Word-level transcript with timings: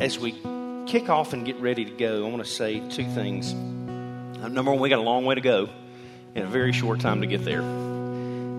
as 0.00 0.18
we 0.18 0.32
kick 0.86 1.08
off 1.08 1.32
and 1.32 1.44
get 1.44 1.56
ready 1.56 1.84
to 1.84 1.90
go, 1.90 2.26
I 2.26 2.30
want 2.30 2.44
to 2.44 2.50
say 2.50 2.80
two 2.88 3.04
things. 3.04 3.52
Uh, 3.52 4.48
number 4.48 4.70
one, 4.70 4.80
we 4.80 4.88
got 4.88 4.98
a 4.98 5.02
long 5.02 5.24
way 5.24 5.34
to 5.34 5.40
go 5.40 5.68
and 6.34 6.44
a 6.44 6.48
very 6.48 6.72
short 6.72 7.00
time 7.00 7.20
to 7.20 7.26
get 7.26 7.44
there. 7.44 7.62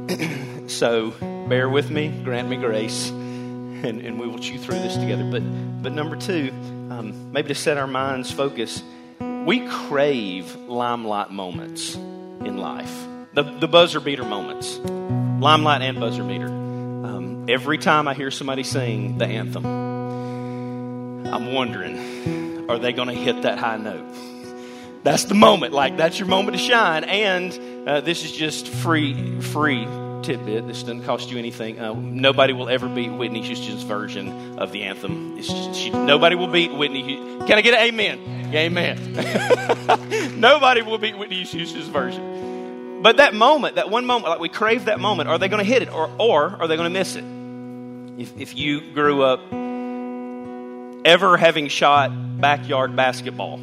so 0.68 1.12
bear 1.48 1.70
with 1.70 1.90
me, 1.90 2.08
grant 2.24 2.50
me 2.50 2.58
grace, 2.58 3.10
and, 3.10 4.02
and 4.02 4.20
we 4.20 4.28
will 4.28 4.40
chew 4.40 4.58
through 4.58 4.80
this 4.80 4.96
together. 4.96 5.30
But, 5.30 5.42
but 5.84 5.92
number 5.92 6.16
two, 6.16 6.50
um, 6.90 7.32
maybe 7.32 7.50
to 7.50 7.56
set 7.56 7.78
our 7.78 7.88
minds 7.88 8.32
focus, 8.32 8.82
we 9.46 9.68
crave 9.68 10.56
limelight 10.56 11.32
moments 11.32 11.96
in 11.96 12.58
life, 12.58 13.06
the, 13.34 13.44
the 13.44 13.68
buzzer 13.68 14.00
beater 14.00 14.24
moments, 14.24 14.78
limelight 14.78 15.82
and 15.82 16.00
buzzer 16.00 16.24
beater. 16.24 16.48
Um, 16.48 17.46
every 17.50 17.78
time 17.78 18.08
I 18.08 18.14
hear 18.14 18.32
somebody 18.32 18.64
sing 18.64 19.18
the 19.18 19.26
anthem, 19.26 19.85
I'm 21.26 21.54
wondering, 21.54 22.70
are 22.70 22.78
they 22.78 22.94
going 22.94 23.08
to 23.10 23.14
hit 23.14 23.42
that 23.44 23.58
high 23.58 23.78
note? 23.78 24.06
That's 25.04 25.26
the 25.26 25.36
moment. 25.36 25.74
Like 25.74 25.98
that's 25.98 26.18
your 26.18 26.28
moment 26.28 26.58
to 26.58 26.64
shine. 26.64 27.04
And 27.04 27.88
uh, 27.88 28.02
this 28.02 28.26
is 28.26 28.32
just 28.32 28.68
free, 28.68 29.40
free 29.40 29.86
tidbit. 30.24 30.68
This 30.68 30.82
doesn't 30.82 31.04
cost 31.04 31.30
you 31.30 31.38
anything. 31.38 31.80
Uh, 31.80 31.94
nobody 31.94 32.54
will 32.54 32.70
ever 32.70 32.90
beat 32.90 33.10
Whitney 33.10 33.44
Houston's 33.44 33.84
version 33.84 34.58
of 34.58 34.72
the 34.72 34.84
anthem. 34.84 35.38
Just, 35.38 35.76
she, 35.76 35.92
nobody 35.92 36.36
will 36.36 36.48
beat 36.48 36.74
Whitney. 36.74 37.04
Can 37.46 37.54
I 37.54 37.62
get 37.62 37.76
an 37.76 37.82
amen? 37.82 38.52
Amen. 38.54 40.40
nobody 40.40 40.82
will 40.82 40.98
beat 40.98 41.18
Whitney 41.18 41.44
Houston's 41.44 41.88
version. 41.88 43.02
But 43.04 43.18
that 43.18 43.36
moment, 43.36 43.76
that 43.76 43.92
one 43.92 44.08
moment, 44.08 44.32
like 44.32 44.40
we 44.40 44.50
crave 44.50 44.86
that 44.86 45.00
moment, 45.00 45.30
are 45.30 45.38
they 45.38 45.48
going 45.48 45.64
to 45.64 45.70
hit 45.70 45.84
it 45.84 45.94
or, 45.94 46.10
or 46.18 46.56
are 46.60 46.68
they 46.68 46.76
going 46.76 46.92
to 46.92 47.00
miss 47.00 47.16
it? 47.16 47.24
If, 48.20 48.36
if 48.40 48.58
you 48.58 48.94
grew 48.94 49.22
up 49.22 49.42
ever 51.06 51.38
having 51.38 51.68
shot 51.68 52.10
backyard 52.42 52.96
basketball, 52.96 53.60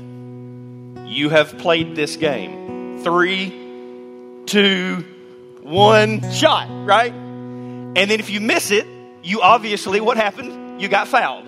you 1.07 1.29
have 1.29 1.59
played 1.59 1.97
this 1.97 2.17
game. 2.17 3.03
Three, 3.03 3.51
two, 4.47 5.05
one 5.61 6.31
shot, 6.31 6.69
right? 6.87 7.13
And 7.13 7.97
then 7.97 8.21
if 8.21 8.31
you 8.31 8.41
miss 8.41 8.71
it, 8.71 8.87
you 9.23 9.43
obviously, 9.43 10.01
what 10.01 10.17
happened? 10.17 10.81
You 10.81 10.89
got 10.89 11.09
fouled. 11.09 11.47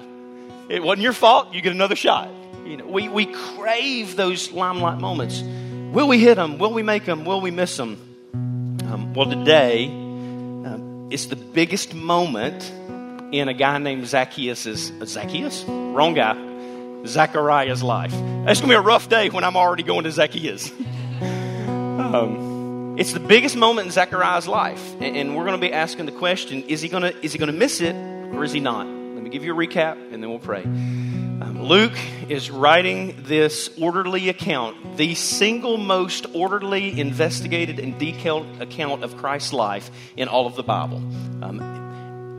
It 0.68 0.82
wasn't 0.82 1.02
your 1.02 1.12
fault. 1.12 1.54
You 1.54 1.62
get 1.62 1.72
another 1.72 1.96
shot. 1.96 2.28
You 2.66 2.76
know, 2.78 2.86
we, 2.86 3.08
we 3.08 3.26
crave 3.26 4.16
those 4.16 4.50
limelight 4.52 4.98
moments. 4.98 5.42
Will 5.42 6.08
we 6.08 6.18
hit 6.18 6.36
them? 6.36 6.58
Will 6.58 6.72
we 6.72 6.82
make 6.82 7.04
them? 7.04 7.24
Will 7.24 7.40
we 7.40 7.50
miss 7.50 7.76
them? 7.76 7.98
Um, 8.32 9.14
well, 9.14 9.30
today, 9.30 9.86
um, 9.86 11.08
it's 11.10 11.26
the 11.26 11.36
biggest 11.36 11.94
moment 11.94 12.70
in 13.38 13.48
a 13.48 13.54
guy 13.54 13.78
named 13.78 14.06
Zacchaeus' 14.06 14.92
Zacchaeus? 15.04 15.64
Wrong 15.64 16.14
guy. 16.14 16.36
Zechariah's 17.06 17.82
life. 17.82 18.12
It's 18.46 18.60
to 18.60 18.66
be 18.66 18.74
a 18.74 18.80
rough 18.80 19.08
day 19.08 19.28
when 19.28 19.44
I'm 19.44 19.56
already 19.56 19.82
going 19.82 20.04
to 20.04 20.10
Zacchaeus. 20.10 20.70
um, 21.20 22.96
it's 22.98 23.12
the 23.12 23.20
biggest 23.20 23.56
moment 23.56 23.86
in 23.86 23.92
Zechariah's 23.92 24.48
life, 24.48 24.94
and, 25.00 25.16
and 25.16 25.36
we're 25.36 25.44
to 25.52 25.58
be 25.58 25.72
asking 25.72 26.06
the 26.06 26.12
question: 26.12 26.62
Is 26.64 26.80
he 26.80 26.88
to 27.02 27.24
is 27.24 27.32
he 27.32 27.38
to 27.48 27.58
miss 27.58 27.80
it, 27.80 27.94
or 27.94 28.44
is 28.44 28.52
he 28.52 28.60
not? 28.60 28.86
Let 28.86 29.22
me 29.22 29.30
give 29.30 29.44
you 29.44 29.52
a 29.52 29.56
recap, 29.56 29.96
and 30.12 30.22
then 30.22 30.30
we'll 30.30 30.38
pray. 30.38 30.62
Um, 30.62 31.62
Luke 31.62 31.98
is 32.28 32.50
writing 32.50 33.24
this 33.24 33.68
orderly 33.78 34.28
account, 34.28 34.96
the 34.96 35.14
single 35.14 35.76
most 35.76 36.26
orderly, 36.32 36.98
investigated, 36.98 37.80
and 37.80 37.98
detailed 37.98 38.46
account 38.62 39.02
of 39.02 39.16
Christ's 39.16 39.52
life 39.52 39.90
in 40.16 40.28
all 40.28 40.46
of 40.46 40.54
the 40.54 40.62
Bible. 40.62 40.98
Um, 41.42 41.83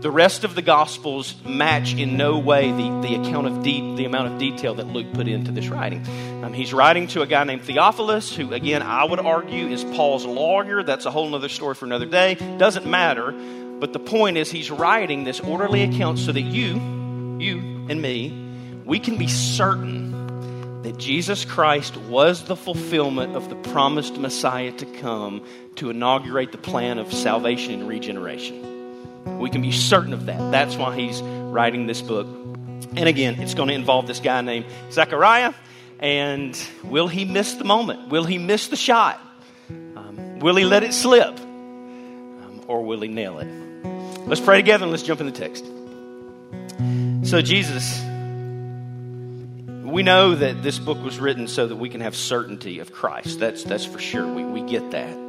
the 0.06 0.12
rest 0.12 0.44
of 0.44 0.54
the 0.54 0.62
Gospels 0.62 1.34
match 1.44 1.96
in 1.96 2.16
no 2.16 2.38
way 2.38 2.70
the, 2.70 3.02
the 3.02 3.16
account 3.16 3.48
of 3.48 3.64
de- 3.64 3.96
the 3.96 4.06
amount 4.06 4.32
of 4.32 4.38
detail 4.38 4.76
that 4.76 4.86
Luke 4.86 5.12
put 5.16 5.28
into 5.28 5.52
this 5.52 5.68
writing. 5.68 6.06
Um, 6.44 6.54
he's 6.54 6.76
writing 6.76 7.08
to 7.08 7.24
a 7.24 7.26
guy 7.26 7.44
named 7.44 7.64
Theophilus, 7.64 8.36
who, 8.36 8.54
again, 8.54 8.84
I 8.84 9.04
would 9.04 9.20
argue 9.20 9.66
is 9.66 9.84
Paul's 9.84 10.24
lawyer. 10.24 10.84
That's 10.84 11.08
a 11.08 11.12
whole 11.12 11.34
other 11.34 11.50
story 11.50 11.74
for 11.74 11.86
another 11.86 12.06
day. 12.06 12.36
Doesn't 12.36 12.86
matter. 12.86 13.32
But 13.32 13.94
the 13.94 14.00
point 14.00 14.38
is, 14.38 14.52
he's 14.52 14.70
writing 14.70 15.24
this 15.24 15.40
orderly 15.40 15.82
account 15.82 16.20
so 16.20 16.32
that 16.32 16.40
you, 16.40 16.76
you 17.40 17.88
and 17.90 18.00
me, 18.00 18.84
we 18.86 19.00
can 19.00 19.18
be 19.18 19.28
certain 19.28 20.84
that 20.84 21.00
Jesus 21.00 21.46
Christ 21.46 21.98
was 21.98 22.44
the 22.44 22.56
fulfillment 22.56 23.36
of 23.36 23.50
the 23.50 23.56
promised 23.56 24.20
Messiah 24.20 24.72
to 24.74 24.86
come 24.86 25.44
to 25.78 25.90
inaugurate 25.90 26.52
the 26.52 26.60
plan 26.60 27.00
of 27.00 27.12
salvation 27.12 27.74
and 27.74 27.90
regeneration. 27.90 28.75
We 29.26 29.50
can 29.50 29.62
be 29.62 29.72
certain 29.72 30.14
of 30.14 30.28
that. 30.28 30.52
That's 30.52 30.76
why 30.76 30.96
he's 30.96 31.22
writing 31.22 31.88
this 31.88 32.02
book. 32.02 32.28
And 32.96 33.10
again, 33.10 33.42
it's 33.42 33.54
going 33.54 33.70
to 33.70 33.76
involve 33.76 34.08
this 34.08 34.20
guy 34.20 34.42
named 34.42 34.66
Zechariah. 34.92 35.54
And 36.00 36.58
will 36.84 37.08
he 37.08 37.26
miss 37.26 37.54
the 37.56 37.64
moment? 37.64 38.10
Will 38.10 38.24
he 38.24 38.38
miss 38.38 38.68
the 38.68 38.76
shot? 38.76 39.20
Um, 39.70 40.40
will 40.40 40.56
he 40.56 40.66
let 40.66 40.84
it 40.84 40.94
slip? 40.94 41.40
Um, 41.40 42.62
or 42.68 42.84
will 42.84 43.02
he 43.02 43.08
nail 43.08 43.40
it? 43.40 43.48
Let's 44.28 44.42
pray 44.42 44.58
together 44.58 44.84
and 44.84 44.92
let's 44.92 45.04
jump 45.04 45.20
in 45.22 45.26
the 45.26 45.32
text. 45.32 45.66
So, 47.28 47.42
Jesus, 47.42 48.00
we 49.84 50.04
know 50.04 50.36
that 50.36 50.62
this 50.62 50.80
book 50.80 51.02
was 51.04 51.20
written 51.20 51.48
so 51.48 51.68
that 51.68 51.76
we 51.76 51.90
can 51.90 52.02
have 52.02 52.16
certainty 52.16 52.80
of 52.80 52.92
Christ. 52.92 53.40
That's, 53.40 53.64
that's 53.64 53.86
for 53.86 54.00
sure. 54.00 54.28
We, 54.28 54.44
we 54.44 54.62
get 54.62 54.92
that. 54.92 55.25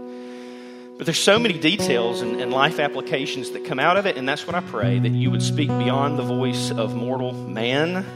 But 0.97 1.05
there's 1.05 1.23
so 1.23 1.39
many 1.39 1.59
details 1.59 2.23
and, 2.23 2.41
and, 2.41 2.51
life 2.51 2.79
applications 2.79 3.51
that 3.51 3.67
come 3.67 3.79
out 3.79 3.99
of 3.99 4.07
it, 4.07 4.17
and 4.17 4.27
that's 4.27 4.47
what 4.47 4.57
I 4.57 4.61
pray 4.61 4.99
that 4.99 5.13
you 5.13 5.31
would 5.31 5.43
speak 5.43 5.69
beyond 5.69 6.19
the 6.19 6.23
voice 6.23 6.71
of 6.71 6.95
mortal 6.95 7.35
man, 7.35 8.07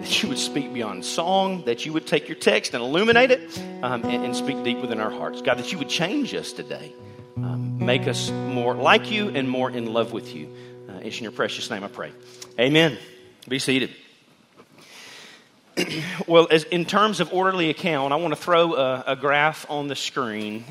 that 0.00 0.20
you 0.20 0.30
would 0.30 0.38
speak 0.38 0.74
beyond 0.74 1.04
song, 1.04 1.64
that 1.66 1.86
you 1.86 1.92
would 1.92 2.08
take 2.08 2.28
your 2.28 2.36
text 2.36 2.74
and 2.74 2.82
illuminate 2.82 3.30
it 3.30 3.56
um, 3.84 4.04
and, 4.04 4.24
and, 4.24 4.34
speak 4.34 4.64
deep 4.64 4.78
within 4.78 4.98
our 4.98 5.12
hearts. 5.12 5.40
God, 5.40 5.58
that 5.58 5.70
you 5.70 5.78
would 5.78 5.88
change 5.88 6.34
us 6.34 6.52
today, 6.52 6.92
um, 7.36 7.78
make 7.78 8.08
us 8.08 8.32
more 8.32 8.74
like 8.74 9.12
you 9.12 9.28
and 9.28 9.48
more 9.48 9.70
in 9.70 9.92
love 9.92 10.12
with 10.12 10.34
you. 10.34 10.52
Uh, 10.88 11.02
it's 11.04 11.18
in 11.18 11.22
your 11.22 11.30
precious 11.30 11.70
name 11.70 11.84
I 11.84 11.88
pray. 11.88 12.10
Amen. 12.58 12.98
Be 13.46 13.60
seated. 13.60 13.90
well, 16.26 16.48
as, 16.50 16.64
in 16.64 16.84
terms 16.84 17.20
of 17.20 17.32
orderly 17.32 17.70
account, 17.70 18.12
I 18.12 18.16
want 18.16 18.34
to 18.34 18.40
throw 18.40 18.74
a, 18.74 19.04
a 19.06 19.16
graph 19.16 19.70
on 19.70 19.86
the 19.86 19.94
screen 19.94 20.64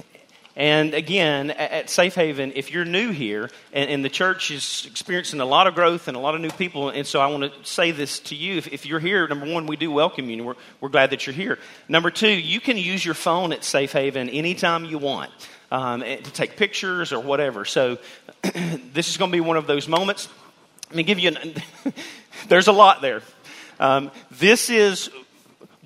and 0.57 0.95
again, 0.95 1.51
at 1.51 1.87
Safe 1.87 2.15
Haven, 2.15 2.51
if 2.55 2.71
you're 2.71 2.83
new 2.83 3.11
here 3.11 3.51
and, 3.73 3.91
and, 3.91 4.03
the 4.03 4.09
church 4.09 4.49
is 4.49 4.87
experiencing 4.89 5.39
a 5.39 5.45
lot 5.45 5.67
of 5.67 5.75
growth 5.75 6.07
and 6.07 6.17
a 6.17 6.19
lot 6.19 6.33
of 6.33 6.41
new 6.41 6.49
people, 6.49 6.89
and 6.89 7.05
so 7.05 7.21
I 7.21 7.27
want 7.27 7.43
to 7.43 7.51
say 7.63 7.91
this 7.91 8.19
to 8.21 8.35
you. 8.35 8.57
If, 8.57 8.73
if 8.73 8.85
you're 8.87 8.99
here, 8.99 9.27
number 9.27 9.45
one, 9.45 9.67
we 9.67 9.75
do 9.75 9.91
welcome 9.91 10.31
you, 10.31 10.37
and 10.37 10.47
we're, 10.47 10.55
we're 10.81 10.89
glad 10.89 11.11
that 11.11 11.27
you're 11.27 11.35
here. 11.35 11.59
Number 11.87 12.09
two, 12.09 12.31
you 12.31 12.59
can 12.59 12.75
use 12.75 13.05
your 13.05 13.13
phone 13.13 13.53
at 13.53 13.63
Safe 13.63 13.91
Haven 13.91 14.29
anytime 14.29 14.83
you 14.83 14.97
want 14.97 15.29
um, 15.71 16.01
to 16.01 16.17
take 16.23 16.57
pictures 16.57 17.13
or 17.13 17.19
whatever. 17.19 17.63
So 17.63 17.99
this 18.93 19.09
is 19.09 19.17
going 19.17 19.29
to 19.29 19.35
be 19.35 19.41
one 19.41 19.57
of 19.57 19.67
those 19.67 19.87
moments. 19.87 20.27
Let 20.89 20.95
me 20.95 21.03
give 21.03 21.19
you 21.19 21.29
an, 21.29 21.93
there's 22.47 22.67
a 22.67 22.73
lot 22.73 23.03
there. 23.03 23.21
Um, 23.79 24.09
this 24.31 24.71
is 24.71 25.11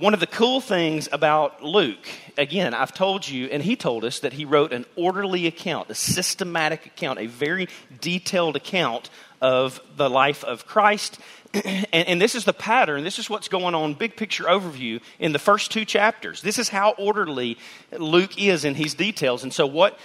one 0.01 0.15
of 0.15 0.19
the 0.19 0.27
cool 0.27 0.61
things 0.61 1.07
about 1.11 1.63
Luke, 1.63 2.07
again, 2.35 2.73
I've 2.73 2.91
told 2.91 3.27
you, 3.27 3.45
and 3.45 3.61
he 3.61 3.75
told 3.75 4.03
us 4.03 4.21
that 4.21 4.33
he 4.33 4.45
wrote 4.45 4.73
an 4.73 4.85
orderly 4.95 5.45
account, 5.45 5.91
a 5.91 5.95
systematic 5.95 6.87
account, 6.87 7.19
a 7.19 7.27
very 7.27 7.67
detailed 7.99 8.55
account 8.55 9.11
of 9.41 9.79
the 9.97 10.09
life 10.09 10.43
of 10.43 10.65
Christ. 10.65 11.19
and, 11.53 11.87
and, 11.93 12.19
this 12.19 12.33
is 12.33 12.45
the 12.45 12.53
pattern. 12.53 13.03
This 13.03 13.19
is 13.19 13.29
what's 13.29 13.47
going 13.47 13.75
on, 13.75 13.93
big 13.93 14.15
picture 14.15 14.45
overview, 14.45 15.01
in 15.19 15.33
the 15.33 15.39
first 15.39 15.71
two 15.71 15.85
chapters. 15.85 16.41
This 16.41 16.57
is 16.57 16.67
how 16.67 16.95
orderly 16.97 17.59
Luke 17.91 18.41
is 18.41 18.65
in 18.65 18.73
his 18.73 18.95
details. 18.95 19.43
And 19.43 19.53
so, 19.53 19.67
what 19.67 19.99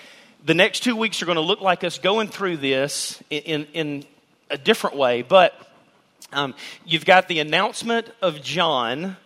the 0.45 0.55
next 0.55 0.81
two 0.81 0.95
weeks 0.95 1.23
are 1.23 1.27
going 1.27 1.37
to 1.37 1.43
look 1.43 1.63
like 1.63 1.85
us 1.85 1.99
going 1.99 2.29
through 2.29 2.59
this 2.59 3.23
in, 3.31 3.43
in, 3.43 3.67
in 3.73 4.05
a 4.51 4.59
different 4.59 4.97
way. 4.97 5.23
But 5.23 5.55
um, 6.35 6.55
you've 6.85 7.07
got 7.07 7.29
the 7.29 7.39
announcement 7.39 8.11
of 8.21 8.43
John 8.43 9.17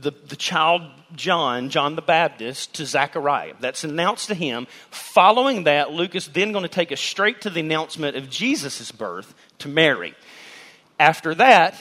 the, 0.00 0.12
the 0.28 0.36
child 0.36 0.82
John, 1.14 1.70
John 1.70 1.96
the 1.96 2.02
Baptist, 2.02 2.74
to 2.74 2.86
Zechariah. 2.86 3.54
That's 3.60 3.84
announced 3.84 4.28
to 4.28 4.34
him. 4.34 4.66
Following 4.90 5.64
that, 5.64 5.90
Luke 5.90 6.14
is 6.14 6.28
then 6.28 6.52
going 6.52 6.62
to 6.62 6.68
take 6.68 6.92
us 6.92 7.00
straight 7.00 7.42
to 7.42 7.50
the 7.50 7.60
announcement 7.60 8.16
of 8.16 8.30
Jesus' 8.30 8.92
birth 8.92 9.34
to 9.58 9.68
Mary. 9.68 10.14
After 10.98 11.34
that, 11.34 11.74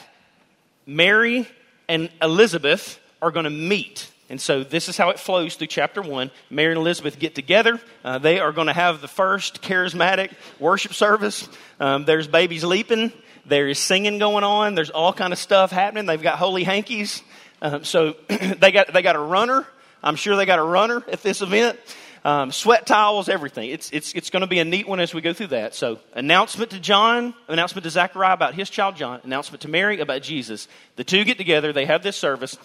Mary 0.86 1.48
and 1.88 2.10
Elizabeth 2.22 3.00
are 3.22 3.32
going 3.32 3.46
to 3.46 3.50
meet. 3.50 4.10
And 4.30 4.40
so 4.40 4.64
this 4.64 4.90
is 4.90 4.98
how 4.98 5.10
it 5.10 5.20
flows 5.20 5.56
through 5.56 5.68
chapter 5.68 6.02
one. 6.02 6.30
Mary 6.50 6.72
and 6.72 6.80
Elizabeth 6.80 7.18
get 7.18 7.34
together. 7.36 7.80
Uh, 8.04 8.20
they 8.20 8.40
are 8.40 8.52
going 8.52 8.68
to 8.68 8.74
have 8.74 9.02
the 9.02 9.08
first 9.08 9.62
charismatic 9.62 10.32
worship 10.60 10.94
service. 10.94 11.48
Um, 11.80 12.06
there's 12.06 12.28
babies 12.28 12.64
leaping. 12.64 13.12
There 13.46 13.68
is 13.68 13.80
singing 13.80 14.20
going 14.20 14.44
on. 14.44 14.76
There's 14.76 14.92
all 14.92 15.14
kind 15.14 15.34
of 15.34 15.40
stuff 15.40 15.72
happening. 15.72 16.06
They've 16.06 16.22
got 16.22 16.38
holy 16.38 16.64
hankies. 16.64 17.24
Um, 17.62 17.84
so 17.84 18.16
they 18.28 18.72
got 18.72 18.94
they 18.94 19.02
got 19.02 19.16
a 19.16 19.20
runner. 19.20 19.66
I'm 20.02 20.16
sure 20.16 20.36
they 20.36 20.46
got 20.46 20.60
a 20.60 20.64
runner 20.64 21.04
at 21.12 21.22
this 21.22 21.42
event. 21.42 21.78
um, 22.24 22.52
sweat 22.52 22.86
towels, 22.86 23.30
everything. 23.30 23.70
It's, 23.70 23.90
it's, 23.92 24.14
it's 24.14 24.30
going 24.30 24.42
to 24.42 24.48
be 24.48 24.60
a 24.60 24.66
neat 24.66 24.88
one 24.88 25.00
as 25.00 25.14
we 25.14 25.22
go 25.22 25.34
through 25.34 25.48
that. 25.48 25.76
So, 25.76 26.00
announcement 26.14 26.72
to 26.72 26.80
John, 26.80 27.34
announcement 27.48 27.84
to 27.84 27.90
Zechariah 27.90 28.34
about 28.34 28.54
his 28.54 28.70
child 28.70 28.96
John, 28.96 29.22
announcement 29.24 29.62
to 29.62 29.68
Mary 29.68 30.00
about 30.00 30.22
Jesus. 30.22 30.68
The 30.96 31.04
two 31.04 31.24
get 31.24 31.38
together, 31.38 31.72
they 31.74 31.86
have 31.86 32.04
this 32.04 32.16
service. 32.16 32.58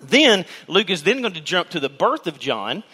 Then, 0.00 0.44
Luke 0.68 0.90
is 0.90 1.02
then 1.02 1.22
going 1.22 1.34
to 1.34 1.40
jump 1.40 1.70
to 1.70 1.80
the 1.80 1.88
birth 1.88 2.26
of 2.26 2.38
John. 2.38 2.84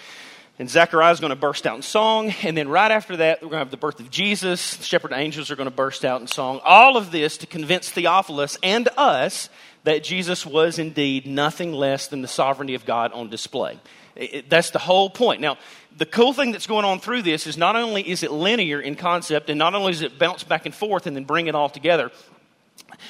And 0.59 0.69
Zechariah 0.69 1.13
is 1.13 1.21
going 1.21 1.31
to 1.31 1.37
burst 1.37 1.67
out 1.67 1.77
in 1.77 1.83
song. 1.83 2.35
And 2.43 2.55
then 2.55 2.69
right 2.69 2.91
after 2.91 3.17
that, 3.17 3.41
we're 3.41 3.49
going 3.49 3.61
to 3.61 3.65
have 3.65 3.71
the 3.71 3.79
birth 3.79 3.99
of 3.99 4.11
Jesus. 4.11 4.77
The 4.77 4.85
shepherd 4.85 5.15
angels 5.15 5.51
are 5.51 5.57
going 5.57 5.71
to 5.71 5.75
burst 5.75 6.05
out 6.05 6.21
in 6.21 6.27
song. 6.27 6.61
All 6.63 6.99
of 6.99 7.11
this 7.11 7.39
to 7.39 7.47
convince 7.47 7.89
Theophilus 7.89 8.59
and 8.63 8.87
us 8.99 9.49
that 9.85 10.05
Jesus 10.05 10.45
was 10.45 10.79
indeed 10.79 11.27
nothing 11.27 11.73
less 11.73 12.09
than 12.09 12.23
the 12.23 12.29
sovereignty 12.29 12.75
of 12.75 12.85
God 12.85 13.13
on 13.13 13.31
display. 13.31 13.79
It, 14.17 14.51
that's 14.51 14.71
the 14.71 14.79
whole 14.79 15.09
point. 15.09 15.41
Now, 15.41 15.57
the 15.97 16.07
cool 16.07 16.33
thing 16.33 16.53
that's 16.53 16.67
going 16.67 16.85
on 16.85 17.01
through 17.01 17.23
this 17.23 17.47
is 17.47 17.57
not 17.57 17.77
only 17.77 18.09
is 18.09 18.23
it 18.23 18.31
linear 18.31 18.81
in 18.81 18.97
concept, 18.97 19.51
and 19.51 19.59
not 19.59 19.75
only 19.75 19.93
does 19.93 20.03
it 20.03 20.19
bounce 20.19 20.45
back 20.45 20.67
and 20.67 20.75
forth 20.75 21.07
and 21.07 21.17
then 21.17 21.25
bring 21.25 21.47
it 21.47 21.55
all 21.55 21.69
together, 21.69 22.11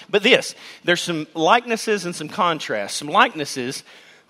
but 0.09 0.23
this 0.23 0.55
there's 0.85 1.01
some 1.01 1.27
likenesses 1.35 2.05
and 2.05 2.15
some 2.15 2.29
contrasts. 2.29 2.97
Some 2.97 3.09
likenesses 3.09 3.83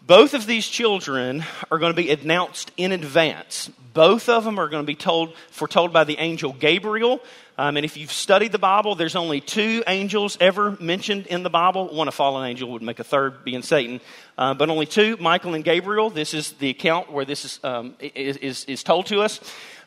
both 0.07 0.35
of 0.35 0.47
these 0.47 0.67
children 0.67 1.45
are 1.71 1.79
going 1.79 1.93
to 1.93 1.97
be 1.97 2.11
announced 2.11 2.73
in 2.77 2.93
advance. 2.93 3.71
Both 3.93 4.29
of 4.29 4.45
them 4.45 4.59
are 4.59 4.69
going 4.69 4.83
to 4.83 4.87
be 4.87 4.95
told, 4.95 5.35
foretold 5.51 5.93
by 5.93 6.05
the 6.05 6.19
angel 6.19 6.53
Gabriel. 6.53 7.21
Um, 7.61 7.77
and 7.77 7.85
if 7.85 7.99
you've 7.99 8.11
studied 8.11 8.53
the 8.53 8.59
Bible, 8.59 8.95
there's 8.95 9.17
only 9.17 9.43
two 9.43 9.85
angels 9.87 10.39
ever 10.41 10.79
mentioned 10.81 11.27
in 11.27 11.43
the 11.43 11.51
Bible. 11.51 11.95
One, 11.95 12.09
a 12.09 12.11
fallen 12.11 12.49
angel, 12.49 12.71
would 12.71 12.81
make 12.81 13.01
a 13.01 13.05
third, 13.05 13.45
being 13.45 13.61
Satan. 13.61 14.01
Uh, 14.39 14.55
but 14.55 14.71
only 14.71 14.87
two, 14.87 15.19
Michael 15.21 15.53
and 15.53 15.63
Gabriel. 15.63 16.09
This 16.09 16.33
is 16.33 16.53
the 16.53 16.71
account 16.71 17.13
where 17.13 17.27
this 17.27 17.45
is, 17.45 17.61
um, 17.63 17.97
is, 18.01 18.39
is, 18.39 18.65
is, 18.65 18.83
told 18.83 19.05
to 19.09 19.21
us. 19.21 19.41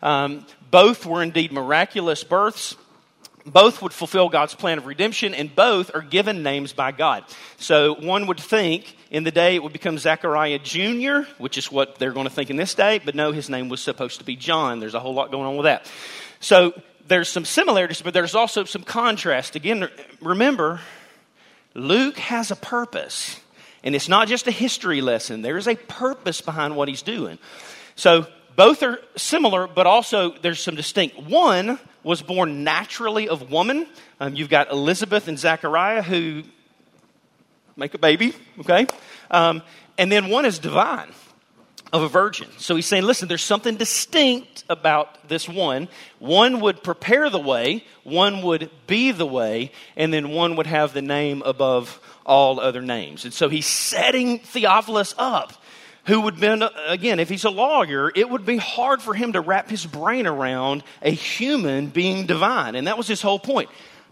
Um, 0.04 0.46
both 0.70 1.08
were 1.08 1.24
indeed 1.24 1.52
miraculous 1.52 2.24
births 2.24 2.76
both 3.46 3.82
would 3.82 3.92
fulfill 3.92 4.30
God's 4.30 4.56
plan 4.56 4.78
of 4.78 4.86
redemption, 4.86 5.34
and 5.34 5.54
both 5.54 5.94
are 5.94 6.02
given 6.02 6.44
names 6.44 6.72
by 6.72 6.94
God. 6.94 7.26
So 7.58 7.94
one 7.96 8.28
would 8.28 8.40
think 8.40 8.96
in 9.12 9.26
the 9.26 9.32
day 9.32 9.56
it 9.56 9.64
would 9.64 9.74
become 9.74 9.98
Zechariah 9.98 10.60
Jr., 10.60 11.30
which 11.40 11.58
is 11.58 11.70
what 11.70 12.00
they're 12.00 12.14
going 12.14 12.26
to 12.26 12.34
think 12.34 12.50
in 12.50 12.56
this 12.56 12.74
day, 12.74 13.02
but 13.04 13.16
no, 13.16 13.34
his 13.34 13.50
name 13.50 13.68
was 13.68 13.82
supposed 13.82 14.20
to 14.20 14.24
be 14.24 14.38
John. 14.38 14.80
There's 14.80 14.94
a 14.94 15.00
whole 15.02 15.14
lot 15.14 15.30
going 15.30 15.46
on 15.46 15.58
with 15.58 15.66
that. 15.66 15.92
So 16.40 16.74
there's 17.08 17.30
some 17.30 17.46
similarities, 17.46 18.02
but 18.02 18.14
there's 18.14 18.36
also 18.36 18.64
some 18.64 18.84
contrast. 18.84 19.56
Again, 19.56 19.90
remember, 20.22 20.80
Luke 21.74 22.18
has 22.18 22.52
a 22.52 22.56
purpose, 22.56 23.40
and 23.84 23.96
it's 23.96 24.08
not 24.08 24.28
just 24.28 24.48
a 24.48 24.52
history 24.52 25.02
lesson, 25.02 25.42
there 25.42 25.58
is 25.58 25.68
a 25.68 25.76
purpose 25.76 26.42
behind 26.42 26.76
what 26.76 26.88
he's 26.88 27.02
doing. 27.02 27.38
So 27.96 28.28
both 28.56 28.84
are 28.84 29.00
similar, 29.16 29.68
but 29.68 29.88
also 29.88 30.32
there's 30.42 30.60
some 30.60 30.76
distinct. 30.76 31.18
One 31.18 31.80
was 32.04 32.22
born 32.22 32.64
naturally 32.64 33.30
of 33.30 33.52
woman. 33.52 33.88
Um, 34.20 34.36
you've 34.36 34.50
got 34.50 34.72
Elizabeth 34.72 35.28
and 35.28 35.40
Zechariah 35.40 36.02
who 36.02 36.44
make 37.76 37.94
a 37.94 37.98
baby, 37.98 38.34
okay? 38.60 38.88
Um, 39.32 39.62
and 39.98 40.12
then 40.12 40.30
one 40.30 40.46
is 40.46 40.60
divine 40.60 41.10
of 41.94 42.02
a 42.02 42.10
virgin. 42.10 42.50
So 42.58 42.76
he's 42.76 42.88
saying, 42.88 43.04
listen, 43.04 43.28
there's 43.28 43.44
something 43.44 43.78
distinct 43.78 44.64
about 44.68 45.30
this 45.30 45.48
one. 45.48 45.88
One 46.18 46.60
would 46.62 46.84
prepare 46.84 47.30
the 47.30 47.40
way, 47.40 47.86
one 48.04 48.42
would 48.42 48.72
be 48.88 49.12
the 49.12 49.28
way, 49.28 49.72
and 49.96 50.12
then 50.12 50.32
one 50.32 50.56
would 50.56 50.66
have 50.66 50.94
the 50.94 51.04
name 51.04 51.44
above 51.46 52.02
all 52.26 52.60
other 52.60 52.82
names. 52.82 53.26
And 53.26 53.34
so 53.34 53.48
he's 53.48 53.68
setting 53.68 54.40
Theophilus 54.40 55.14
up 55.20 55.54
who 56.06 56.22
would 56.22 56.40
been, 56.40 56.64
again, 56.88 57.20
if 57.20 57.30
he's 57.30 57.46
a 57.46 57.50
lawyer, 57.50 58.12
it 58.14 58.30
would 58.30 58.46
be 58.46 58.58
hard 58.58 59.02
for 59.02 59.14
him 59.14 59.34
to 59.34 59.40
wrap 59.40 59.70
his 59.70 59.86
brain 59.86 60.26
around 60.26 60.84
a 61.02 61.12
human 61.12 61.88
being 61.88 62.26
divine. 62.26 62.76
And 62.76 62.88
that 62.88 62.98
was 62.98 63.08
his 63.08 63.22
whole 63.22 63.40
point. 63.40 63.70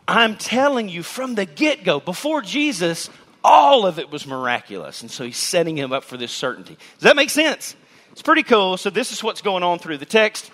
I'm 0.08 0.36
telling 0.36 0.88
you 0.88 1.04
from 1.04 1.36
the 1.36 1.46
get 1.46 1.84
go, 1.84 2.00
before 2.00 2.42
Jesus, 2.42 3.10
all 3.44 3.86
of 3.86 4.00
it 4.00 4.12
was 4.12 4.28
miraculous. 4.28 5.02
And 5.02 5.10
so 5.10 5.24
he's 5.24 5.38
setting 5.38 5.78
him 5.78 5.92
up 5.92 6.04
for 6.04 6.18
this 6.18 6.32
certainty. 6.32 6.76
Does 6.76 7.04
that 7.04 7.16
make 7.16 7.30
sense? 7.30 7.76
It's 8.12 8.22
pretty 8.22 8.44
cool. 8.44 8.78
So 8.78 8.90
this 8.90 9.12
is 9.12 9.24
what's 9.24 9.42
going 9.42 9.64
on 9.64 9.80
through 9.80 9.98
the 9.98 10.06
text. 10.06 10.52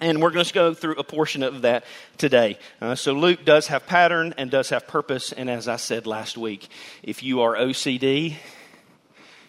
And 0.00 0.20
we're 0.20 0.30
going 0.30 0.44
to 0.44 0.54
go 0.54 0.74
through 0.74 0.96
a 0.96 1.04
portion 1.04 1.42
of 1.42 1.62
that 1.62 1.84
today. 2.18 2.58
Uh, 2.80 2.94
so 2.94 3.12
Luke 3.12 3.44
does 3.44 3.68
have 3.68 3.86
pattern 3.86 4.34
and 4.36 4.50
does 4.50 4.70
have 4.70 4.88
purpose. 4.88 5.32
And 5.32 5.48
as 5.48 5.68
I 5.68 5.76
said 5.76 6.06
last 6.06 6.36
week, 6.36 6.68
if 7.02 7.22
you 7.22 7.42
are 7.42 7.54
OCD, 7.54 8.34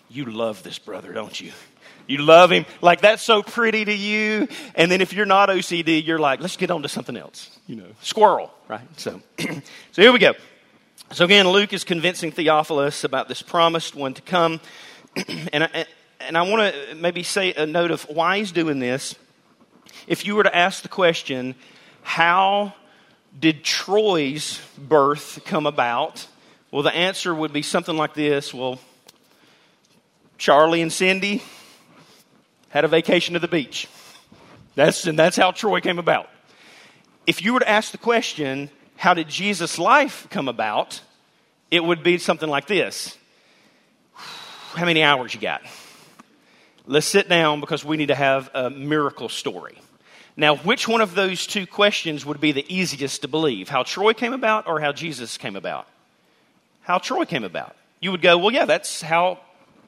you 0.10 0.26
love 0.26 0.62
this 0.62 0.78
brother, 0.78 1.14
don't 1.14 1.40
you? 1.40 1.52
You 2.08 2.20
love 2.20 2.52
him. 2.52 2.66
Like 2.82 3.02
that's 3.02 3.24
so 3.24 3.42
pretty 3.42 3.86
to 3.86 3.94
you. 3.94 4.48
And 4.76 4.92
then 4.92 5.02
if 5.02 5.14
you're 5.14 5.26
not 5.26 5.50
OCD, 5.50 6.06
you're 6.06 6.20
like, 6.20 6.40
let's 6.40 6.58
get 6.58 6.70
on 6.70 6.84
to 6.84 6.90
something 6.90 7.18
else. 7.18 7.58
You 7.66 7.78
know, 7.78 7.88
squirrel, 8.02 8.54
right? 8.68 8.88
So, 8.98 9.22
so 9.40 10.02
here 10.02 10.14
we 10.14 10.20
go. 10.20 10.34
So 11.12 11.24
again, 11.24 11.48
Luke 11.48 11.72
is 11.72 11.84
convincing 11.84 12.32
Theophilus 12.32 13.04
about 13.04 13.28
this 13.28 13.42
promised 13.42 13.96
one 13.96 14.16
to 14.16 14.22
come. 14.24 14.60
and 15.54 15.64
I, 15.64 15.86
and 16.20 16.38
I 16.38 16.42
want 16.42 16.74
to 16.74 16.96
maybe 16.96 17.22
say 17.22 17.54
a 17.54 17.66
note 17.66 17.92
of 17.92 18.04
why 18.04 18.40
he's 18.40 18.52
doing 18.52 18.80
this. 18.80 19.16
If 20.08 20.26
you 20.26 20.36
were 20.36 20.44
to 20.44 20.56
ask 20.56 20.82
the 20.82 20.90
question, 20.90 21.56
how 22.02 22.74
did 23.40 23.64
Troy's 23.64 24.60
birth 24.78 25.42
come 25.46 25.68
about? 25.68 26.28
Well, 26.72 26.84
the 26.84 26.94
answer 26.94 27.34
would 27.34 27.54
be 27.54 27.62
something 27.62 27.96
like 27.96 28.16
this. 28.16 28.54
Well, 28.54 28.80
Charlie 30.38 30.82
and 30.82 30.92
Cindy 30.92 31.44
had 32.70 32.84
a 32.84 32.88
vacation 32.88 33.36
to 33.36 33.40
the 33.40 33.48
beach. 33.48 33.88
That's, 34.74 35.06
and 35.06 35.18
that's 35.18 35.38
how 35.38 35.52
Troy 35.52 35.82
came 35.82 36.00
about. 36.00 36.30
If 37.28 37.44
you 37.44 37.54
were 37.54 37.60
to 37.60 37.70
ask 37.70 37.92
the 37.92 37.98
question, 37.98 38.70
how 38.96 39.14
did 39.14 39.28
Jesus' 39.30 39.78
life 39.78 40.28
come 40.30 40.48
about? 40.48 41.02
It 41.72 41.84
would 41.84 42.04
be 42.04 42.18
something 42.18 42.50
like 42.50 42.68
this 42.68 43.18
How 44.14 44.86
many 44.86 45.04
hours 45.04 45.34
you 45.34 45.42
got? 45.42 45.62
Let's 46.88 47.08
sit 47.08 47.28
down 47.28 47.62
because 47.62 47.84
we 47.84 47.98
need 47.98 48.08
to 48.08 48.16
have 48.16 48.50
a 48.54 48.70
miracle 48.70 49.28
story. 49.30 49.78
Now, 50.38 50.58
which 50.58 50.88
one 50.88 51.02
of 51.02 51.16
those 51.16 51.48
two 51.48 51.66
questions 51.66 52.26
would 52.26 52.42
be 52.42 52.52
the 52.52 52.66
easiest 52.74 53.22
to 53.22 53.28
believe? 53.28 53.70
How 53.70 53.84
Troy 53.84 54.14
came 54.14 54.34
about 54.34 54.68
or 54.68 54.80
how 54.80 54.92
Jesus 54.92 55.38
came 55.38 55.56
about? 55.56 55.88
How 56.82 56.98
Troy 57.00 57.26
came 57.26 57.44
about. 57.44 57.76
You 58.02 58.12
would 58.12 58.22
go, 58.22 58.38
well, 58.38 58.52
yeah, 58.52 58.66
that's 58.66 59.02
how 59.02 59.40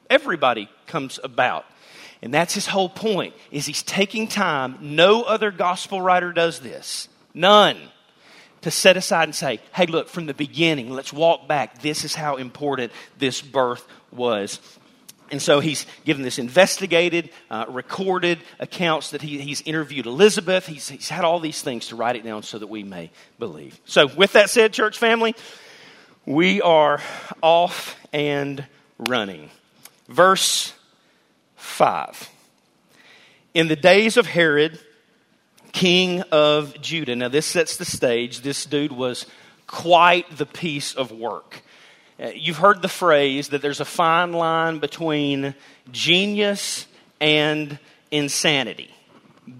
everybody 0.09 0.69
comes 0.87 1.19
about. 1.23 1.65
And 2.21 2.33
that's 2.33 2.53
his 2.53 2.65
whole 2.65 2.89
point 2.89 3.35
is 3.51 3.65
he's 3.65 3.83
taking 3.83 4.27
time. 4.27 4.77
No 4.81 5.21
other 5.23 5.51
gospel 5.51 6.01
writer 6.01 6.31
does 6.31 6.59
this. 6.61 7.09
None. 7.33 7.77
To 8.61 8.71
set 8.71 8.97
aside 8.97 9.25
and 9.25 9.35
say, 9.35 9.59
hey, 9.73 9.85
look, 9.85 10.09
from 10.09 10.25
the 10.25 10.33
beginning, 10.33 10.89
let's 10.89 11.13
walk 11.13 11.47
back. 11.47 11.81
This 11.81 12.03
is 12.03 12.15
how 12.15 12.37
important 12.37 12.91
this 13.19 13.41
birth 13.41 13.87
was. 14.11 14.59
And 15.29 15.41
so 15.41 15.59
he's 15.59 15.85
given 16.05 16.23
this 16.23 16.39
investigated, 16.39 17.29
uh, 17.51 17.65
recorded 17.67 18.39
accounts 18.59 19.11
that 19.11 19.21
he, 19.21 19.39
he's 19.41 19.61
interviewed 19.61 20.05
Elizabeth. 20.05 20.65
He's, 20.65 20.87
he's 20.87 21.09
had 21.09 21.25
all 21.25 21.39
these 21.39 21.61
things 21.61 21.87
to 21.87 21.95
write 21.95 22.15
it 22.15 22.23
down 22.23 22.43
so 22.43 22.57
that 22.57 22.67
we 22.67 22.83
may 22.83 23.11
believe. 23.37 23.79
So, 23.85 24.07
with 24.07 24.33
that 24.33 24.49
said, 24.49 24.71
church 24.73 24.97
family, 24.97 25.35
we 26.25 26.61
are 26.61 27.01
off 27.41 27.97
and 28.13 28.65
running. 28.97 29.49
Verse 30.07 30.73
5. 31.57 32.29
In 33.53 33.67
the 33.67 33.75
days 33.75 34.17
of 34.17 34.27
Herod, 34.27 34.79
king 35.77 36.21
of 36.31 36.79
Judah. 36.81 37.15
Now, 37.15 37.27
this 37.27 37.45
sets 37.45 37.77
the 37.77 37.85
stage. 37.85 38.41
This 38.41 38.65
dude 38.65 38.91
was 38.91 39.25
quite 39.67 40.37
the 40.37 40.45
piece 40.45 40.93
of 40.93 41.11
work. 41.11 41.61
Uh, 42.19 42.29
you've 42.33 42.57
heard 42.57 42.81
the 42.81 42.87
phrase 42.87 43.49
that 43.49 43.61
there's 43.61 43.79
a 43.79 43.85
fine 43.85 44.33
line 44.33 44.79
between 44.79 45.53
genius 45.91 46.87
and 47.19 47.77
insanity 48.11 48.91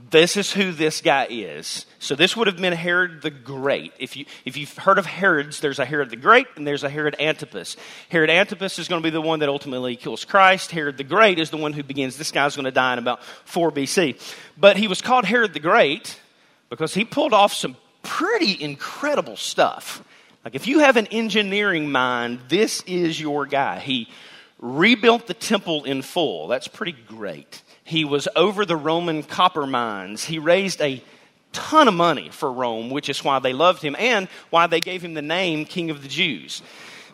this 0.10 0.38
is 0.38 0.52
who 0.52 0.72
this 0.72 1.02
guy 1.02 1.28
is. 1.30 1.86
So 2.00 2.16
this 2.16 2.38
would 2.38 2.48
have 2.48 2.58
been 2.58 2.74
Herod 2.74 3.22
the 3.22 3.32
Great. 3.32 3.92
If 3.98 4.16
you 4.16 4.26
if 4.46 4.56
you've 4.56 4.78
heard 4.78 5.00
of 5.00 5.06
Herods, 5.06 5.60
there's 5.62 5.80
a 5.80 5.86
Herod 5.86 6.12
the 6.12 6.16
Great 6.16 6.48
and 6.56 6.66
there's 6.66 6.84
a 6.84 6.90
Herod 6.90 7.16
Antipas. 7.20 7.76
Herod 8.10 8.30
Antipas 8.30 8.78
is 8.78 8.88
going 8.88 9.02
to 9.02 9.06
be 9.06 9.12
the 9.12 9.22
one 9.22 9.40
that 9.40 9.50
ultimately 9.50 9.96
kills 9.96 10.24
Christ. 10.24 10.72
Herod 10.72 10.98
the 10.98 11.04
Great 11.04 11.40
is 11.40 11.50
the 11.50 11.58
one 11.58 11.74
who 11.74 11.84
begins. 11.84 12.18
This 12.18 12.32
guy's 12.32 12.56
going 12.56 12.66
to 12.66 12.72
die 12.72 12.94
in 12.94 13.00
about 13.00 13.24
4 13.46 13.72
BC. 13.72 14.22
But 14.58 14.78
he 14.78 14.88
was 14.88 15.02
called 15.02 15.26
Herod 15.26 15.54
the 15.54 15.60
Great 15.60 16.20
because 16.70 16.94
he 16.94 17.04
pulled 17.04 17.34
off 17.34 17.54
some 17.54 17.76
pretty 18.04 18.62
incredible 18.62 19.36
stuff. 19.36 20.04
Like 20.46 20.54
if 20.54 20.68
you 20.68 20.80
have 20.80 20.98
an 20.98 21.08
engineering 21.08 21.92
mind, 21.92 22.42
this 22.48 22.84
is 22.84 23.20
your 23.20 23.48
guy. 23.48 23.80
He 23.80 24.08
rebuilt 24.60 25.28
the 25.28 25.34
temple 25.34 25.84
in 25.84 26.04
full. 26.04 26.48
That's 26.48 26.68
pretty 26.68 26.96
great. 27.08 27.62
He 27.84 28.06
was 28.06 28.28
over 28.36 28.66
the 28.66 28.76
Roman 28.76 29.24
copper 29.24 29.66
mines. 29.66 30.26
He 30.26 30.40
raised 30.40 30.80
a 30.82 31.02
ton 31.52 31.88
of 31.88 31.94
money 31.94 32.30
for 32.30 32.52
Rome, 32.52 32.90
which 32.90 33.10
is 33.10 33.24
why 33.24 33.40
they 33.40 33.54
loved 33.54 33.82
him 33.82 33.96
and 33.98 34.28
why 34.50 34.68
they 34.68 34.80
gave 34.80 35.04
him 35.04 35.14
the 35.14 35.22
name 35.22 35.66
King 35.66 35.90
of 35.90 36.02
the 36.02 36.08
Jews. 36.08 36.62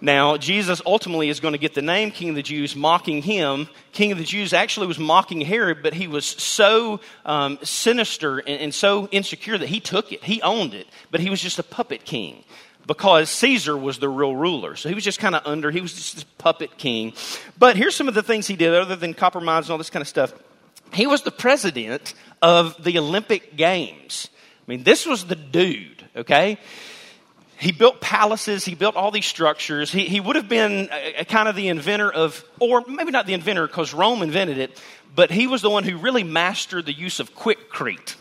Now, 0.01 0.35
Jesus 0.35 0.81
ultimately 0.85 1.29
is 1.29 1.39
going 1.39 1.53
to 1.53 1.57
get 1.57 1.75
the 1.75 1.81
name 1.81 2.11
King 2.11 2.29
of 2.29 2.35
the 2.35 2.41
Jews, 2.43 2.75
mocking 2.75 3.21
him. 3.21 3.69
King 3.93 4.11
of 4.11 4.17
the 4.17 4.25
Jews 4.25 4.51
actually 4.51 4.87
was 4.87 4.99
mocking 4.99 5.39
Herod, 5.39 5.81
but 5.81 5.93
he 5.93 6.07
was 6.07 6.25
so 6.25 6.99
um, 7.25 7.57
sinister 7.63 8.39
and, 8.39 8.59
and 8.59 8.73
so 8.73 9.07
insecure 9.11 9.57
that 9.57 9.69
he 9.69 9.79
took 9.79 10.11
it. 10.11 10.21
He 10.21 10.41
owned 10.41 10.73
it, 10.73 10.87
but 11.09 11.21
he 11.21 11.29
was 11.29 11.41
just 11.41 11.57
a 11.57 11.63
puppet 11.63 12.03
king 12.03 12.43
because 12.85 13.29
Caesar 13.29 13.77
was 13.77 13.99
the 13.99 14.09
real 14.09 14.35
ruler. 14.35 14.75
So 14.75 14.89
he 14.89 14.95
was 14.95 15.05
just 15.05 15.19
kind 15.19 15.35
of 15.35 15.43
under, 15.45 15.71
he 15.71 15.79
was 15.79 15.93
just 15.93 16.15
this 16.15 16.25
puppet 16.37 16.77
king. 16.77 17.13
But 17.57 17.77
here's 17.77 17.95
some 17.95 18.09
of 18.09 18.13
the 18.13 18.23
things 18.23 18.45
he 18.45 18.57
did, 18.57 18.73
other 18.73 18.97
than 18.97 19.13
copper 19.13 19.39
mines 19.39 19.67
and 19.67 19.71
all 19.71 19.77
this 19.77 19.89
kind 19.89 20.01
of 20.01 20.07
stuff. 20.09 20.33
He 20.93 21.07
was 21.07 21.23
the 21.23 21.31
president 21.31 22.13
of 22.41 22.81
the 22.83 22.99
Olympic 22.99 23.55
Games. 23.55 24.29
I 24.67 24.71
mean, 24.71 24.83
this 24.83 25.05
was 25.05 25.25
the 25.25 25.35
dude, 25.35 26.03
okay? 26.15 26.57
He 27.57 27.71
built 27.71 28.01
palaces, 28.01 28.65
he 28.65 28.75
built 28.75 28.95
all 28.95 29.11
these 29.11 29.25
structures. 29.25 29.91
He, 29.91 30.05
he 30.05 30.19
would 30.19 30.35
have 30.35 30.49
been 30.49 30.89
a, 30.91 31.15
a 31.19 31.25
kind 31.25 31.47
of 31.47 31.55
the 31.55 31.69
inventor 31.69 32.11
of, 32.11 32.43
or 32.59 32.83
maybe 32.87 33.11
not 33.11 33.25
the 33.25 33.33
inventor 33.33 33.67
because 33.67 33.93
Rome 33.93 34.21
invented 34.21 34.57
it, 34.57 34.81
but 35.15 35.31
he 35.31 35.47
was 35.47 35.61
the 35.61 35.69
one 35.69 35.83
who 35.83 35.97
really 35.97 36.23
mastered 36.23 36.85
the 36.85 36.93
use 36.93 37.19
of 37.19 37.35
Quikrete. 37.35 38.15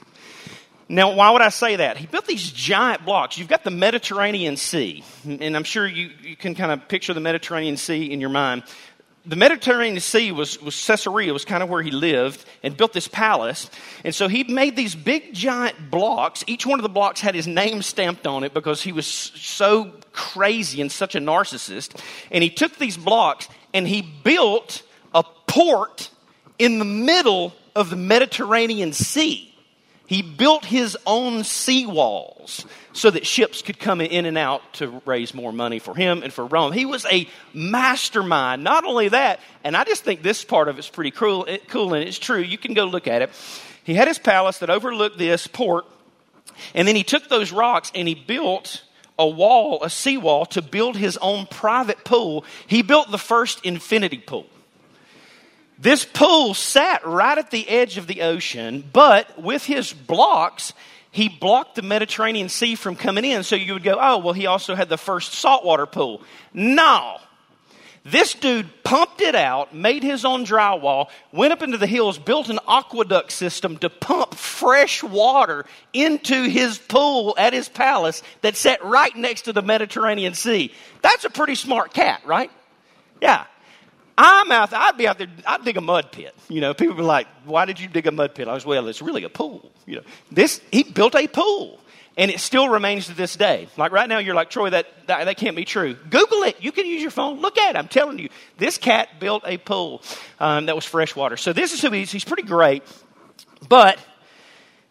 Now, 0.89 1.15
why 1.15 1.31
would 1.31 1.41
I 1.41 1.49
say 1.49 1.77
that? 1.77 1.97
He 1.97 2.07
built 2.07 2.27
these 2.27 2.51
giant 2.51 3.05
blocks. 3.05 3.39
You've 3.39 3.49
got 3.49 3.65
the 3.65 3.71
Mediterranean 3.71 4.57
Sea, 4.57 5.03
and 5.25 5.57
I'm 5.57 5.65
sure 5.65 5.87
you, 5.87 6.11
you 6.23 6.37
can 6.37 6.55
kind 6.55 6.71
of 6.71 6.87
picture 6.87 7.15
the 7.15 7.21
Mediterranean 7.21 7.79
Sea 7.79 8.13
in 8.13 8.21
your 8.21 8.31
mind. 8.31 8.65
The 9.25 9.37
Mediterranean 9.37 10.01
Sea 10.01 10.33
was, 10.33 10.61
was 10.61 10.87
Caesarea, 10.87 11.33
was 11.33 11.45
kind 11.45 11.63
of 11.63 11.69
where 11.69 11.83
he 11.83 11.93
lived, 11.93 12.45
and 12.65 12.77
built 12.77 12.93
this 12.93 13.07
palace. 13.07 13.71
And 14.05 14.13
so 14.13 14.27
he 14.27 14.43
made 14.43 14.75
these 14.75 14.97
big, 14.97 15.33
giant 15.33 15.91
blocks. 15.91 16.43
Each 16.49 16.67
one 16.67 16.81
of 16.81 16.83
the 16.83 16.89
blocks 16.89 17.21
had 17.21 17.35
his 17.35 17.47
name 17.47 17.83
stamped 17.83 18.27
on 18.27 18.43
it 18.43 18.53
because 18.53 18.83
he 18.83 18.91
was 18.91 19.07
so 19.07 19.93
crazy 20.13 20.81
and 20.81 20.91
such 20.91 21.15
a 21.15 21.21
narcissist. 21.21 22.01
And 22.33 22.43
he 22.43 22.51
took 22.51 22.77
these 22.79 22.97
blocks 22.97 23.49
and 23.73 23.87
he 23.87 24.03
built 24.03 24.83
a 25.15 25.23
port 25.47 26.11
in 26.59 26.79
the 26.79 26.85
middle 26.85 27.55
of 27.77 27.91
the 27.91 27.97
Mediterranean 27.97 28.93
Sea. 28.93 29.52
He 30.13 30.21
built 30.21 30.67
his 30.67 30.95
own 31.07 31.41
seawalls 31.41 32.67
so 32.93 33.11
that 33.11 33.27
ships 33.27 33.63
could 33.63 33.79
come 33.79 34.03
in 34.03 34.27
and 34.27 34.37
out 34.37 34.61
to 34.75 35.01
raise 35.07 35.33
more 35.33 35.53
money 35.55 35.79
for 35.79 35.95
him 35.95 36.23
and 36.23 36.31
for 36.31 36.45
Rome. 36.45 36.73
He 36.73 36.85
was 36.85 37.07
a 37.07 37.27
mastermind. 37.55 38.63
Not 38.63 38.85
only 38.85 39.09
that, 39.09 39.41
and 39.65 39.75
I 39.75 39.85
just 39.85 40.05
think 40.05 40.21
this 40.21 40.45
part 40.45 40.69
of 40.69 40.79
it's 40.79 40.91
pretty 40.91 41.13
cool, 41.13 41.47
eh, 41.49 41.57
cool 41.67 41.95
and 41.95 42.07
it's 42.07 42.19
true. 42.19 42.41
You 42.41 42.59
can 42.59 42.75
go 42.75 42.85
look 42.85 43.09
at 43.09 43.23
it. 43.23 43.31
He 43.85 43.95
had 43.95 44.07
his 44.07 44.19
palace 44.19 44.59
that 44.59 44.69
overlooked 44.69 45.17
this 45.17 45.47
port, 45.47 45.87
and 46.75 46.87
then 46.87 46.95
he 46.95 47.05
took 47.05 47.31
those 47.31 47.51
rocks 47.51 47.91
and 47.95 48.07
he 48.07 48.15
built 48.15 48.83
a 49.19 49.27
wall, 49.27 49.83
a 49.83 49.89
seawall, 49.89 50.45
to 50.45 50.61
build 50.61 50.99
his 50.99 51.17
own 51.23 51.47
private 51.47 52.05
pool. 52.05 52.45
He 52.67 52.83
built 52.83 53.11
the 53.11 53.17
first 53.17 53.65
infinity 53.65 54.19
pool. 54.19 54.45
This 55.83 56.05
pool 56.05 56.55
sat 56.55 57.05
right 57.05 57.37
at 57.37 57.51
the 57.51 57.69
edge 57.69 57.99
of 57.99 58.07
the 58.07 58.23
ocean, 58.23 58.89
but 58.93 59.43
with 59.43 59.65
his 59.65 59.93
blocks, 59.93 60.75
he 61.11 61.29
blocked 61.29 61.75
the 61.75 61.83
Mediterranean 61.83 62.49
Sea 62.49 62.77
from 62.77 62.95
coming 62.95 63.25
in. 63.25 63.43
So 63.43 63.57
you 63.57 63.73
would 63.73 63.83
go, 63.83 63.99
oh, 64.01 64.19
well, 64.19 64.33
he 64.33 64.47
also 64.47 64.77
had 64.77 64.89
the 64.89 64.97
first 64.97 65.33
saltwater 65.33 65.87
pool. 65.87 66.23
No. 66.55 67.19
This 68.05 68.33
dude 68.35 68.69
pumped 68.85 69.23
it 69.23 69.35
out, 69.35 69.75
made 69.75 70.05
his 70.05 70.25
own 70.25 70.47
drywall, 70.47 71.09
went 71.33 71.53
up 71.53 71.63
into 71.63 71.79
the 71.79 71.89
hills, 71.89 72.17
built 72.17 72.49
an 72.49 72.61
aqueduct 72.69 73.33
system 73.33 73.77
to 73.79 73.91
pump 73.91 74.35
fresh 74.35 75.03
water 75.03 75.65
into 75.93 76.45
his 76.45 76.79
pool 76.79 77.35
at 77.37 77.53
his 77.53 77.69
palace 77.69 78.23
that 78.43 78.55
sat 78.55 78.85
right 78.85 79.17
next 79.17 79.43
to 79.43 79.53
the 79.53 79.63
Mediterranean 79.63 80.35
Sea. 80.35 80.73
That's 81.03 81.25
a 81.25 81.31
pretty 81.31 81.57
smart 81.57 81.93
cat, 81.93 82.23
right? 82.25 82.53
Yeah. 83.21 83.47
I'm 84.17 84.53
out 84.53 84.71
there, 84.71 84.81
I'd 84.81 84.97
be 84.97 85.09
out 85.09 85.19
there, 85.19 85.29
I'd 85.47 85.65
dig 85.65 85.77
a 85.77 85.81
mud 85.81 86.13
pit. 86.13 86.35
You 86.49 86.61
know, 86.61 86.75
people 86.75 86.97
were 86.97 87.03
like, 87.03 87.27
why 87.45 87.65
did 87.65 87.81
you 87.81 87.89
dig 87.89 88.07
a 88.07 88.13
mud 88.13 88.35
pit? 88.35 88.49
I 88.49 88.55
was, 88.55 88.67
well, 88.67 88.89
it's 88.89 89.03
really 89.03 89.25
a 89.25 89.29
pool. 89.29 89.71
You 89.87 89.97
know, 89.97 90.03
this, 90.31 90.61
he 90.71 90.83
built 90.83 91.15
a 91.15 91.27
pool. 91.27 91.79
And 92.15 92.31
it 92.31 92.41
still 92.41 92.69
remains 92.69 93.07
to 93.07 93.15
this 93.15 93.37
day. 93.37 93.69
Like 93.79 93.91
right 93.91 94.07
now, 94.07 94.19
you're 94.19 94.35
like, 94.35 94.51
Troy, 94.51 94.69
that, 94.69 94.87
that, 95.07 95.25
that 95.25 95.37
can't 95.39 95.57
be 95.57 95.65
true. 95.65 95.95
Google 95.95 96.43
it. 96.43 96.63
You 96.63 96.71
can 96.71 96.85
use 96.85 97.01
your 97.01 97.11
phone. 97.11 97.41
Look 97.41 97.57
at 97.57 97.75
it. 97.75 97.79
I'm 97.79 97.89
telling 97.89 98.19
you. 98.19 98.29
This 98.59 98.77
cat 98.77 99.19
built 99.19 99.45
a 99.47 99.57
pool 99.57 100.03
um, 100.39 100.67
that 100.67 100.75
was 100.75 100.85
freshwater. 100.85 101.39
So 101.39 101.55
this 101.55 101.73
is 101.73 101.81
who 101.81 101.91
he 101.91 102.03
is. 102.03 102.13
He's 102.13 102.25
pretty 102.25 102.43
great. 102.43 102.83
But 103.67 103.99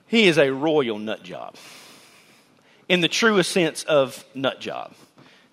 he 0.07 0.27
is 0.27 0.39
a 0.39 0.51
royal 0.51 0.97
nut 0.97 1.21
job 1.21 1.57
in 2.89 3.01
the 3.01 3.07
truest 3.07 3.51
sense 3.51 3.83
of 3.83 4.25
nut 4.33 4.59
job. 4.59 4.95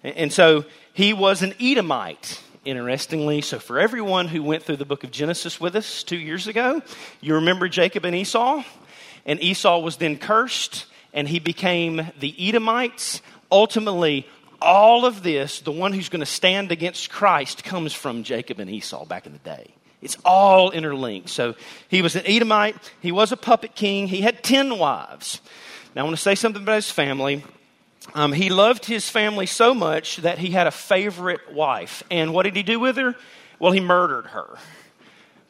And, 0.03 0.17
and 0.17 0.33
so 0.33 0.65
he 0.95 1.13
was 1.13 1.43
an 1.43 1.53
Edomite 1.61 2.43
interestingly. 2.65 3.41
So, 3.41 3.59
for 3.59 3.79
everyone 3.79 4.29
who 4.29 4.43
went 4.43 4.63
through 4.63 4.77
the 4.77 4.85
book 4.85 5.05
of 5.05 5.11
Genesis 5.11 5.61
with 5.61 5.77
us 5.77 6.03
two 6.03 6.17
years 6.17 6.47
ago, 6.47 6.83
you 7.21 7.35
remember 7.35 7.69
Jacob 7.69 8.05
and 8.05 8.15
Esau? 8.15 8.63
And 9.27 9.41
Esau 9.43 9.79
was 9.81 9.97
then 9.97 10.19
cursed, 10.19 10.87
and 11.13 11.29
he 11.29 11.39
became 11.39 12.11
the 12.19 12.35
Edomites. 12.39 13.21
Ultimately, 13.51 14.27
all 14.61 15.05
of 15.05 15.23
this, 15.23 15.61
the 15.61 15.73
one 15.73 15.93
who's 15.93 16.09
going 16.09 16.21
to 16.21 16.27
stand 16.27 16.73
against 16.73 17.11
Christ, 17.11 17.65
comes 17.65 17.93
from 17.93 18.23
Jacob 18.23 18.61
and 18.61 18.71
Esau 18.71 19.05
back 19.05 19.27
in 19.27 19.33
the 19.33 19.39
day. 19.39 19.75
It's 20.01 20.17
all 20.25 20.71
interlinked. 20.71 21.29
So 21.29 21.55
he 21.89 22.03
was 22.03 22.17
an 22.17 22.23
Edomite. 22.27 22.77
He 23.01 23.13
was 23.13 23.33
a 23.33 23.37
puppet 23.37 23.75
king. 23.75 24.09
He 24.09 24.21
had 24.21 24.43
10 24.43 24.79
wives. 24.79 25.41
Now, 25.95 26.03
I 26.03 26.05
want 26.05 26.17
to 26.17 26.23
say 26.23 26.35
something 26.35 26.63
about 26.63 26.77
his 26.77 26.91
family. 26.91 27.45
Um, 28.15 28.33
he 28.33 28.49
loved 28.49 28.85
his 28.85 29.09
family 29.09 29.47
so 29.47 29.75
much 29.75 30.19
that 30.19 30.39
he 30.39 30.51
had 30.51 30.67
a 30.67 30.71
favorite 30.71 31.53
wife. 31.53 32.03
And 32.11 32.33
what 32.33 32.45
did 32.45 32.57
he 32.57 32.63
do 32.63 32.81
with 32.81 32.97
her? 32.97 33.15
Well, 33.59 33.73
he 33.73 33.81
murdered 33.81 34.27
her 34.27 34.59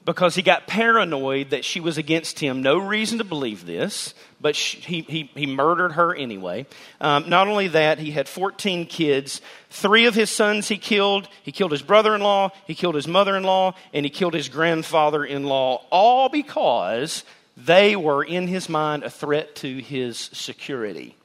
because 0.08 0.34
he 0.34 0.40
got 0.40 0.66
paranoid 0.66 1.50
that 1.50 1.66
she 1.66 1.80
was 1.80 1.98
against 1.98 2.38
him. 2.38 2.62
No 2.62 2.78
reason 2.78 3.18
to 3.18 3.24
believe 3.24 3.66
this, 3.66 4.14
but 4.40 4.56
she, 4.56 4.78
he, 4.78 5.00
he, 5.02 5.30
he, 5.34 5.44
murdered 5.44 5.92
her 5.92 6.14
anyway. 6.14 6.64
Um, 6.98 7.28
not 7.28 7.46
only 7.46 7.68
that, 7.68 7.98
he 7.98 8.10
had 8.10 8.26
14 8.26 8.86
kids. 8.86 9.42
Three 9.68 10.06
of 10.06 10.14
his 10.14 10.30
sons 10.30 10.66
he 10.66 10.78
killed. 10.78 11.28
He 11.42 11.52
killed 11.52 11.72
his 11.72 11.82
brother 11.82 12.14
in 12.14 12.22
law, 12.22 12.52
he 12.66 12.74
killed 12.74 12.94
his 12.94 13.06
mother 13.06 13.36
in 13.36 13.42
law, 13.42 13.74
and 13.92 14.06
he 14.06 14.10
killed 14.10 14.32
his 14.32 14.48
grandfather 14.48 15.26
in 15.26 15.44
law, 15.44 15.84
all 15.90 16.30
because 16.30 17.22
they 17.58 17.94
were, 17.94 18.24
in 18.24 18.46
his 18.46 18.66
mind, 18.70 19.02
a 19.02 19.10
threat 19.10 19.56
to 19.56 19.76
his 19.76 20.30
security. 20.32 21.16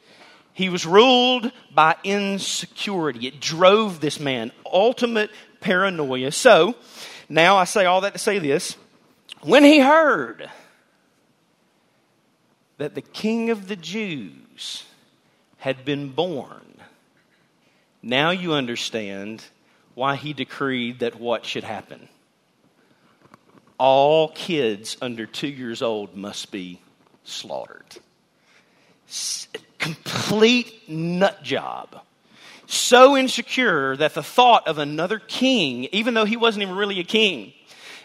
He 0.53 0.69
was 0.69 0.85
ruled 0.85 1.51
by 1.73 1.95
insecurity. 2.03 3.27
It 3.27 3.39
drove 3.39 3.99
this 3.99 4.19
man, 4.19 4.51
ultimate 4.71 5.31
paranoia. 5.59 6.31
So, 6.31 6.75
now 7.27 7.57
I 7.57 7.63
say 7.63 7.85
all 7.85 8.01
that 8.01 8.13
to 8.13 8.19
say 8.19 8.37
this. 8.37 8.77
When 9.41 9.63
he 9.63 9.79
heard 9.79 10.49
that 12.77 12.93
the 12.93 13.01
king 13.01 13.49
of 13.49 13.67
the 13.67 13.75
Jews 13.75 14.83
had 15.57 15.83
been 15.83 16.09
born, 16.09 16.77
now 18.03 18.29
you 18.29 18.53
understand 18.53 19.43
why 19.95 20.15
he 20.15 20.33
decreed 20.33 20.99
that 20.99 21.19
what 21.19 21.45
should 21.45 21.63
happen. 21.63 22.09
All 23.79 24.29
kids 24.29 24.97
under 25.01 25.25
two 25.25 25.47
years 25.47 25.81
old 25.81 26.15
must 26.15 26.51
be 26.51 26.79
slaughtered 27.23 27.97
complete 29.79 30.89
nut 30.89 31.43
job. 31.43 32.01
So 32.65 33.15
insecure 33.15 33.95
that 33.97 34.13
the 34.13 34.23
thought 34.23 34.67
of 34.67 34.77
another 34.77 35.19
king, 35.19 35.85
even 35.91 36.13
though 36.13 36.25
he 36.25 36.37
wasn't 36.37 36.63
even 36.63 36.75
really 36.75 36.99
a 36.99 37.03
king, 37.03 37.53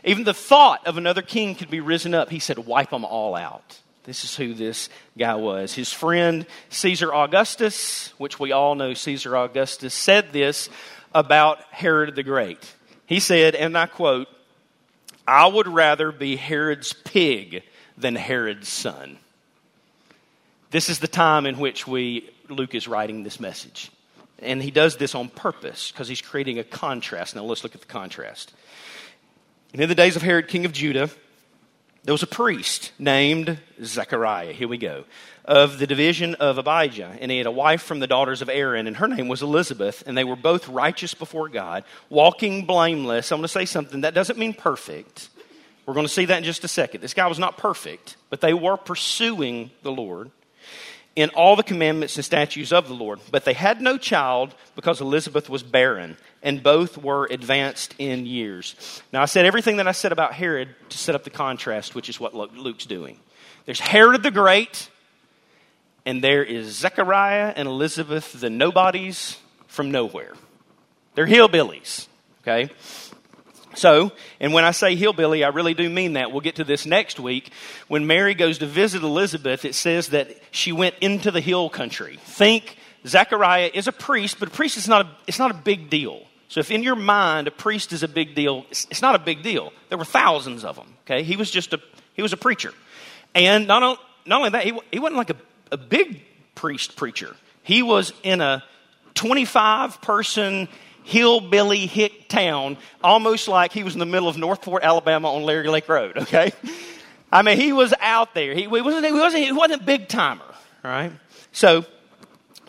even 0.04 0.24
the 0.24 0.34
thought 0.34 0.86
of 0.86 0.98
another 0.98 1.22
king 1.22 1.54
could 1.54 1.70
be 1.70 1.80
risen 1.80 2.14
up, 2.14 2.30
he 2.30 2.38
said, 2.38 2.58
wipe 2.58 2.90
them 2.90 3.04
all 3.04 3.34
out. 3.34 3.80
This 4.04 4.24
is 4.24 4.34
who 4.36 4.54
this 4.54 4.88
guy 5.16 5.34
was. 5.34 5.74
His 5.74 5.92
friend 5.92 6.46
Caesar 6.70 7.12
Augustus, 7.12 8.12
which 8.18 8.40
we 8.40 8.52
all 8.52 8.74
know 8.74 8.94
Caesar 8.94 9.36
Augustus, 9.36 9.94
said 9.94 10.32
this 10.32 10.70
about 11.14 11.60
Herod 11.70 12.14
the 12.14 12.22
Great. 12.22 12.74
He 13.06 13.20
said, 13.20 13.54
and 13.54 13.76
I 13.76 13.86
quote, 13.86 14.28
I 15.26 15.46
would 15.46 15.68
rather 15.68 16.10
be 16.10 16.36
Herod's 16.36 16.92
pig 16.92 17.62
than 17.98 18.16
Herod's 18.16 18.68
son. 18.68 19.18
This 20.70 20.90
is 20.90 20.98
the 20.98 21.08
time 21.08 21.46
in 21.46 21.58
which 21.58 21.86
we, 21.86 22.28
Luke 22.50 22.74
is 22.74 22.86
writing 22.86 23.22
this 23.22 23.40
message. 23.40 23.90
And 24.40 24.62
he 24.62 24.70
does 24.70 24.96
this 24.96 25.14
on 25.14 25.28
purpose 25.30 25.90
because 25.90 26.08
he's 26.08 26.20
creating 26.20 26.58
a 26.58 26.64
contrast. 26.64 27.34
Now 27.34 27.42
let's 27.42 27.62
look 27.62 27.74
at 27.74 27.80
the 27.80 27.86
contrast. 27.86 28.52
And 29.72 29.80
in 29.80 29.88
the 29.88 29.94
days 29.94 30.14
of 30.14 30.22
Herod, 30.22 30.48
king 30.48 30.66
of 30.66 30.72
Judah, 30.72 31.10
there 32.04 32.12
was 32.12 32.22
a 32.22 32.28
priest 32.28 32.92
named 32.98 33.58
Zechariah. 33.82 34.52
Here 34.52 34.68
we 34.68 34.78
go. 34.78 35.04
Of 35.44 35.78
the 35.78 35.86
division 35.86 36.34
of 36.36 36.58
Abijah. 36.58 37.16
And 37.18 37.30
he 37.30 37.38
had 37.38 37.46
a 37.46 37.50
wife 37.50 37.82
from 37.82 38.00
the 38.00 38.06
daughters 38.06 38.42
of 38.42 38.50
Aaron, 38.50 38.86
and 38.86 38.96
her 38.98 39.08
name 39.08 39.28
was 39.28 39.42
Elizabeth. 39.42 40.04
And 40.06 40.16
they 40.16 40.24
were 40.24 40.36
both 40.36 40.68
righteous 40.68 41.14
before 41.14 41.48
God, 41.48 41.84
walking 42.10 42.66
blameless. 42.66 43.32
I'm 43.32 43.38
going 43.38 43.44
to 43.44 43.48
say 43.48 43.64
something 43.64 44.02
that 44.02 44.12
doesn't 44.14 44.38
mean 44.38 44.52
perfect. 44.52 45.30
We're 45.86 45.94
going 45.94 46.06
to 46.06 46.12
see 46.12 46.26
that 46.26 46.38
in 46.38 46.44
just 46.44 46.62
a 46.64 46.68
second. 46.68 47.00
This 47.00 47.14
guy 47.14 47.26
was 47.26 47.38
not 47.38 47.56
perfect, 47.56 48.16
but 48.28 48.42
they 48.42 48.52
were 48.52 48.76
pursuing 48.76 49.70
the 49.82 49.90
Lord 49.90 50.30
in 51.18 51.30
all 51.30 51.56
the 51.56 51.64
commandments 51.64 52.14
and 52.14 52.24
statutes 52.24 52.70
of 52.70 52.86
the 52.86 52.94
Lord. 52.94 53.18
But 53.32 53.44
they 53.44 53.52
had 53.52 53.80
no 53.80 53.98
child 53.98 54.54
because 54.76 55.00
Elizabeth 55.00 55.50
was 55.50 55.64
barren, 55.64 56.16
and 56.44 56.62
both 56.62 56.96
were 56.96 57.26
advanced 57.28 57.92
in 57.98 58.24
years. 58.24 59.02
Now, 59.12 59.22
I 59.22 59.24
said 59.24 59.44
everything 59.44 59.78
that 59.78 59.88
I 59.88 59.92
said 59.92 60.12
about 60.12 60.32
Herod 60.32 60.68
to 60.90 60.96
set 60.96 61.16
up 61.16 61.24
the 61.24 61.30
contrast, 61.30 61.96
which 61.96 62.08
is 62.08 62.20
what 62.20 62.34
Luke's 62.54 62.86
doing. 62.86 63.18
There's 63.66 63.80
Herod 63.80 64.22
the 64.22 64.30
Great, 64.30 64.90
and 66.06 66.22
there 66.22 66.44
is 66.44 66.68
Zechariah 66.68 67.52
and 67.56 67.66
Elizabeth, 67.66 68.40
the 68.40 68.48
nobodies 68.48 69.38
from 69.66 69.90
nowhere. 69.90 70.34
They're 71.16 71.26
hillbillies, 71.26 72.06
okay? 72.42 72.70
So, 73.78 74.12
and 74.40 74.52
when 74.52 74.64
I 74.64 74.72
say 74.72 74.96
hillbilly, 74.96 75.44
I 75.44 75.48
really 75.48 75.74
do 75.74 75.88
mean 75.88 76.14
that. 76.14 76.32
We'll 76.32 76.40
get 76.40 76.56
to 76.56 76.64
this 76.64 76.84
next 76.84 77.20
week. 77.20 77.52
When 77.86 78.06
Mary 78.06 78.34
goes 78.34 78.58
to 78.58 78.66
visit 78.66 79.02
Elizabeth, 79.02 79.64
it 79.64 79.74
says 79.74 80.08
that 80.08 80.36
she 80.50 80.72
went 80.72 80.96
into 81.00 81.30
the 81.30 81.40
hill 81.40 81.70
country. 81.70 82.18
Think 82.24 82.76
Zechariah 83.06 83.70
is 83.72 83.86
a 83.86 83.92
priest, 83.92 84.40
but 84.40 84.48
a 84.48 84.50
priest 84.50 84.76
is 84.76 84.88
not 84.88 85.06
a, 85.06 85.08
it's 85.26 85.38
not 85.38 85.52
a 85.52 85.54
big 85.54 85.90
deal. 85.90 86.26
So 86.48 86.60
if 86.60 86.70
in 86.70 86.82
your 86.82 86.96
mind 86.96 87.46
a 87.46 87.50
priest 87.50 87.92
is 87.92 88.02
a 88.02 88.08
big 88.08 88.34
deal, 88.34 88.66
it's, 88.70 88.86
it's 88.90 89.02
not 89.02 89.14
a 89.14 89.18
big 89.18 89.42
deal. 89.42 89.72
There 89.90 89.98
were 89.98 90.04
thousands 90.04 90.64
of 90.64 90.76
them. 90.76 90.94
Okay, 91.04 91.22
he 91.22 91.36
was 91.36 91.50
just 91.50 91.72
a 91.72 91.80
he 92.14 92.22
was 92.22 92.32
a 92.32 92.36
preacher, 92.36 92.74
and 93.34 93.68
not, 93.68 94.00
not 94.26 94.38
only 94.38 94.50
that, 94.50 94.64
he, 94.64 94.76
he 94.90 94.98
wasn't 94.98 95.18
like 95.18 95.30
a, 95.30 95.36
a 95.70 95.76
big 95.76 96.20
priest 96.56 96.96
preacher. 96.96 97.36
He 97.62 97.82
was 97.82 98.12
in 98.24 98.40
a 98.40 98.64
25 99.14 100.00
person 100.02 100.68
hillbilly 101.08 101.86
hick 101.86 102.28
town, 102.28 102.76
almost 103.02 103.48
like 103.48 103.72
he 103.72 103.82
was 103.82 103.94
in 103.94 103.98
the 103.98 104.06
middle 104.06 104.28
of 104.28 104.36
Northport, 104.36 104.82
Alabama 104.82 105.32
on 105.32 105.42
Larry 105.42 105.68
Lake 105.68 105.88
Road, 105.88 106.16
okay? 106.18 106.52
I 107.32 107.40
mean, 107.40 107.58
he 107.58 107.72
was 107.72 107.94
out 107.98 108.34
there. 108.34 108.52
He, 108.54 108.62
he, 108.62 108.66
wasn't, 108.66 109.06
he, 109.06 109.12
wasn't, 109.12 109.44
he 109.44 109.52
wasn't 109.52 109.80
a 109.80 109.84
big 109.84 110.08
timer, 110.08 110.44
right? 110.84 111.10
So, 111.50 111.86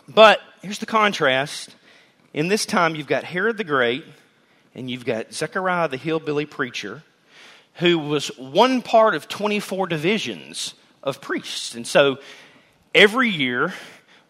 but 0.08 0.40
here's 0.62 0.78
the 0.78 0.86
contrast. 0.86 1.76
In 2.32 2.48
this 2.48 2.64
time, 2.64 2.94
you've 2.94 3.06
got 3.06 3.24
Herod 3.24 3.58
the 3.58 3.64
Great, 3.64 4.04
and 4.74 4.90
you've 4.90 5.04
got 5.04 5.34
Zechariah 5.34 5.88
the 5.88 5.98
hillbilly 5.98 6.46
preacher, 6.46 7.02
who 7.74 7.98
was 7.98 8.28
one 8.38 8.80
part 8.80 9.14
of 9.14 9.28
24 9.28 9.86
divisions 9.86 10.72
of 11.02 11.20
priests. 11.20 11.74
And 11.74 11.86
so 11.86 12.18
every 12.94 13.28
year, 13.28 13.74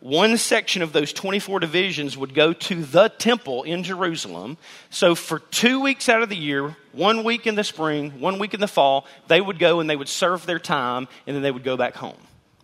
one 0.01 0.39
section 0.39 0.81
of 0.81 0.93
those 0.93 1.13
24 1.13 1.61
divisions 1.61 2.17
would 2.17 2.35
go 2.35 2.55
to 2.55 2.83
the 2.83 3.09
temple 3.09 3.65
in 3.65 3.83
Jerusalem. 3.83 4.57
So 4.89 5.15
for 5.15 5.39
two 5.39 5.81
weeks 5.81 6.09
out 6.09 6.23
of 6.23 6.31
the 6.31 6.37
year, 6.37 6.75
one 6.93 7.23
week 7.23 7.47
in 7.47 7.55
the 7.55 7.65
spring, 7.65 8.19
one 8.19 8.39
week 8.39 8.55
in 8.55 8.61
the 8.61 8.69
fall, 8.69 9.07
they 9.29 9.41
would 9.41 9.59
go 9.59 9.79
and 9.79 9.91
they 9.91 9.97
would 9.97 10.09
serve 10.09 10.47
their 10.47 10.59
time 10.59 11.07
and 11.27 11.37
then 11.37 11.43
they 11.43 11.51
would 11.51 11.65
go 11.65 11.77
back 11.77 11.95
home. 11.95 12.17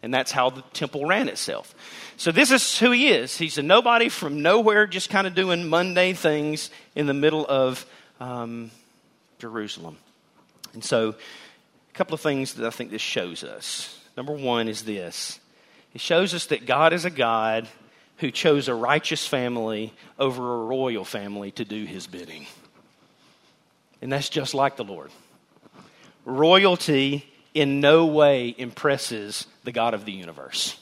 And 0.02 0.14
that's 0.14 0.32
how 0.32 0.50
the 0.50 0.62
temple 0.72 1.06
ran 1.06 1.28
itself. 1.28 1.74
So 2.16 2.32
this 2.32 2.50
is 2.50 2.78
who 2.78 2.92
he 2.92 3.08
is. 3.08 3.36
He's 3.36 3.58
a 3.58 3.62
nobody 3.62 4.08
from 4.08 4.40
nowhere, 4.40 4.86
just 4.86 5.10
kind 5.10 5.26
of 5.26 5.34
doing 5.34 5.68
mundane 5.68 6.14
things 6.14 6.70
in 6.94 7.06
the 7.06 7.14
middle 7.14 7.44
of 7.46 7.84
um, 8.18 8.70
Jerusalem. 9.38 9.98
And 10.72 10.82
so, 10.82 11.10
a 11.10 11.92
couple 11.94 12.14
of 12.14 12.20
things 12.20 12.54
that 12.54 12.66
I 12.66 12.70
think 12.70 12.90
this 12.90 13.02
shows 13.02 13.42
us. 13.44 13.98
Number 14.16 14.32
one 14.32 14.68
is 14.68 14.84
this 14.84 15.40
it 15.96 16.00
shows 16.02 16.34
us 16.34 16.44
that 16.48 16.66
God 16.66 16.92
is 16.92 17.06
a 17.06 17.10
God 17.10 17.66
who 18.18 18.30
chose 18.30 18.68
a 18.68 18.74
righteous 18.74 19.26
family 19.26 19.94
over 20.18 20.42
a 20.42 20.66
royal 20.66 21.06
family 21.06 21.52
to 21.52 21.64
do 21.64 21.86
his 21.86 22.06
bidding. 22.06 22.44
And 24.02 24.12
that's 24.12 24.28
just 24.28 24.52
like 24.52 24.76
the 24.76 24.84
Lord. 24.84 25.10
Royalty 26.26 27.26
in 27.54 27.80
no 27.80 28.04
way 28.04 28.54
impresses 28.58 29.46
the 29.64 29.72
God 29.72 29.94
of 29.94 30.04
the 30.04 30.12
universe. 30.12 30.78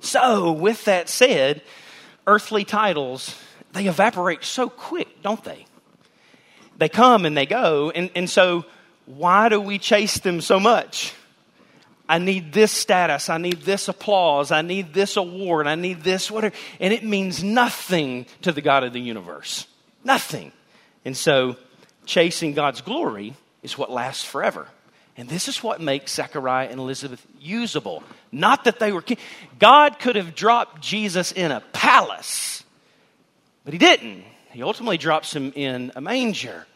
So, 0.00 0.52
with 0.52 0.86
that 0.86 1.10
said, 1.10 1.60
earthly 2.26 2.64
titles, 2.64 3.38
they 3.74 3.88
evaporate 3.88 4.42
so 4.42 4.70
quick, 4.70 5.20
don't 5.20 5.44
they? 5.44 5.66
They 6.78 6.88
come 6.88 7.26
and 7.26 7.36
they 7.36 7.44
go. 7.44 7.90
And, 7.90 8.10
and 8.14 8.30
so, 8.30 8.64
why 9.04 9.50
do 9.50 9.60
we 9.60 9.78
chase 9.78 10.18
them 10.18 10.40
so 10.40 10.58
much? 10.58 11.12
I 12.10 12.18
need 12.18 12.52
this 12.52 12.72
status. 12.72 13.30
I 13.30 13.38
need 13.38 13.62
this 13.62 13.86
applause. 13.86 14.50
I 14.50 14.62
need 14.62 14.92
this 14.92 15.16
award. 15.16 15.68
I 15.68 15.76
need 15.76 16.02
this 16.02 16.28
whatever. 16.28 16.56
And 16.80 16.92
it 16.92 17.04
means 17.04 17.44
nothing 17.44 18.26
to 18.42 18.50
the 18.50 18.60
God 18.60 18.82
of 18.82 18.92
the 18.92 19.00
universe. 19.00 19.68
Nothing. 20.02 20.50
And 21.04 21.16
so, 21.16 21.54
chasing 22.06 22.52
God's 22.52 22.80
glory 22.80 23.34
is 23.62 23.78
what 23.78 23.92
lasts 23.92 24.24
forever. 24.24 24.66
And 25.16 25.28
this 25.28 25.46
is 25.46 25.62
what 25.62 25.80
makes 25.80 26.12
Zechariah 26.12 26.66
and 26.68 26.80
Elizabeth 26.80 27.24
usable. 27.38 28.02
Not 28.32 28.64
that 28.64 28.80
they 28.80 28.90
were 28.90 29.02
king. 29.02 29.18
God 29.60 30.00
could 30.00 30.16
have 30.16 30.34
dropped 30.34 30.80
Jesus 30.80 31.30
in 31.30 31.52
a 31.52 31.60
palace, 31.72 32.64
but 33.62 33.72
he 33.72 33.78
didn't. 33.78 34.24
He 34.50 34.64
ultimately 34.64 34.98
drops 34.98 35.32
him 35.32 35.52
in 35.54 35.92
a 35.94 36.00
manger. 36.00 36.66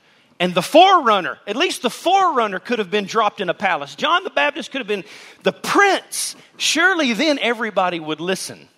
And 0.44 0.54
the 0.54 0.60
forerunner, 0.60 1.38
at 1.46 1.56
least 1.56 1.80
the 1.80 1.88
forerunner 1.88 2.58
could 2.58 2.78
have 2.78 2.90
been 2.90 3.06
dropped 3.06 3.40
in 3.40 3.48
a 3.48 3.54
palace. 3.54 3.94
John 3.94 4.24
the 4.24 4.30
Baptist 4.30 4.70
could 4.70 4.80
have 4.80 4.86
been 4.86 5.04
the 5.42 5.52
prince. 5.52 6.36
Surely 6.58 7.14
then 7.14 7.38
everybody 7.38 7.98
would 7.98 8.20
listen. 8.20 8.68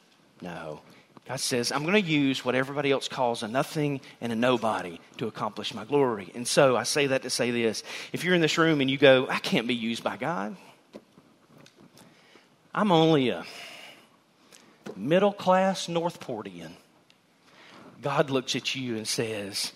No. 0.41 0.81
God 1.27 1.41
says, 1.41 1.73
I'm 1.73 1.83
going 1.83 2.01
to 2.01 2.09
use 2.09 2.45
what 2.45 2.55
everybody 2.55 2.93
else 2.93 3.09
calls 3.09 3.43
a 3.43 3.49
nothing 3.49 4.01
and 4.21 4.31
a 4.31 4.37
nobody 4.37 5.01
to 5.17 5.27
accomplish 5.27 5.75
my 5.75 5.85
glory. 5.85 6.31
And 6.37 6.47
so 6.47 6.77
I 6.77 6.85
say 6.85 7.09
that 7.09 7.23
to 7.23 7.31
say 7.31 7.51
this. 7.51 7.83
If 8.13 8.23
you're 8.23 8.37
in 8.37 8.41
this 8.41 8.59
room 8.59 8.81
and 8.81 8.89
you 8.89 8.97
go, 8.97 9.27
I 9.29 9.41
can't 9.41 9.67
be 9.67 9.75
used 9.75 10.05
by 10.05 10.17
God, 10.19 10.55
I'm 12.73 12.93
only 12.93 13.31
a 13.31 13.45
middle 14.95 15.33
class 15.33 15.89
Northportian. 15.89 16.75
God 18.03 18.31
looks 18.31 18.55
at 18.55 18.77
you 18.77 18.97
and 18.97 19.09
says, 19.09 19.73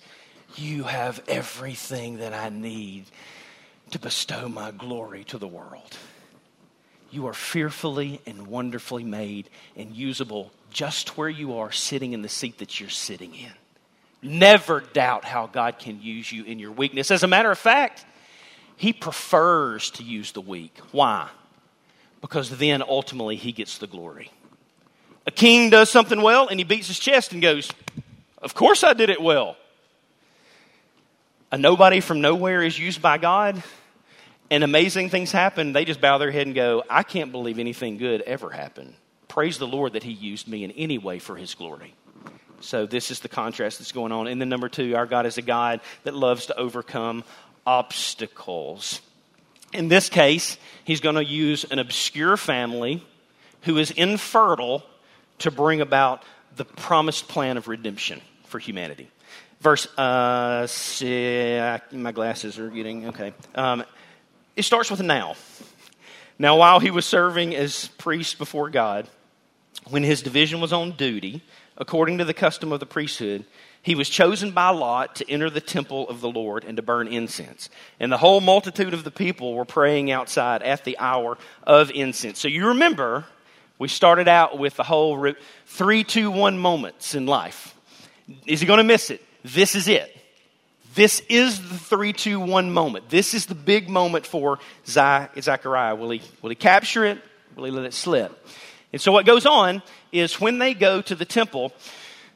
you 0.57 0.85
have 0.85 1.23
everything 1.29 2.19
that 2.19 2.33
I 2.33 2.49
need 2.49 3.05
to 3.91 3.99
bestow 3.99 4.49
my 4.49 4.71
glory 4.71 5.25
to 5.25 5.39
the 5.39 5.49
world. 5.49 5.97
You 7.11 7.27
are 7.27 7.35
fearfully 7.35 8.21
and 8.27 8.47
wonderfully 8.47 9.05
made 9.05 9.49
and 9.77 9.95
usable 9.95 10.53
just 10.71 11.17
where 11.17 11.29
you 11.29 11.59
are 11.59 11.73
sitting 11.73 12.13
in 12.13 12.23
the 12.23 12.29
seat 12.29 12.59
that 12.59 12.79
you're 12.79 12.89
sitting 12.89 13.35
in. 13.35 13.53
Never 14.23 14.81
doubt 14.81 15.25
how 15.25 15.47
God 15.47 15.79
can 15.79 16.01
use 16.01 16.31
you 16.31 16.45
in 16.45 16.59
your 16.59 16.71
weakness. 16.71 17.11
As 17.11 17.23
a 17.23 17.29
matter 17.29 17.51
of 17.51 17.59
fact, 17.59 18.05
He 18.77 18.93
prefers 18.93 19.91
to 19.93 20.05
use 20.05 20.33
the 20.33 20.41
weak. 20.41 20.79
Why? 20.93 21.29
Because 22.21 22.51
then 22.51 22.83
ultimately 22.83 23.37
He 23.37 23.51
gets 23.51 23.79
the 23.79 23.87
glory. 23.87 24.31
A 25.27 25.31
king 25.31 25.71
does 25.71 25.91
something 25.91 26.23
well 26.23 26.49
and 26.49 26.59
he 26.59 26.65
beats 26.65 26.89
his 26.89 26.99
chest 26.99 27.33
and 27.33 27.43
goes, 27.43 27.71
Of 28.39 28.55
course 28.55 28.83
I 28.83 28.95
did 28.95 29.11
it 29.11 29.21
well 29.21 29.57
a 31.53 31.59
nobody 31.59 32.01
from 32.01 32.21
nowhere 32.21 32.63
is 32.63 32.79
used 32.79 33.03
by 33.03 33.19
God 33.19 33.63
and 34.51 34.65
amazing 34.65 35.11
things 35.11 35.31
happen, 35.31 35.73
they 35.73 35.85
just 35.85 36.01
bow 36.01 36.19
their 36.19 36.31
head 36.31 36.47
and 36.47 36.55
go, 36.55 36.83
I 36.91 37.05
can't 37.05 37.31
believe 37.31 37.59
anything 37.59 37.99
good 37.99 38.21
ever 38.23 38.51
happened. 38.51 38.95
Praise 39.29 39.59
the 39.59 39.67
Lord 39.67 39.93
that 39.93 40.03
He 40.03 40.11
used 40.11 40.49
me 40.49 40.65
in 40.65 40.73
any 40.73 40.99
way 40.99 41.21
for 41.21 41.37
His 41.37 41.55
glory. 41.55 41.95
So, 42.61 42.85
this 42.85 43.11
is 43.11 43.21
the 43.21 43.29
contrast 43.29 43.79
that's 43.79 43.93
going 43.93 44.13
on. 44.13 44.27
And 44.27 44.41
then, 44.41 44.49
number 44.49 44.69
two, 44.69 44.95
our 44.97 45.07
God 45.07 45.25
is 45.25 45.39
a 45.39 45.43
God 45.43 45.81
that 46.03 46.15
loves 46.15 46.47
to 46.47 46.59
overcome 46.59 47.25
obstacles. 47.65 49.01
In 49.73 49.89
this 49.89 50.09
case, 50.09 50.59
He's 50.85 51.01
going 51.01 51.15
to 51.15 51.25
use 51.25 51.65
an 51.65 51.79
obscure 51.79 52.37
family 52.37 53.07
who 53.63 53.79
is 53.79 53.93
infertile 53.93 54.83
to 55.39 55.51
bring 55.51 55.81
about 55.81 56.25
the 56.57 56.65
promised 56.65 57.29
plan 57.29 57.57
of 57.57 57.69
redemption 57.69 58.21
for 58.45 58.59
humanity 58.59 59.09
verse, 59.61 59.87
uh, 59.99 60.67
my 61.93 62.13
glasses 62.13 62.59
are 62.59 62.71
getting, 62.71 63.09
okay. 63.09 63.33
Um, 63.55 63.85
it 64.57 64.63
starts 64.63 64.91
with 64.91 65.01
a 65.01 65.05
now. 65.05 65.37
Now, 66.39 66.57
while 66.57 66.81
he 66.81 66.91
was 66.91 67.05
serving 67.05 67.55
as 67.55 67.89
priest 67.99 68.39
before 68.39 68.71
God, 68.71 69.07
when 69.89 70.03
his 70.03 70.23
division 70.23 70.61
was 70.61 70.73
on 70.73 70.93
duty, 70.93 71.43
according 71.77 72.19
to 72.19 72.25
the 72.25 72.35
custom 72.35 72.73
of 72.73 72.81
the 72.81 72.87
priesthood, 72.87 73.45
he 73.83 73.95
was 73.95 74.09
chosen 74.09 74.51
by 74.51 74.69
Lot 74.71 75.17
to 75.17 75.31
enter 75.31 75.49
the 75.49 75.61
temple 75.61 76.09
of 76.09 76.21
the 76.21 76.31
Lord 76.31 76.65
and 76.65 76.77
to 76.77 76.83
burn 76.83 77.09
incense. 77.09 77.71
And 77.99 78.13
the 78.13 78.19
whole 78.19 78.41
multitude 78.41 78.93
of 78.93 79.05
the 79.05 79.11
people 79.11 79.55
were 79.55 79.65
praying 79.65 80.11
outside 80.11 80.63
at 80.63 80.85
the 80.85 80.99
hour 80.99 81.39
of 81.65 81.91
incense. 81.91 82.39
So 82.39 82.49
you 82.49 82.69
remember, 82.69 83.25
we 83.79 83.89
started 83.89 84.29
out 84.29 84.59
with 84.59 84.77
the 84.77 84.85
whole 84.85 85.35
three, 85.67 86.05
two, 86.05 86.31
one 86.31 86.59
moments 86.59 87.15
in 87.15 87.25
life. 87.25 87.75
Is 88.47 88.61
he 88.61 88.67
going 88.67 88.79
to 88.79 88.85
miss 88.85 89.11
it? 89.11 89.25
This 89.45 89.75
is 89.75 89.89
it. 89.89 90.17
This 90.95 91.23
is 91.29 91.59
the 91.69 91.79
three, 91.79 92.13
two, 92.13 92.41
one 92.41 92.73
moment. 92.73 93.09
This 93.11 93.33
is 93.33 93.47
the 93.47 93.55
big 93.55 93.89
moment 93.89 94.27
for 94.27 94.59
Zechariah. 94.87 95.95
Will 95.95 96.11
he, 96.11 96.23
will 96.43 96.51
he 96.51 96.57
capture 96.57 97.05
it? 97.05 97.19
Will 97.55 97.65
he 97.65 97.71
let 97.71 97.85
it 97.85 97.95
slip? 97.95 98.47
And 98.93 99.01
so 99.01 99.13
what 99.13 99.25
goes 99.25 99.47
on 99.47 99.83
is 100.11 100.41
when 100.41 100.59
they 100.59 100.75
go 100.75 101.01
to 101.03 101.15
the 101.15 101.25
temple, 101.25 101.73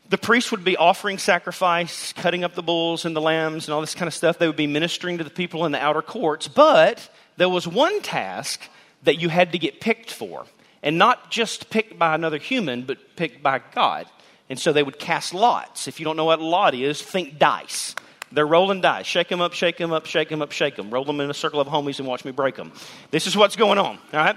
the 0.09 0.19
priest 0.19 0.53
would 0.53 0.63
be 0.63 0.77
offering 0.77 1.19
sacrifice, 1.19 2.13
cutting 2.13 2.45
up 2.45 2.55
the 2.55 2.63
bulls 2.63 3.05
and 3.05 3.17
the 3.17 3.21
lambs 3.21 3.67
and 3.67 3.75
all 3.75 3.81
this 3.81 3.95
kind 3.95 4.07
of 4.07 4.15
stuff. 4.15 4.39
They 4.39 4.47
would 4.47 4.55
be 4.55 4.69
ministering 4.69 5.19
to 5.19 5.25
the 5.25 5.31
people 5.31 5.67
in 5.67 5.73
the 5.73 5.83
outer 5.83 6.03
courts. 6.03 6.47
But 6.47 7.09
there 7.37 7.49
was 7.49 7.67
one 7.67 8.03
task 8.03 8.61
that 9.03 9.21
you 9.21 9.29
had 9.29 9.51
to 9.53 9.59
get 9.59 9.81
picked 9.81 10.13
for. 10.13 10.47
and 10.85 10.99
not 10.99 11.31
just 11.31 11.71
picked 11.71 11.99
by 11.99 12.15
another 12.15 12.37
human, 12.37 12.83
but 12.83 13.17
picked 13.17 13.43
by 13.43 13.59
God. 13.75 14.07
And 14.51 14.59
so 14.59 14.73
they 14.73 14.83
would 14.83 14.99
cast 14.99 15.33
lots. 15.33 15.89
If 15.89 15.99
you 15.99 16.05
don't 16.05 16.17
know 16.17 16.27
what 16.27 16.39
a 16.39 16.45
lot 16.45 16.75
is, 16.75 17.01
think 17.01 17.39
dice. 17.39 17.95
They're 18.31 18.47
rolling 18.47 18.81
dice. 18.81 19.07
Shake 19.07 19.29
them 19.29 19.41
up, 19.41 19.53
shake 19.53 19.79
them 19.79 19.93
up, 19.93 20.07
shake 20.07 20.29
them 20.29 20.43
up, 20.43 20.53
shake 20.53 20.77
them. 20.77 20.91
Roll 20.91 21.05
them 21.05 21.21
in 21.21 21.31
a 21.31 21.35
circle 21.35 21.61
of 21.61 21.69
homies 21.69 21.99
and 21.99 22.09
watch 22.09 22.25
me 22.25 22.33
break 22.33 22.57
them. 22.57 22.73
This 23.11 23.27
is 23.27 23.37
what's 23.37 23.57
going 23.57 23.79
on, 23.79 23.99
all 24.13 24.21
right? 24.21 24.37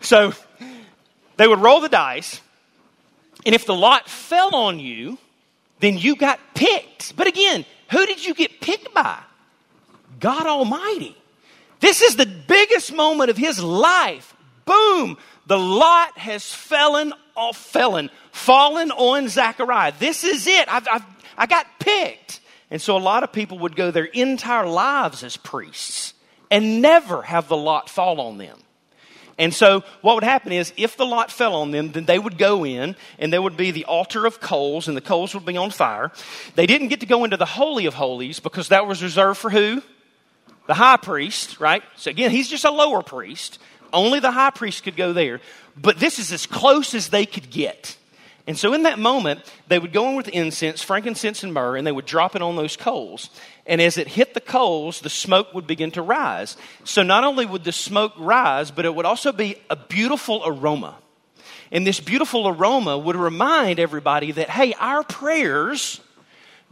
So 0.00 0.32
they 1.36 1.46
would 1.46 1.58
roll 1.58 1.80
the 1.80 1.88
dice, 1.88 2.40
and 3.44 3.54
if 3.54 3.66
the 3.66 3.74
lot 3.74 4.08
fell 4.08 4.54
on 4.54 4.78
you, 4.78 5.18
then 5.80 5.98
you 5.98 6.16
got 6.16 6.40
picked. 6.54 7.16
But 7.16 7.26
again, 7.26 7.64
who 7.90 8.06
did 8.06 8.24
you 8.24 8.34
get 8.34 8.60
picked 8.60 8.94
by? 8.94 9.18
God 10.20 10.46
Almighty. 10.46 11.16
This 11.80 12.00
is 12.00 12.16
the 12.16 12.26
biggest 12.26 12.92
moment 12.92 13.30
of 13.30 13.36
his 13.36 13.62
life. 13.62 14.34
Boom! 14.64 15.18
The 15.46 15.58
lot 15.58 16.18
has 16.18 16.52
fallen 16.52 17.12
off, 17.36 17.56
uh, 17.56 17.78
fallen, 17.78 18.10
fallen 18.32 18.90
on 18.90 19.28
Zechariah. 19.28 19.92
This 19.98 20.24
is 20.24 20.46
it. 20.46 20.72
I've, 20.72 20.86
I've, 20.90 21.04
I 21.36 21.46
got 21.46 21.66
picked. 21.78 22.40
And 22.70 22.82
so 22.82 22.96
a 22.96 22.98
lot 22.98 23.22
of 23.22 23.32
people 23.32 23.58
would 23.60 23.76
go 23.76 23.90
their 23.90 24.04
entire 24.04 24.66
lives 24.66 25.22
as 25.22 25.36
priests 25.36 26.14
and 26.50 26.82
never 26.82 27.22
have 27.22 27.48
the 27.48 27.56
lot 27.56 27.88
fall 27.88 28.20
on 28.20 28.38
them. 28.38 28.58
And 29.38 29.52
so 29.52 29.84
what 30.00 30.14
would 30.14 30.24
happen 30.24 30.50
is 30.50 30.72
if 30.76 30.96
the 30.96 31.04
lot 31.04 31.30
fell 31.30 31.56
on 31.56 31.70
them, 31.70 31.92
then 31.92 32.06
they 32.06 32.18
would 32.18 32.38
go 32.38 32.64
in 32.64 32.96
and 33.18 33.32
there 33.32 33.42
would 33.42 33.56
be 33.56 33.70
the 33.70 33.84
altar 33.84 34.24
of 34.24 34.40
coals 34.40 34.88
and 34.88 34.96
the 34.96 35.02
coals 35.02 35.34
would 35.34 35.44
be 35.44 35.56
on 35.56 35.70
fire. 35.70 36.10
They 36.54 36.66
didn't 36.66 36.88
get 36.88 37.00
to 37.00 37.06
go 37.06 37.24
into 37.24 37.36
the 37.36 37.44
Holy 37.44 37.84
of 37.86 37.94
Holies 37.94 38.40
because 38.40 38.68
that 38.68 38.86
was 38.86 39.02
reserved 39.02 39.38
for 39.38 39.50
who? 39.50 39.82
The 40.66 40.74
high 40.74 40.96
priest, 40.96 41.60
right? 41.60 41.82
So 41.96 42.10
again, 42.10 42.30
he's 42.30 42.48
just 42.48 42.64
a 42.64 42.70
lower 42.70 43.02
priest. 43.02 43.58
Only 43.92 44.20
the 44.20 44.30
high 44.30 44.50
priest 44.50 44.84
could 44.84 44.96
go 44.96 45.12
there. 45.12 45.40
But 45.76 45.98
this 45.98 46.18
is 46.18 46.32
as 46.32 46.46
close 46.46 46.94
as 46.94 47.08
they 47.08 47.26
could 47.26 47.50
get. 47.50 47.96
And 48.46 48.56
so 48.56 48.72
in 48.72 48.84
that 48.84 48.98
moment, 48.98 49.40
they 49.66 49.78
would 49.78 49.92
go 49.92 50.08
in 50.08 50.14
with 50.14 50.28
incense, 50.28 50.80
frankincense, 50.80 51.42
and 51.42 51.52
myrrh, 51.52 51.76
and 51.76 51.86
they 51.86 51.92
would 51.92 52.06
drop 52.06 52.36
it 52.36 52.42
on 52.42 52.54
those 52.54 52.76
coals. 52.76 53.30
And 53.66 53.80
as 53.80 53.98
it 53.98 54.06
hit 54.06 54.34
the 54.34 54.40
coals, 54.40 55.00
the 55.00 55.10
smoke 55.10 55.52
would 55.52 55.66
begin 55.66 55.90
to 55.92 56.02
rise. 56.02 56.56
So 56.84 57.02
not 57.02 57.24
only 57.24 57.44
would 57.44 57.64
the 57.64 57.72
smoke 57.72 58.12
rise, 58.16 58.70
but 58.70 58.84
it 58.84 58.94
would 58.94 59.04
also 59.06 59.32
be 59.32 59.56
a 59.68 59.74
beautiful 59.74 60.42
aroma. 60.46 60.96
And 61.72 61.84
this 61.84 61.98
beautiful 61.98 62.46
aroma 62.46 62.96
would 62.96 63.16
remind 63.16 63.80
everybody 63.80 64.30
that, 64.30 64.48
hey, 64.48 64.74
our 64.74 65.02
prayers 65.02 66.00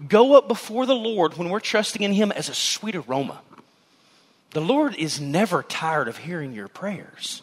go 0.07 0.37
up 0.37 0.47
before 0.47 0.87
the 0.87 0.95
Lord 0.95 1.37
when 1.37 1.49
we're 1.49 1.59
trusting 1.59 2.03
in 2.03 2.13
Him 2.13 2.31
as 2.31 2.49
a 2.49 2.55
sweet 2.55 2.95
aroma. 2.95 3.41
The 4.55 4.61
Lord 4.61 4.95
is 4.95 5.21
never 5.21 5.65
tired 5.65 6.07
of 6.07 6.17
hearing 6.17 6.53
your 6.53 6.69
prayers. 6.69 7.43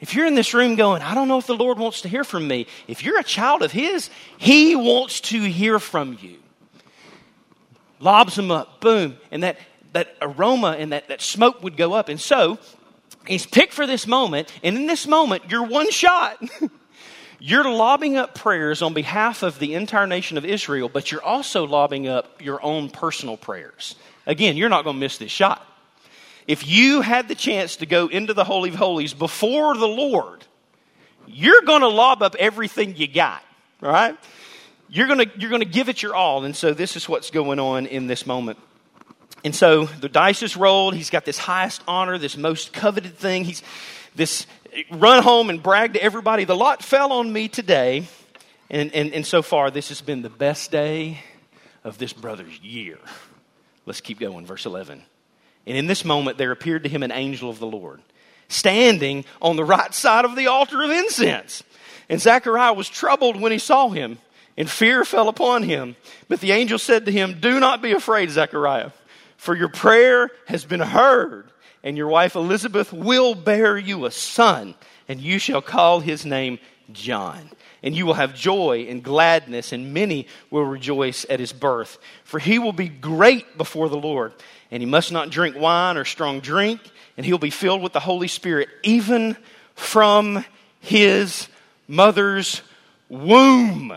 If 0.00 0.12
you're 0.12 0.26
in 0.26 0.34
this 0.34 0.54
room 0.54 0.74
going, 0.74 1.00
I 1.00 1.14
don't 1.14 1.28
know 1.28 1.38
if 1.38 1.46
the 1.46 1.54
Lord 1.54 1.78
wants 1.78 2.00
to 2.00 2.08
hear 2.08 2.24
from 2.24 2.48
me, 2.48 2.66
if 2.88 3.04
you're 3.04 3.20
a 3.20 3.24
child 3.24 3.62
of 3.62 3.70
His, 3.70 4.10
He 4.36 4.74
wants 4.74 5.20
to 5.22 5.40
hear 5.40 5.78
from 5.78 6.18
you. 6.20 6.38
Lobs 8.00 8.34
them 8.34 8.50
up, 8.50 8.80
boom, 8.80 9.16
and 9.30 9.44
that, 9.44 9.56
that 9.92 10.16
aroma 10.20 10.72
and 10.72 10.92
that, 10.92 11.08
that 11.08 11.22
smoke 11.22 11.62
would 11.62 11.76
go 11.76 11.92
up. 11.92 12.08
And 12.08 12.20
so, 12.20 12.58
He's 13.24 13.46
picked 13.46 13.72
for 13.72 13.86
this 13.86 14.08
moment, 14.08 14.52
and 14.64 14.76
in 14.76 14.86
this 14.88 15.06
moment, 15.06 15.44
you're 15.48 15.64
one 15.64 15.92
shot. 15.92 16.42
you're 17.38 17.70
lobbing 17.70 18.16
up 18.16 18.34
prayers 18.34 18.82
on 18.82 18.94
behalf 18.94 19.44
of 19.44 19.60
the 19.60 19.74
entire 19.74 20.08
nation 20.08 20.36
of 20.38 20.44
Israel, 20.44 20.88
but 20.88 21.12
you're 21.12 21.22
also 21.22 21.68
lobbing 21.68 22.08
up 22.08 22.42
your 22.42 22.60
own 22.64 22.90
personal 22.90 23.36
prayers. 23.36 23.94
Again, 24.26 24.56
you're 24.56 24.68
not 24.68 24.82
going 24.82 24.96
to 24.96 25.00
miss 25.00 25.18
this 25.18 25.30
shot 25.30 25.64
if 26.46 26.66
you 26.66 27.00
had 27.00 27.28
the 27.28 27.34
chance 27.34 27.76
to 27.76 27.86
go 27.86 28.06
into 28.06 28.34
the 28.34 28.44
Holy 28.44 28.70
of 28.70 28.76
Holies 28.76 29.14
before 29.14 29.76
the 29.76 29.88
Lord, 29.88 30.44
you're 31.26 31.62
going 31.62 31.80
to 31.80 31.88
lob 31.88 32.22
up 32.22 32.36
everything 32.38 32.96
you 32.96 33.08
got, 33.08 33.42
right? 33.80 34.16
You're 34.88 35.08
going 35.08 35.28
to, 35.28 35.38
you're 35.38 35.50
going 35.50 35.62
to 35.62 35.68
give 35.68 35.88
it 35.88 36.02
your 36.02 36.14
all. 36.14 36.44
And 36.44 36.54
so 36.54 36.72
this 36.72 36.96
is 36.96 37.08
what's 37.08 37.30
going 37.30 37.58
on 37.58 37.86
in 37.86 38.06
this 38.06 38.26
moment. 38.26 38.58
And 39.44 39.54
so 39.54 39.86
the 39.86 40.08
dice 40.08 40.42
is 40.42 40.56
rolled. 40.56 40.94
He's 40.94 41.10
got 41.10 41.24
this 41.24 41.38
highest 41.38 41.82
honor, 41.86 42.18
this 42.18 42.36
most 42.36 42.72
coveted 42.72 43.16
thing. 43.16 43.44
He's 43.44 43.62
this 44.14 44.46
run 44.90 45.22
home 45.22 45.50
and 45.50 45.62
brag 45.62 45.94
to 45.94 46.02
everybody. 46.02 46.44
The 46.44 46.56
lot 46.56 46.82
fell 46.82 47.12
on 47.12 47.32
me 47.32 47.48
today. 47.48 48.06
And, 48.70 48.92
and, 48.94 49.12
and 49.12 49.26
so 49.26 49.42
far, 49.42 49.70
this 49.70 49.88
has 49.88 50.00
been 50.00 50.22
the 50.22 50.30
best 50.30 50.70
day 50.70 51.20
of 51.84 51.98
this 51.98 52.12
brother's 52.12 52.58
year. 52.60 52.98
Let's 53.84 54.00
keep 54.00 54.18
going. 54.18 54.46
Verse 54.46 54.66
11. 54.66 55.02
And 55.66 55.76
in 55.76 55.86
this 55.86 56.04
moment, 56.04 56.38
there 56.38 56.52
appeared 56.52 56.84
to 56.84 56.88
him 56.88 57.02
an 57.02 57.12
angel 57.12 57.50
of 57.50 57.58
the 57.58 57.66
Lord, 57.66 58.00
standing 58.48 59.24
on 59.42 59.56
the 59.56 59.64
right 59.64 59.92
side 59.92 60.24
of 60.24 60.36
the 60.36 60.46
altar 60.46 60.82
of 60.82 60.90
incense. 60.90 61.62
And 62.08 62.20
Zechariah 62.20 62.72
was 62.72 62.88
troubled 62.88 63.40
when 63.40 63.52
he 63.52 63.58
saw 63.58 63.88
him, 63.88 64.18
and 64.56 64.70
fear 64.70 65.04
fell 65.04 65.28
upon 65.28 65.64
him. 65.64 65.96
But 66.28 66.40
the 66.40 66.52
angel 66.52 66.78
said 66.78 67.04
to 67.06 67.12
him, 67.12 67.40
Do 67.40 67.58
not 67.58 67.82
be 67.82 67.92
afraid, 67.92 68.30
Zechariah, 68.30 68.90
for 69.36 69.56
your 69.56 69.68
prayer 69.68 70.30
has 70.46 70.64
been 70.64 70.80
heard, 70.80 71.50
and 71.82 71.96
your 71.96 72.08
wife 72.08 72.36
Elizabeth 72.36 72.92
will 72.92 73.34
bear 73.34 73.76
you 73.76 74.06
a 74.06 74.10
son, 74.10 74.74
and 75.08 75.20
you 75.20 75.38
shall 75.38 75.62
call 75.62 76.00
his 76.00 76.24
name 76.24 76.58
John. 76.92 77.50
And 77.82 77.94
you 77.94 78.06
will 78.06 78.14
have 78.14 78.34
joy 78.34 78.86
and 78.88 79.02
gladness, 79.02 79.72
and 79.72 79.94
many 79.94 80.26
will 80.50 80.64
rejoice 80.64 81.26
at 81.28 81.40
his 81.40 81.52
birth. 81.52 81.98
For 82.24 82.38
he 82.38 82.58
will 82.58 82.72
be 82.72 82.88
great 82.88 83.56
before 83.58 83.88
the 83.88 83.96
Lord 83.96 84.32
and 84.70 84.82
he 84.82 84.86
must 84.86 85.12
not 85.12 85.30
drink 85.30 85.56
wine 85.56 85.96
or 85.96 86.04
strong 86.04 86.40
drink, 86.40 86.80
and 87.16 87.24
he'll 87.24 87.38
be 87.38 87.50
filled 87.50 87.82
with 87.82 87.92
the 87.92 88.00
Holy 88.00 88.28
Spirit 88.28 88.68
even 88.82 89.36
from 89.74 90.44
his 90.80 91.48
mother's 91.88 92.62
womb. 93.08 93.96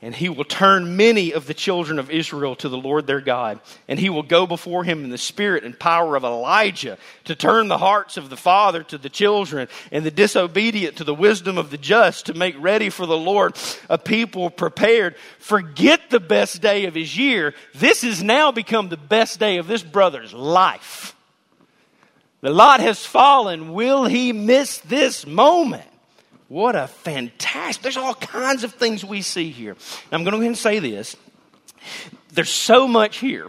And 0.00 0.14
he 0.14 0.28
will 0.28 0.44
turn 0.44 0.96
many 0.96 1.32
of 1.32 1.48
the 1.48 1.54
children 1.54 1.98
of 1.98 2.08
Israel 2.08 2.54
to 2.56 2.68
the 2.68 2.76
Lord 2.76 3.08
their 3.08 3.20
God. 3.20 3.58
And 3.88 3.98
he 3.98 4.10
will 4.10 4.22
go 4.22 4.46
before 4.46 4.84
him 4.84 5.02
in 5.02 5.10
the 5.10 5.18
spirit 5.18 5.64
and 5.64 5.76
power 5.76 6.14
of 6.14 6.22
Elijah 6.22 6.98
to 7.24 7.34
turn 7.34 7.66
the 7.66 7.78
hearts 7.78 8.16
of 8.16 8.30
the 8.30 8.36
father 8.36 8.84
to 8.84 8.98
the 8.98 9.08
children 9.08 9.66
and 9.90 10.04
the 10.04 10.12
disobedient 10.12 10.98
to 10.98 11.04
the 11.04 11.14
wisdom 11.14 11.58
of 11.58 11.70
the 11.70 11.78
just 11.78 12.26
to 12.26 12.34
make 12.34 12.54
ready 12.60 12.90
for 12.90 13.06
the 13.06 13.16
Lord 13.16 13.56
a 13.90 13.98
people 13.98 14.50
prepared. 14.50 15.16
Forget 15.40 16.10
the 16.10 16.20
best 16.20 16.62
day 16.62 16.84
of 16.84 16.94
his 16.94 17.18
year. 17.18 17.52
This 17.74 18.02
has 18.02 18.22
now 18.22 18.52
become 18.52 18.90
the 18.90 18.96
best 18.96 19.40
day 19.40 19.56
of 19.56 19.66
this 19.66 19.82
brother's 19.82 20.32
life. 20.32 21.16
The 22.40 22.50
lot 22.50 22.78
has 22.78 23.04
fallen. 23.04 23.72
Will 23.72 24.04
he 24.04 24.32
miss 24.32 24.78
this 24.78 25.26
moment? 25.26 25.87
What 26.48 26.76
a 26.76 26.86
fantastic, 26.86 27.82
there's 27.82 27.96
all 27.98 28.14
kinds 28.14 28.64
of 28.64 28.72
things 28.74 29.04
we 29.04 29.22
see 29.22 29.50
here. 29.50 29.74
Now, 30.10 30.18
I'm 30.18 30.24
going 30.24 30.32
to 30.32 30.38
go 30.38 30.40
ahead 30.40 30.46
and 30.48 30.58
say 30.58 30.78
this. 30.78 31.14
There's 32.32 32.50
so 32.50 32.88
much 32.88 33.18
here. 33.18 33.48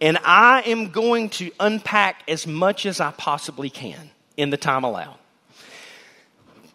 And 0.00 0.18
I 0.24 0.62
am 0.62 0.90
going 0.90 1.30
to 1.30 1.52
unpack 1.60 2.24
as 2.28 2.46
much 2.46 2.84
as 2.84 3.00
I 3.00 3.12
possibly 3.12 3.70
can 3.70 4.10
in 4.36 4.50
the 4.50 4.56
time 4.56 4.84
allowed. 4.84 5.16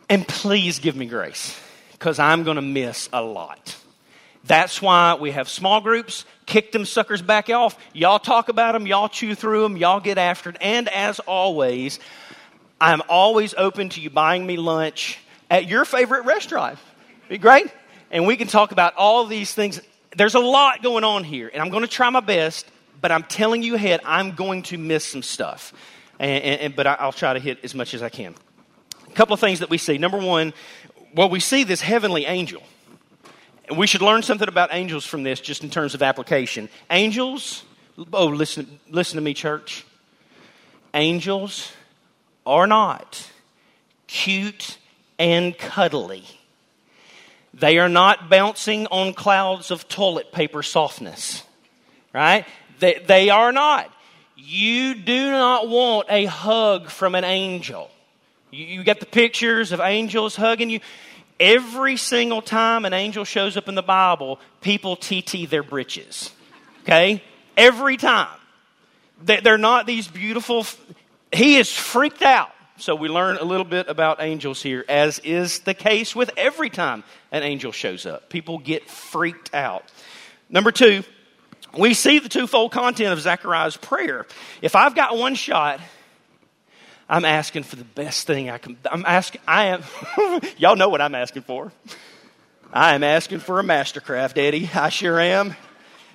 And 0.09 0.27
please 0.27 0.79
give 0.79 0.95
me 0.95 1.05
grace 1.05 1.59
because 1.91 2.17
I'm 2.17 2.43
going 2.43 2.55
to 2.55 2.61
miss 2.61 3.09
a 3.11 3.21
lot. 3.21 3.75
That's 4.45 4.81
why 4.81 5.15
we 5.15 5.31
have 5.31 5.49
small 5.49 5.81
groups. 5.81 6.25
Kick 6.45 6.71
them 6.71 6.85
suckers 6.85 7.21
back 7.21 7.49
off. 7.49 7.77
Y'all 7.93 8.19
talk 8.19 8.49
about 8.49 8.71
them, 8.71 8.87
y'all 8.87 9.09
chew 9.09 9.35
through 9.35 9.63
them, 9.63 9.77
y'all 9.77 9.99
get 9.99 10.17
after 10.17 10.49
it. 10.49 10.57
And 10.61 10.87
as 10.89 11.19
always, 11.19 11.99
I'm 12.81 13.01
always 13.09 13.53
open 13.55 13.89
to 13.89 14.01
you 14.01 14.09
buying 14.09 14.45
me 14.45 14.57
lunch 14.57 15.19
at 15.49 15.67
your 15.67 15.85
favorite 15.85 16.25
restaurant. 16.25 16.79
Be 17.27 17.37
great. 17.37 17.67
And 18.11 18.25
we 18.25 18.37
can 18.37 18.47
talk 18.47 18.71
about 18.71 18.95
all 18.95 19.25
these 19.25 19.53
things. 19.53 19.81
There's 20.15 20.35
a 20.35 20.39
lot 20.39 20.81
going 20.81 21.03
on 21.03 21.23
here, 21.23 21.49
and 21.51 21.61
I'm 21.61 21.69
going 21.69 21.83
to 21.83 21.89
try 21.89 22.09
my 22.09 22.21
best, 22.21 22.65
but 23.01 23.11
I'm 23.11 23.23
telling 23.23 23.61
you 23.61 23.75
ahead, 23.75 24.01
I'm 24.05 24.31
going 24.31 24.63
to 24.63 24.77
miss 24.77 25.05
some 25.05 25.21
stuff. 25.21 25.73
And, 26.19 26.43
and, 26.43 26.75
but 26.75 26.87
I'll 26.87 27.13
try 27.13 27.33
to 27.33 27.39
hit 27.39 27.59
as 27.63 27.75
much 27.75 27.93
as 27.93 28.01
I 28.01 28.09
can. 28.09 28.33
A 29.07 29.11
couple 29.13 29.33
of 29.33 29.39
things 29.39 29.59
that 29.59 29.69
we 29.69 29.77
see. 29.77 29.97
Number 29.97 30.17
one, 30.17 30.53
well, 31.13 31.29
we 31.29 31.39
see 31.39 31.63
this 31.63 31.81
heavenly 31.81 32.25
angel. 32.25 32.63
And 33.67 33.77
we 33.77 33.87
should 33.87 34.01
learn 34.01 34.23
something 34.23 34.47
about 34.47 34.69
angels 34.73 35.05
from 35.05 35.23
this 35.23 35.39
just 35.39 35.63
in 35.63 35.69
terms 35.69 35.93
of 35.93 36.01
application. 36.01 36.69
Angels, 36.89 37.63
oh, 38.11 38.27
listen, 38.27 38.79
listen 38.89 39.17
to 39.17 39.21
me, 39.21 39.33
church. 39.33 39.85
Angels 40.93 41.71
are 42.49 42.65
not 42.65 43.29
cute 44.07 44.79
and 45.19 45.55
cuddly. 45.55 46.23
They 47.53 47.77
are 47.77 47.89
not 47.89 48.29
bouncing 48.29 48.87
on 48.87 49.13
clouds 49.13 49.69
of 49.69 49.87
toilet 49.87 50.31
paper 50.31 50.63
softness, 50.63 51.43
right? 52.11 52.45
They, 52.79 53.03
they 53.05 53.29
are 53.29 53.51
not. 53.51 53.93
You 54.35 54.95
do 54.95 55.31
not 55.31 55.69
want 55.69 56.07
a 56.09 56.25
hug 56.25 56.89
from 56.89 57.13
an 57.13 57.23
angel. 57.23 57.91
You, 58.49 58.65
you 58.65 58.83
get 58.83 58.99
the 58.99 59.05
pictures 59.05 59.71
of 59.71 59.79
angels 59.79 60.35
hugging 60.35 60.71
you. 60.71 60.79
Every 61.39 61.97
single 61.97 62.41
time 62.41 62.83
an 62.83 62.93
angel 62.93 63.25
shows 63.25 63.57
up 63.57 63.69
in 63.69 63.75
the 63.75 63.83
Bible, 63.83 64.39
people 64.61 64.95
TT 64.95 65.49
their 65.49 65.63
britches. 65.63 66.31
Okay? 66.81 67.21
Every 67.55 67.97
time. 67.97 68.35
They're 69.21 69.57
not 69.57 69.85
these 69.85 70.07
beautiful 70.07 70.65
he 71.31 71.57
is 71.57 71.71
freaked 71.71 72.21
out. 72.21 72.51
So 72.77 72.95
we 72.95 73.09
learn 73.09 73.37
a 73.37 73.43
little 73.43 73.65
bit 73.65 73.89
about 73.89 74.21
angels 74.21 74.61
here, 74.61 74.85
as 74.87 75.19
is 75.19 75.59
the 75.59 75.73
case 75.73 76.15
with 76.15 76.31
every 76.37 76.69
time 76.69 77.03
an 77.31 77.43
angel 77.43 77.73
shows 77.73 78.05
up. 78.05 78.29
People 78.29 78.57
get 78.57 78.89
freaked 78.89 79.53
out. 79.53 79.83
Number 80.49 80.71
two, 80.71 81.03
we 81.77 81.93
see 81.93 82.19
the 82.19 82.29
twofold 82.29 82.71
content 82.71 83.11
of 83.11 83.19
Zechariah's 83.19 83.75
prayer. 83.75 84.25
If 84.61 84.75
I've 84.75 84.95
got 84.95 85.17
one 85.17 85.35
shot, 85.35 85.81
I'm 87.09 87.25
asking 87.25 87.63
for 87.63 87.75
the 87.75 87.83
best 87.83 88.25
thing 88.27 88.49
I 88.49 88.57
can. 88.59 88.77
I'm 88.89 89.05
asking, 89.05 89.41
I 89.47 89.65
am, 89.65 89.83
y'all 90.57 90.77
know 90.77 90.89
what 90.89 91.01
I'm 91.01 91.15
asking 91.15 91.41
for. 91.43 91.73
I 92.71 92.95
am 92.95 93.03
asking 93.03 93.39
for 93.39 93.59
a 93.59 93.63
Mastercraft, 93.63 94.37
Eddie. 94.37 94.69
I 94.73 94.89
sure 94.89 95.19
am. 95.19 95.55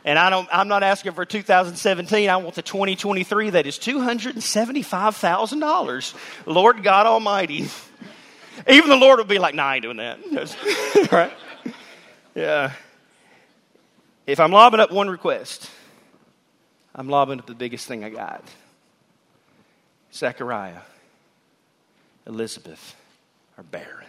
And 0.05 0.19
I 0.19 0.29
don't, 0.29 0.47
I'm 0.53 0.69
not 0.69 0.83
asking 0.83 1.13
for 1.13 1.25
2017. 1.25 2.29
I 2.29 2.37
want 2.37 2.55
the 2.55 2.61
2023 2.63 3.51
that 3.51 3.67
is 3.67 3.79
$275,000. 3.79 6.15
Lord 6.47 6.83
God 6.83 7.07
Almighty. 7.07 7.69
Even 8.69 8.91
the 8.91 8.97
Lord 8.97 9.19
will 9.19 9.25
be 9.25 9.39
like, 9.39 9.55
nah, 9.55 9.65
I 9.65 9.77
ain't 9.77 9.83
doing 9.83 9.97
that. 9.97 10.19
right? 11.13 11.33
Yeah. 12.35 12.73
If 14.27 14.41
I'm 14.41 14.53
lobbing 14.53 14.81
up 14.81 14.93
one 14.93 15.09
request, 15.09 15.71
I'm 16.95 17.09
lobbing 17.09 17.39
up 17.39 17.47
the 17.47 17.55
biggest 17.55 17.87
thing 17.87 18.05
I 18.05 18.11
got. 18.11 18.45
Zechariah, 20.13 20.81
Elizabeth 22.27 22.95
are 23.59 23.65
barren. 23.65 24.07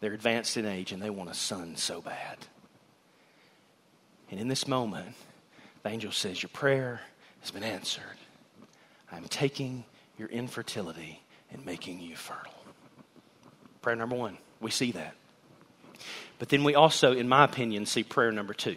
They're 0.00 0.12
advanced 0.12 0.56
in 0.56 0.66
age 0.66 0.92
and 0.92 1.02
they 1.02 1.10
want 1.10 1.30
a 1.30 1.34
son 1.34 1.76
so 1.76 2.00
bad. 2.00 2.38
And 4.30 4.40
in 4.40 4.48
this 4.48 4.66
moment, 4.66 5.14
the 5.82 5.88
angel 5.90 6.12
says, 6.12 6.42
Your 6.42 6.50
prayer 6.50 7.00
has 7.40 7.50
been 7.50 7.62
answered. 7.62 8.02
I'm 9.12 9.24
taking 9.28 9.84
your 10.18 10.28
infertility 10.28 11.22
and 11.52 11.64
making 11.64 12.00
you 12.00 12.16
fertile. 12.16 12.52
Prayer 13.82 13.96
number 13.96 14.16
one, 14.16 14.36
we 14.60 14.70
see 14.70 14.92
that. 14.92 15.14
But 16.38 16.48
then 16.48 16.64
we 16.64 16.74
also, 16.74 17.12
in 17.12 17.28
my 17.28 17.44
opinion, 17.44 17.86
see 17.86 18.02
prayer 18.02 18.32
number 18.32 18.52
two. 18.52 18.76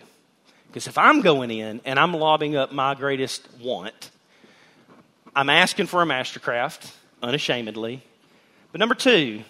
Because 0.67 0.87
if 0.87 0.97
I'm 0.97 1.21
going 1.21 1.49
in 1.49 1.81
and 1.83 1.99
I'm 1.99 2.13
lobbing 2.13 2.55
up 2.55 2.71
my 2.71 2.93
greatest 2.93 3.47
want, 3.59 4.11
I'm 5.35 5.49
asking 5.49 5.87
for 5.87 6.01
a 6.01 6.05
mastercraft, 6.05 6.91
unashamedly. 7.23 8.03
But 8.71 8.79
number 8.79 8.95
two, 8.95 9.43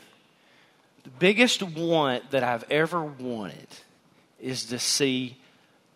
the 1.04 1.10
biggest 1.10 1.62
want 1.62 2.32
that 2.32 2.44
I've 2.44 2.64
ever 2.72 3.04
wanted 3.04 3.68
is 4.40 4.66
to 4.66 4.80
see 4.80 5.38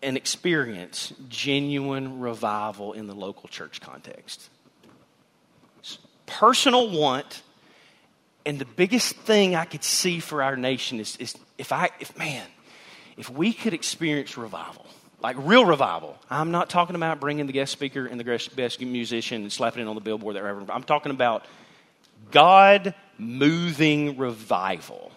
and 0.04 0.16
experience 0.16 1.12
genuine 1.28 2.20
revival 2.20 2.92
in 2.92 3.06
the 3.06 3.14
local 3.14 3.48
church 3.48 3.80
context. 3.80 4.50
Personal 6.26 6.90
want, 6.90 7.42
and 8.46 8.58
the 8.58 8.64
biggest 8.64 9.16
thing 9.16 9.54
I 9.54 9.64
could 9.64 9.82
see 9.82 10.20
for 10.20 10.42
our 10.42 10.56
nation 10.56 11.00
is, 11.00 11.16
is 11.16 11.34
if 11.58 11.72
I, 11.72 11.90
if 12.00 12.16
man, 12.18 12.46
if 13.16 13.30
we 13.30 13.52
could 13.52 13.74
experience 13.74 14.36
revival, 14.36 14.86
like 15.24 15.36
real 15.38 15.64
revival. 15.64 16.18
I'm 16.28 16.50
not 16.50 16.68
talking 16.68 16.96
about 16.96 17.18
bringing 17.18 17.46
the 17.46 17.52
guest 17.52 17.72
speaker 17.72 18.04
and 18.04 18.20
the 18.20 18.50
best 18.54 18.80
musician 18.82 19.42
and 19.42 19.50
slapping 19.50 19.82
it 19.82 19.88
on 19.88 19.94
the 19.94 20.02
billboard. 20.02 20.36
That 20.36 20.44
I'm 20.44 20.82
talking 20.82 21.12
about 21.12 21.46
God 22.30 22.94
moving 23.16 24.18
revival. 24.18 25.12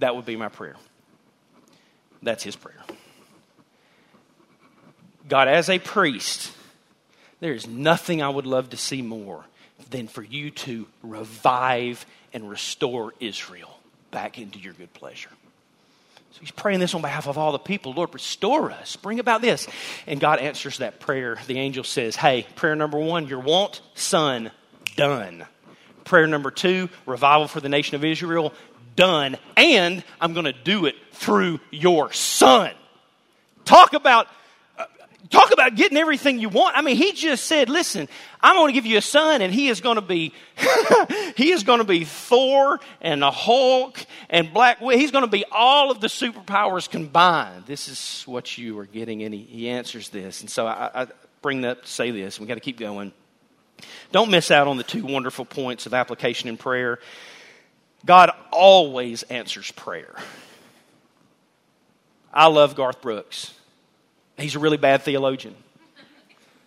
That 0.00 0.14
would 0.16 0.26
be 0.26 0.36
my 0.36 0.48
prayer. 0.48 0.76
That's 2.22 2.44
His 2.44 2.56
prayer. 2.56 2.85
God, 5.28 5.48
as 5.48 5.68
a 5.68 5.78
priest, 5.78 6.52
there 7.40 7.52
is 7.52 7.66
nothing 7.66 8.22
I 8.22 8.28
would 8.28 8.46
love 8.46 8.70
to 8.70 8.76
see 8.76 9.02
more 9.02 9.44
than 9.90 10.08
for 10.08 10.22
you 10.22 10.50
to 10.50 10.86
revive 11.02 12.06
and 12.32 12.48
restore 12.48 13.12
Israel 13.20 13.78
back 14.10 14.38
into 14.38 14.58
your 14.58 14.72
good 14.72 14.92
pleasure. 14.94 15.30
So 16.32 16.40
he's 16.40 16.50
praying 16.50 16.80
this 16.80 16.94
on 16.94 17.00
behalf 17.00 17.28
of 17.28 17.38
all 17.38 17.52
the 17.52 17.58
people. 17.58 17.94
Lord, 17.94 18.12
restore 18.12 18.70
us. 18.70 18.96
Bring 18.96 19.20
about 19.20 19.40
this. 19.40 19.66
And 20.06 20.20
God 20.20 20.38
answers 20.38 20.78
that 20.78 21.00
prayer. 21.00 21.38
The 21.46 21.58
angel 21.58 21.82
says, 21.82 22.14
Hey, 22.14 22.46
prayer 22.56 22.76
number 22.76 22.98
one, 22.98 23.26
your 23.26 23.40
want, 23.40 23.80
son, 23.94 24.50
done. 24.96 25.46
Prayer 26.04 26.26
number 26.26 26.50
two, 26.50 26.90
revival 27.06 27.48
for 27.48 27.60
the 27.60 27.70
nation 27.70 27.94
of 27.94 28.04
Israel, 28.04 28.52
done. 28.96 29.38
And 29.56 30.04
I'm 30.20 30.34
going 30.34 30.44
to 30.44 30.52
do 30.52 30.84
it 30.84 30.94
through 31.12 31.58
your 31.70 32.12
son. 32.12 32.72
Talk 33.64 33.94
about 33.94 34.28
talk 35.30 35.52
about 35.52 35.74
getting 35.74 35.96
everything 35.96 36.38
you 36.38 36.48
want. 36.48 36.76
I 36.76 36.82
mean, 36.82 36.96
he 36.96 37.12
just 37.12 37.44
said, 37.44 37.68
listen, 37.68 38.08
I'm 38.40 38.56
going 38.56 38.68
to 38.68 38.72
give 38.72 38.86
you 38.86 38.98
a 38.98 39.02
son 39.02 39.42
and 39.42 39.52
he 39.52 39.68
is 39.68 39.80
going 39.80 39.96
to 39.96 40.02
be, 40.02 40.32
he 41.36 41.52
is 41.52 41.62
going 41.62 41.78
to 41.78 41.84
be 41.84 42.04
Thor 42.04 42.80
and 43.00 43.22
the 43.22 43.30
Hulk 43.30 44.04
and 44.30 44.52
Black. 44.52 44.78
He's 44.78 45.10
going 45.10 45.24
to 45.24 45.30
be 45.30 45.44
all 45.50 45.90
of 45.90 46.00
the 46.00 46.08
superpowers 46.08 46.88
combined. 46.88 47.66
This 47.66 47.88
is 47.88 48.24
what 48.26 48.56
you 48.58 48.78
are 48.78 48.86
getting. 48.86 49.22
And 49.22 49.34
he, 49.34 49.42
he 49.42 49.68
answers 49.68 50.08
this. 50.10 50.40
And 50.40 50.50
so 50.50 50.66
I, 50.66 51.02
I 51.02 51.06
bring 51.42 51.62
that 51.62 51.82
to 51.82 51.88
say 51.88 52.10
this. 52.10 52.38
We 52.38 52.46
got 52.46 52.54
to 52.54 52.60
keep 52.60 52.78
going. 52.78 53.12
Don't 54.12 54.30
miss 54.30 54.50
out 54.50 54.68
on 54.68 54.76
the 54.76 54.84
two 54.84 55.04
wonderful 55.04 55.44
points 55.44 55.86
of 55.86 55.94
application 55.94 56.48
in 56.48 56.56
prayer. 56.56 56.98
God 58.04 58.30
always 58.52 59.22
answers 59.24 59.70
prayer. 59.72 60.14
I 62.32 62.46
love 62.46 62.76
Garth 62.76 63.00
Brooks. 63.00 63.52
He's 64.38 64.54
a 64.54 64.58
really 64.58 64.76
bad 64.76 65.02
theologian. 65.02 65.54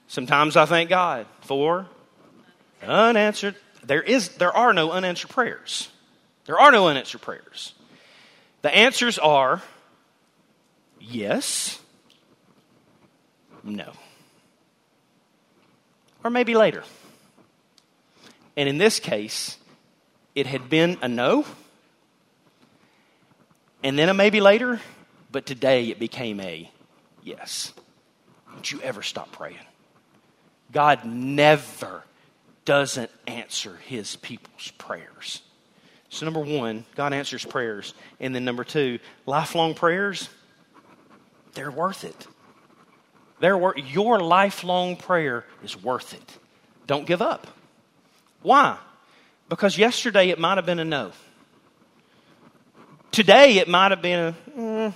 Sometimes 0.08 0.58
I 0.58 0.66
thank 0.66 0.90
God 0.90 1.28
for 1.42 1.86
unanswered. 2.82 3.56
There, 3.84 4.02
is, 4.02 4.30
there 4.38 4.56
are 4.56 4.74
no 4.74 4.92
unanswered 4.92 5.30
prayers. 5.30 5.90
There 6.46 6.60
are 6.60 6.72
no 6.72 6.88
unanswered 6.88 7.22
prayers. 7.22 7.74
The 8.62 8.76
answers 8.76 9.20
are 9.20 9.62
yes, 11.00 11.80
no, 13.64 13.94
or 16.24 16.30
maybe 16.30 16.56
later. 16.56 16.84
And 18.58 18.68
in 18.68 18.78
this 18.78 19.00
case, 19.00 19.58
it 20.36 20.48
had 20.48 20.70
been 20.70 20.98
a 21.02 21.08
no, 21.08 21.46
and 23.84 23.98
then 23.98 24.10
a 24.10 24.14
maybe 24.14 24.42
later, 24.42 24.82
but 25.32 25.46
today 25.46 25.90
it 25.90 26.00
became 26.00 26.40
a 26.42 26.70
yes. 27.24 27.74
Don't 28.52 28.72
you 28.72 28.82
ever 28.82 29.02
stop 29.02 29.32
praying. 29.32 29.58
God 30.72 31.06
never 31.06 32.04
doesn't 32.66 33.10
answer 33.28 33.78
his 33.88 34.16
people's 34.18 34.72
prayers. 34.78 35.42
So, 36.10 36.26
number 36.26 36.40
one, 36.40 36.86
God 36.96 37.14
answers 37.14 37.46
prayers. 37.46 37.94
And 38.20 38.34
then, 38.34 38.46
number 38.46 38.64
two, 38.64 39.00
lifelong 39.26 39.76
prayers, 39.76 40.30
they're 41.54 41.72
worth 41.72 42.04
it. 42.04 42.28
They're 43.40 43.58
wor- 43.58 43.78
your 43.78 44.20
lifelong 44.20 44.96
prayer 44.96 45.46
is 45.64 45.82
worth 45.82 46.14
it. 46.14 46.38
Don't 46.88 47.06
give 47.06 47.22
up. 47.22 47.48
Why? 48.42 48.78
Because 49.48 49.78
yesterday 49.78 50.30
it 50.30 50.40
might 50.40 50.58
have 50.58 50.66
been 50.66 50.80
a 50.80 50.86
no. 50.86 51.12
Today 53.12 53.58
it 53.58 53.68
might 53.68 53.92
have 53.92 54.02
been 54.02 54.20
a, 54.20 54.60
mm, 54.60 54.94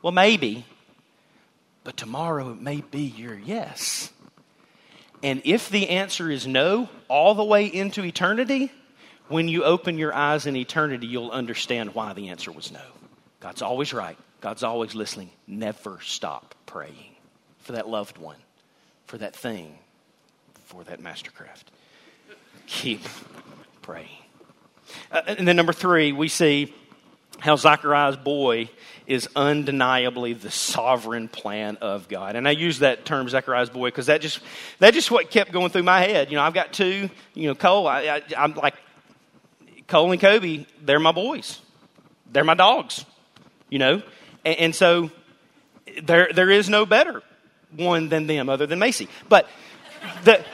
well, 0.00 0.12
maybe. 0.12 0.64
But 1.84 1.96
tomorrow 1.96 2.52
it 2.52 2.60
may 2.60 2.80
be 2.80 3.02
your 3.02 3.38
yes. 3.38 4.12
And 5.22 5.42
if 5.44 5.68
the 5.68 5.88
answer 5.88 6.30
is 6.30 6.46
no, 6.46 6.88
all 7.08 7.34
the 7.34 7.44
way 7.44 7.66
into 7.66 8.04
eternity, 8.04 8.72
when 9.28 9.48
you 9.48 9.64
open 9.64 9.98
your 9.98 10.14
eyes 10.14 10.46
in 10.46 10.56
eternity, 10.56 11.06
you'll 11.06 11.30
understand 11.30 11.94
why 11.94 12.12
the 12.12 12.28
answer 12.28 12.50
was 12.50 12.72
no. 12.72 12.82
God's 13.40 13.62
always 13.62 13.92
right, 13.92 14.16
God's 14.40 14.62
always 14.62 14.94
listening. 14.94 15.30
Never 15.46 16.00
stop 16.00 16.54
praying 16.66 17.16
for 17.58 17.72
that 17.72 17.88
loved 17.88 18.18
one, 18.18 18.36
for 19.06 19.18
that 19.18 19.34
thing, 19.34 19.78
for 20.64 20.84
that 20.84 21.00
mastercraft. 21.00 21.64
Keep 22.66 23.02
praying. 23.82 24.08
Uh, 25.10 25.22
and 25.26 25.46
then, 25.46 25.56
number 25.56 25.72
three, 25.72 26.12
we 26.12 26.28
see 26.28 26.74
how 27.42 27.56
Zechariah's 27.56 28.16
boy 28.16 28.70
is 29.04 29.28
undeniably 29.34 30.32
the 30.32 30.50
sovereign 30.50 31.26
plan 31.26 31.76
of 31.80 32.06
God. 32.06 32.36
And 32.36 32.46
I 32.46 32.52
use 32.52 32.78
that 32.78 33.04
term, 33.04 33.28
Zechariah's 33.28 33.68
boy, 33.68 33.88
because 33.88 34.06
that 34.06 34.20
just 34.20 34.38
that 34.78 34.94
just 34.94 35.10
what 35.10 35.28
kept 35.28 35.50
going 35.50 35.70
through 35.70 35.82
my 35.82 36.02
head. 36.02 36.30
You 36.30 36.36
know, 36.36 36.44
I've 36.44 36.54
got 36.54 36.72
two. 36.72 37.10
You 37.34 37.48
know, 37.48 37.56
Cole. 37.56 37.88
I, 37.88 38.22
am 38.36 38.54
like 38.54 38.74
Cole 39.88 40.12
and 40.12 40.20
Kobe. 40.20 40.66
They're 40.82 41.00
my 41.00 41.10
boys. 41.10 41.60
They're 42.30 42.44
my 42.44 42.54
dogs. 42.54 43.04
You 43.68 43.80
know, 43.80 44.02
and, 44.44 44.58
and 44.58 44.74
so 44.74 45.10
there 46.00 46.28
there 46.32 46.48
is 46.48 46.68
no 46.68 46.86
better 46.86 47.24
one 47.74 48.08
than 48.08 48.28
them, 48.28 48.48
other 48.48 48.68
than 48.68 48.78
Macy. 48.78 49.08
But 49.28 49.48
the 50.22 50.44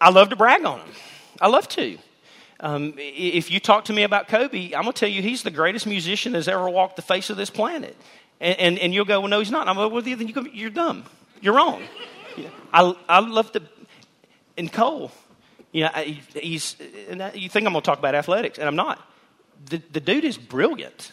I 0.00 0.08
love 0.08 0.30
to 0.30 0.36
brag 0.36 0.64
on 0.64 0.78
them. 0.78 0.88
I 1.42 1.48
love 1.48 1.68
to. 1.68 1.98
Um, 2.62 2.94
if 2.96 3.50
you 3.50 3.60
talk 3.60 3.86
to 3.86 3.92
me 3.92 4.04
about 4.04 4.28
Kobe, 4.28 4.72
I'm 4.72 4.82
going 4.82 4.92
to 4.92 4.98
tell 4.98 5.08
you 5.08 5.20
he's 5.20 5.42
the 5.42 5.50
greatest 5.50 5.86
musician 5.86 6.32
that's 6.32 6.48
ever 6.48 6.70
walked 6.70 6.96
the 6.96 7.02
face 7.02 7.28
of 7.28 7.36
this 7.36 7.50
planet. 7.50 7.96
And, 8.40 8.58
and, 8.58 8.78
and 8.78 8.94
you'll 8.94 9.04
go, 9.04 9.20
well, 9.20 9.28
no, 9.28 9.40
he's 9.40 9.50
not. 9.50 9.68
I'm 9.68 9.76
like, 9.76 9.92
well, 9.92 10.00
then 10.00 10.28
you 10.28 10.48
you're 10.52 10.70
dumb. 10.70 11.04
You're 11.40 11.54
wrong. 11.54 11.82
I, 12.72 12.94
I 13.08 13.18
love 13.18 13.52
to, 13.52 13.62
and 14.56 14.72
Cole, 14.72 15.10
You 15.72 15.84
know, 15.84 15.90
he's, 16.34 16.76
you 17.34 17.48
think 17.48 17.66
I'm 17.66 17.72
going 17.72 17.74
to 17.74 17.80
talk 17.80 17.98
about 17.98 18.14
athletics, 18.14 18.58
and 18.58 18.68
I'm 18.68 18.76
not. 18.76 19.00
The, 19.70 19.82
the 19.90 20.00
dude 20.00 20.24
is 20.24 20.36
brilliant. 20.36 21.12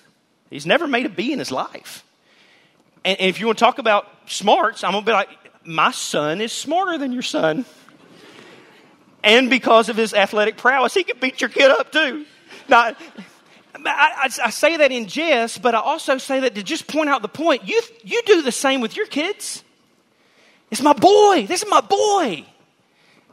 He's 0.50 0.66
never 0.66 0.86
made 0.86 1.06
a 1.06 1.10
B 1.10 1.32
in 1.32 1.40
his 1.40 1.52
life. 1.52 2.04
And, 3.06 3.20
and 3.20 3.30
if 3.30 3.40
you 3.40 3.46
want 3.46 3.58
to 3.58 3.64
talk 3.64 3.80
about 3.80 4.08
smarts, 4.28 4.84
I'm 4.84 4.92
going 4.92 5.06
to 5.06 5.10
be 5.10 5.14
like, 5.14 5.30
my 5.64 5.92
son 5.92 6.42
is 6.42 6.52
smarter 6.52 6.98
than 6.98 7.14
your 7.14 7.22
son. 7.22 7.66
And 9.24 9.50
because 9.50 9.90
of 9.90 9.98
his 9.98 10.14
athletic 10.14 10.58
prowess, 10.58 10.94
he 10.94 11.04
can 11.04 11.20
beat 11.20 11.42
your 11.42 11.50
kid 11.50 11.72
up 11.72 11.92
too. 11.92 12.26
Now, 12.68 12.96
I, 13.86 14.30
I, 14.44 14.50
say 14.50 14.78
that 14.78 14.92
in 14.92 15.08
jest, 15.08 15.62
but 15.62 15.76
I 15.76 15.80
also 15.80 16.18
say 16.18 16.42
that 16.42 16.56
to 16.56 16.64
just 16.64 16.88
point 16.88 17.10
out 17.10 17.22
the 17.22 17.28
point. 17.28 17.68
You, 17.68 17.82
you 18.04 18.22
do 18.26 18.42
the 18.42 18.52
same 18.52 18.82
with 18.82 18.96
your 18.96 19.06
kids. 19.06 19.64
It's 20.72 20.82
my 20.82 20.94
boy. 20.94 21.46
This 21.48 21.64
is 21.64 21.70
my 21.70 21.82
boy. 21.82 22.46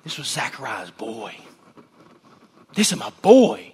This 0.04 0.18
was 0.18 0.28
Zechariah's 0.28 0.90
boy. 0.90 1.34
This 2.74 2.92
is 2.92 2.98
my 2.98 3.10
boy. 3.22 3.72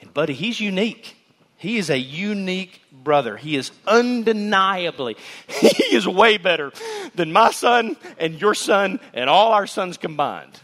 And, 0.00 0.12
buddy, 0.12 0.34
he's 0.34 0.60
unique. 0.60 1.16
He 1.56 1.78
is 1.78 1.90
a 1.90 1.98
unique 1.98 2.82
brother. 2.92 3.36
He 3.36 3.56
is 3.56 3.70
undeniably, 3.86 5.16
he 5.48 5.96
is 5.96 6.06
way 6.06 6.38
better 6.38 6.72
than 7.14 7.32
my 7.32 7.50
son 7.50 7.96
and 8.18 8.40
your 8.40 8.54
son 8.54 9.00
and 9.14 9.30
all 9.30 9.52
our 9.52 9.66
sons 9.66 9.96
combined. 9.96 10.60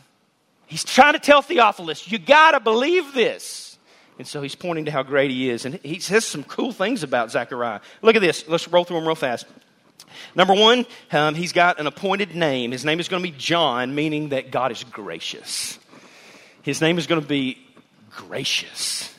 He's 0.69 0.85
trying 0.85 1.15
to 1.15 1.19
tell 1.19 1.43
Theophilus, 1.43 2.11
you 2.11 2.19
got 2.19 2.53
to 2.53 2.61
believe 2.61 3.15
this. 3.15 3.79
And 4.19 4.27
so 4.27 4.43
he's 4.43 4.55
pointing 4.55 4.85
to 4.85 4.91
how 4.91 5.03
great 5.03 5.31
he 5.31 5.49
is. 5.49 5.65
And 5.65 5.77
he 5.83 5.99
says 6.01 6.25
some 6.25 6.45
cool 6.45 6.73
things 6.73 7.03
about 7.03 7.31
Zechariah. 7.31 7.81
Look 8.03 8.17
at 8.17 8.23
this. 8.23 8.47
Let's 8.49 8.69
roll 8.69 8.85
through 8.85 8.99
them 8.99 9.07
real 9.07 9.15
fast. 9.15 9.47
Number 10.35 10.55
one, 10.55 10.87
um, 11.13 11.35
he's 11.35 11.53
got 11.53 11.81
an 11.81 11.87
appointed 11.87 12.35
name. 12.35 12.73
His 12.73 12.85
name 12.85 13.01
is 13.01 13.09
going 13.09 13.23
to 13.23 13.31
be 13.31 13.37
John, 13.37 13.95
meaning 13.95 14.31
that 14.31 14.51
God 14.51 14.73
is 14.73 14.85
gracious. 14.85 15.79
His 16.63 16.81
name 16.81 16.99
is 16.99 17.07
going 17.07 17.21
to 17.23 17.27
be 17.27 17.59
gracious. 18.11 19.15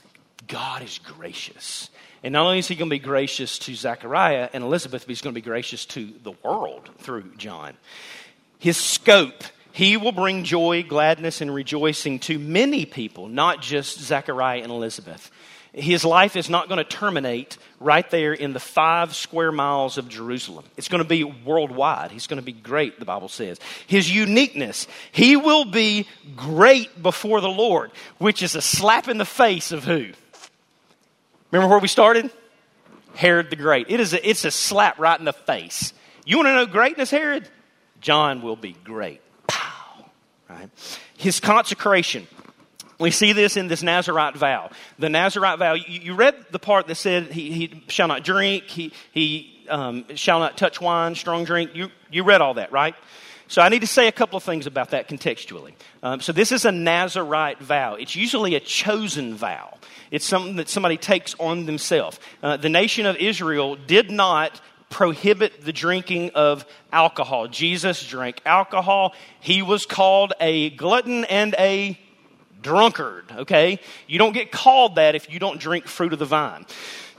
God 0.48 0.84
is 0.84 1.00
gracious. 1.00 1.90
And 2.22 2.34
not 2.34 2.46
only 2.46 2.60
is 2.60 2.68
he 2.68 2.76
going 2.76 2.90
to 2.90 2.94
be 2.94 3.00
gracious 3.00 3.58
to 3.60 3.74
Zechariah 3.74 4.50
and 4.54 4.64
Elizabeth, 4.64 5.04
but 5.04 5.10
he's 5.10 5.22
going 5.22 5.34
to 5.34 5.42
be 5.42 5.46
gracious 5.46 5.86
to 5.88 6.14
the 6.24 6.34
world 6.44 6.90
through 7.00 7.32
John. 7.38 7.76
His 8.60 8.76
scope 8.76 9.44
he 9.72 9.98
will 9.98 10.12
bring 10.12 10.44
joy, 10.44 10.84
gladness, 10.84 11.42
and 11.42 11.54
rejoicing 11.54 12.20
to 12.20 12.40
many 12.40 12.86
people, 12.86 13.28
not 13.28 13.62
just 13.62 14.00
Zechariah 14.00 14.62
and 14.62 14.72
Elizabeth. 14.72 15.32
His 15.72 16.04
life 16.04 16.36
is 16.36 16.50
not 16.50 16.68
going 16.68 16.80
to 16.80 16.84
terminate 16.84 17.58
right 17.80 18.10
there 18.10 18.34
in 18.34 18.54
the 18.54 18.60
five 18.60 19.16
square 19.16 19.52
miles 19.52 20.00
of 20.00 20.10
Jerusalem. 20.10 20.66
It's 20.78 20.88
going 20.88 21.04
to 21.04 21.08
be 21.08 21.24
worldwide. 21.24 22.12
He's 22.12 22.26
going 22.26 22.40
to 22.40 22.46
be 22.46 22.52
great, 22.52 22.98
the 22.98 23.06
Bible 23.06 23.30
says. 23.30 23.60
His 23.86 24.14
uniqueness, 24.14 24.88
he 25.12 25.36
will 25.36 25.66
be 25.66 26.08
great 26.36 27.02
before 27.02 27.40
the 27.40 27.50
Lord, 27.50 27.92
which 28.18 28.42
is 28.42 28.56
a 28.56 28.62
slap 28.62 29.08
in 29.08 29.20
the 29.20 29.26
face 29.26 29.72
of 29.72 29.84
who? 29.84 30.08
Remember 31.52 31.70
where 31.70 31.80
we 31.80 31.88
started? 31.88 32.32
Herod 33.16 33.50
the 33.50 33.56
Great. 33.56 33.88
It 33.90 34.00
is 34.00 34.14
a, 34.14 34.30
it's 34.30 34.46
a 34.46 34.52
slap 34.52 34.98
right 34.98 35.20
in 35.20 35.26
the 35.26 35.34
face. 35.34 35.94
You 36.26 36.38
want 36.38 36.48
to 36.48 36.56
know 36.56 36.66
greatness, 36.66 37.12
Herod? 37.12 37.48
John 38.02 38.42
will 38.42 38.56
be 38.56 38.76
great. 38.84 39.22
Right? 40.50 40.70
His 41.18 41.40
consecration. 41.40 42.28
We 43.00 43.12
see 43.12 43.32
this 43.34 43.56
in 43.56 43.68
this 43.68 43.82
Nazarite 43.82 44.36
vow. 44.36 44.72
The 44.98 45.10
Nazarite 45.10 45.60
vow, 45.60 45.74
you, 45.74 46.00
you 46.02 46.14
read 46.16 46.36
the 46.52 46.60
part 46.60 46.88
that 46.88 46.96
said 46.96 47.32
he, 47.32 47.52
he 47.52 47.84
shall 47.88 48.08
not 48.08 48.24
drink, 48.24 48.66
he, 48.66 48.92
he 49.14 49.66
um, 49.70 50.06
shall 50.16 50.40
not 50.40 50.58
touch 50.58 50.82
wine, 50.82 51.16
strong 51.16 51.46
drink. 51.46 51.76
You, 51.76 51.90
you 52.12 52.24
read 52.24 52.42
all 52.42 52.56
that, 52.56 52.72
right? 52.72 52.96
So 53.48 53.62
I 53.62 53.70
need 53.70 53.82
to 53.82 53.88
say 53.88 54.08
a 54.08 54.12
couple 54.12 54.38
of 54.38 54.44
things 54.44 54.68
about 54.68 54.92
that 54.92 55.08
contextually. 55.08 55.74
Um, 56.04 56.22
so 56.22 56.32
this 56.34 56.52
is 56.52 56.66
a 56.66 56.72
Nazarite 56.72 57.60
vow. 57.60 57.96
It's 57.96 58.16
usually 58.16 58.56
a 58.56 58.60
chosen 58.60 59.34
vow. 59.36 59.78
It's 60.12 60.26
something 60.26 60.58
that 60.58 60.70
somebody 60.70 60.98
takes 60.98 61.36
on 61.40 61.66
themselves. 61.66 62.20
Uh, 62.44 62.58
the 62.58 62.70
nation 62.70 63.06
of 63.06 63.16
Israel 63.16 63.76
did 63.76 64.12
not 64.12 64.60
prohibit 64.90 65.64
the 65.64 65.74
drinking 65.74 66.32
of 66.36 66.66
alcohol. 66.92 67.48
Jesus 67.48 68.06
drank 68.06 68.42
alcohol. 68.46 69.14
He 69.40 69.62
was 69.62 69.86
called 69.86 70.34
a 70.42 70.72
glutton 70.72 71.26
and 71.26 71.56
a 71.58 72.00
drunkard, 72.62 73.32
okay? 73.32 73.80
You 74.08 74.18
don't 74.18 74.34
get 74.34 74.52
called 74.52 74.96
that 74.96 75.16
if 75.16 75.32
you 75.32 75.40
don't 75.40 75.60
drink 75.60 75.88
fruit 75.88 76.14
of 76.14 76.20
the 76.20 76.26
vine. 76.26 76.66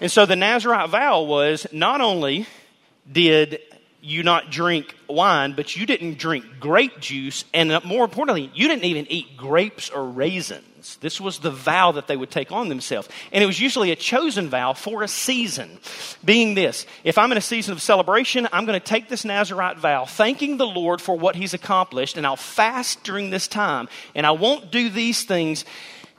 And 0.00 0.11
so 0.11 0.26
the 0.26 0.37
Nazarite 0.37 0.90
vow 0.90 1.22
was 1.22 1.66
not 1.72 2.00
only 2.00 2.46
did 3.11 3.61
you 4.02 4.22
not 4.22 4.50
drink 4.50 4.94
wine, 5.08 5.54
but 5.54 5.76
you 5.76 5.86
didn't 5.86 6.18
drink 6.18 6.44
grape 6.58 7.00
juice, 7.00 7.44
and 7.52 7.84
more 7.84 8.04
importantly, 8.04 8.50
you 8.54 8.68
didn't 8.68 8.84
even 8.84 9.06
eat 9.10 9.36
grapes 9.36 9.90
or 9.90 10.04
raisins. 10.04 10.96
This 11.00 11.20
was 11.20 11.40
the 11.40 11.50
vow 11.50 11.92
that 11.92 12.06
they 12.06 12.16
would 12.16 12.30
take 12.30 12.50
on 12.50 12.68
themselves. 12.68 13.08
And 13.32 13.44
it 13.44 13.46
was 13.46 13.60
usually 13.60 13.90
a 13.90 13.96
chosen 13.96 14.48
vow 14.48 14.72
for 14.72 15.02
a 15.02 15.08
season, 15.08 15.78
being 16.24 16.54
this 16.54 16.86
if 17.04 17.18
I'm 17.18 17.30
in 17.32 17.38
a 17.38 17.42
season 17.42 17.72
of 17.72 17.82
celebration, 17.82 18.48
I'm 18.52 18.64
going 18.64 18.80
to 18.80 18.84
take 18.84 19.08
this 19.08 19.24
Nazarite 19.24 19.78
vow, 19.78 20.06
thanking 20.06 20.56
the 20.56 20.66
Lord 20.66 21.02
for 21.02 21.16
what 21.16 21.36
He's 21.36 21.52
accomplished, 21.52 22.16
and 22.16 22.26
I'll 22.26 22.36
fast 22.36 23.04
during 23.04 23.30
this 23.30 23.48
time, 23.48 23.88
and 24.14 24.26
I 24.26 24.30
won't 24.30 24.70
do 24.70 24.88
these 24.88 25.24
things. 25.24 25.64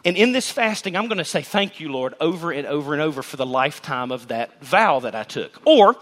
And 0.04 0.18
in 0.18 0.32
this 0.32 0.52
fasting, 0.52 0.96
I'm 0.96 1.08
going 1.08 1.20
to 1.20 1.26
say, 1.26 1.42
Thank 1.42 1.80
you, 1.80 1.92
Lord, 1.92 2.16
over 2.20 2.52
and 2.52 2.68
over 2.68 2.94
and 2.94 3.02
over 3.02 3.22
for 3.22 3.38
the 3.38 3.46
lifetime 3.46 4.12
of 4.12 4.28
that 4.30 4.64
vow 4.64 5.00
that 5.00 5.16
I 5.16 5.24
took. 5.24 5.60
Or 5.66 5.96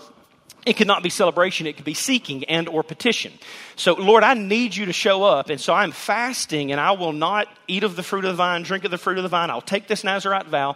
it 0.70 0.78
could 0.78 0.88
not 0.88 1.02
be 1.02 1.10
celebration 1.10 1.66
it 1.66 1.76
could 1.76 1.86
be 1.86 1.96
seeking 1.96 2.44
and 2.44 2.70
or 2.70 2.84
petition. 2.84 3.34
So 3.76 3.96
lord 3.96 4.24
i 4.24 4.36
need 4.36 4.76
you 4.76 4.86
to 4.86 4.94
show 4.94 5.24
up 5.24 5.50
and 5.50 5.60
so 5.60 5.74
i'm 5.74 5.92
fasting 5.92 6.72
and 6.72 6.80
i 6.80 6.92
will 6.92 7.12
not 7.12 7.48
eat 7.68 7.84
of 7.84 7.96
the 7.96 8.04
fruit 8.04 8.24
of 8.24 8.32
the 8.32 8.38
vine 8.38 8.62
drink 8.62 8.86
of 8.86 8.92
the 8.92 8.98
fruit 8.98 9.18
of 9.18 9.24
the 9.24 9.30
vine. 9.30 9.50
I'll 9.50 9.62
take 9.62 9.88
this 9.88 10.04
nazarite 10.04 10.46
vow. 10.46 10.76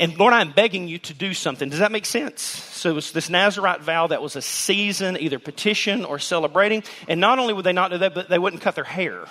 And 0.00 0.18
lord 0.18 0.34
i'm 0.34 0.50
begging 0.50 0.88
you 0.88 0.98
to 0.98 1.14
do 1.14 1.32
something. 1.32 1.68
Does 1.68 1.78
that 1.78 1.92
make 1.92 2.06
sense? 2.06 2.42
So 2.42 2.90
it 2.90 2.94
was 2.94 3.12
this 3.12 3.30
nazarite 3.30 3.82
vow 3.82 4.08
that 4.08 4.20
was 4.20 4.34
a 4.34 4.42
season 4.42 5.16
either 5.16 5.38
petition 5.38 6.04
or 6.04 6.18
celebrating. 6.18 6.82
And 7.08 7.20
not 7.20 7.38
only 7.38 7.54
would 7.54 7.64
they 7.64 7.72
not 7.72 7.92
do 7.92 7.98
that 7.98 8.14
but 8.14 8.28
they 8.28 8.38
wouldn't 8.38 8.62
cut 8.62 8.74
their 8.74 8.84
hair. 8.84 9.26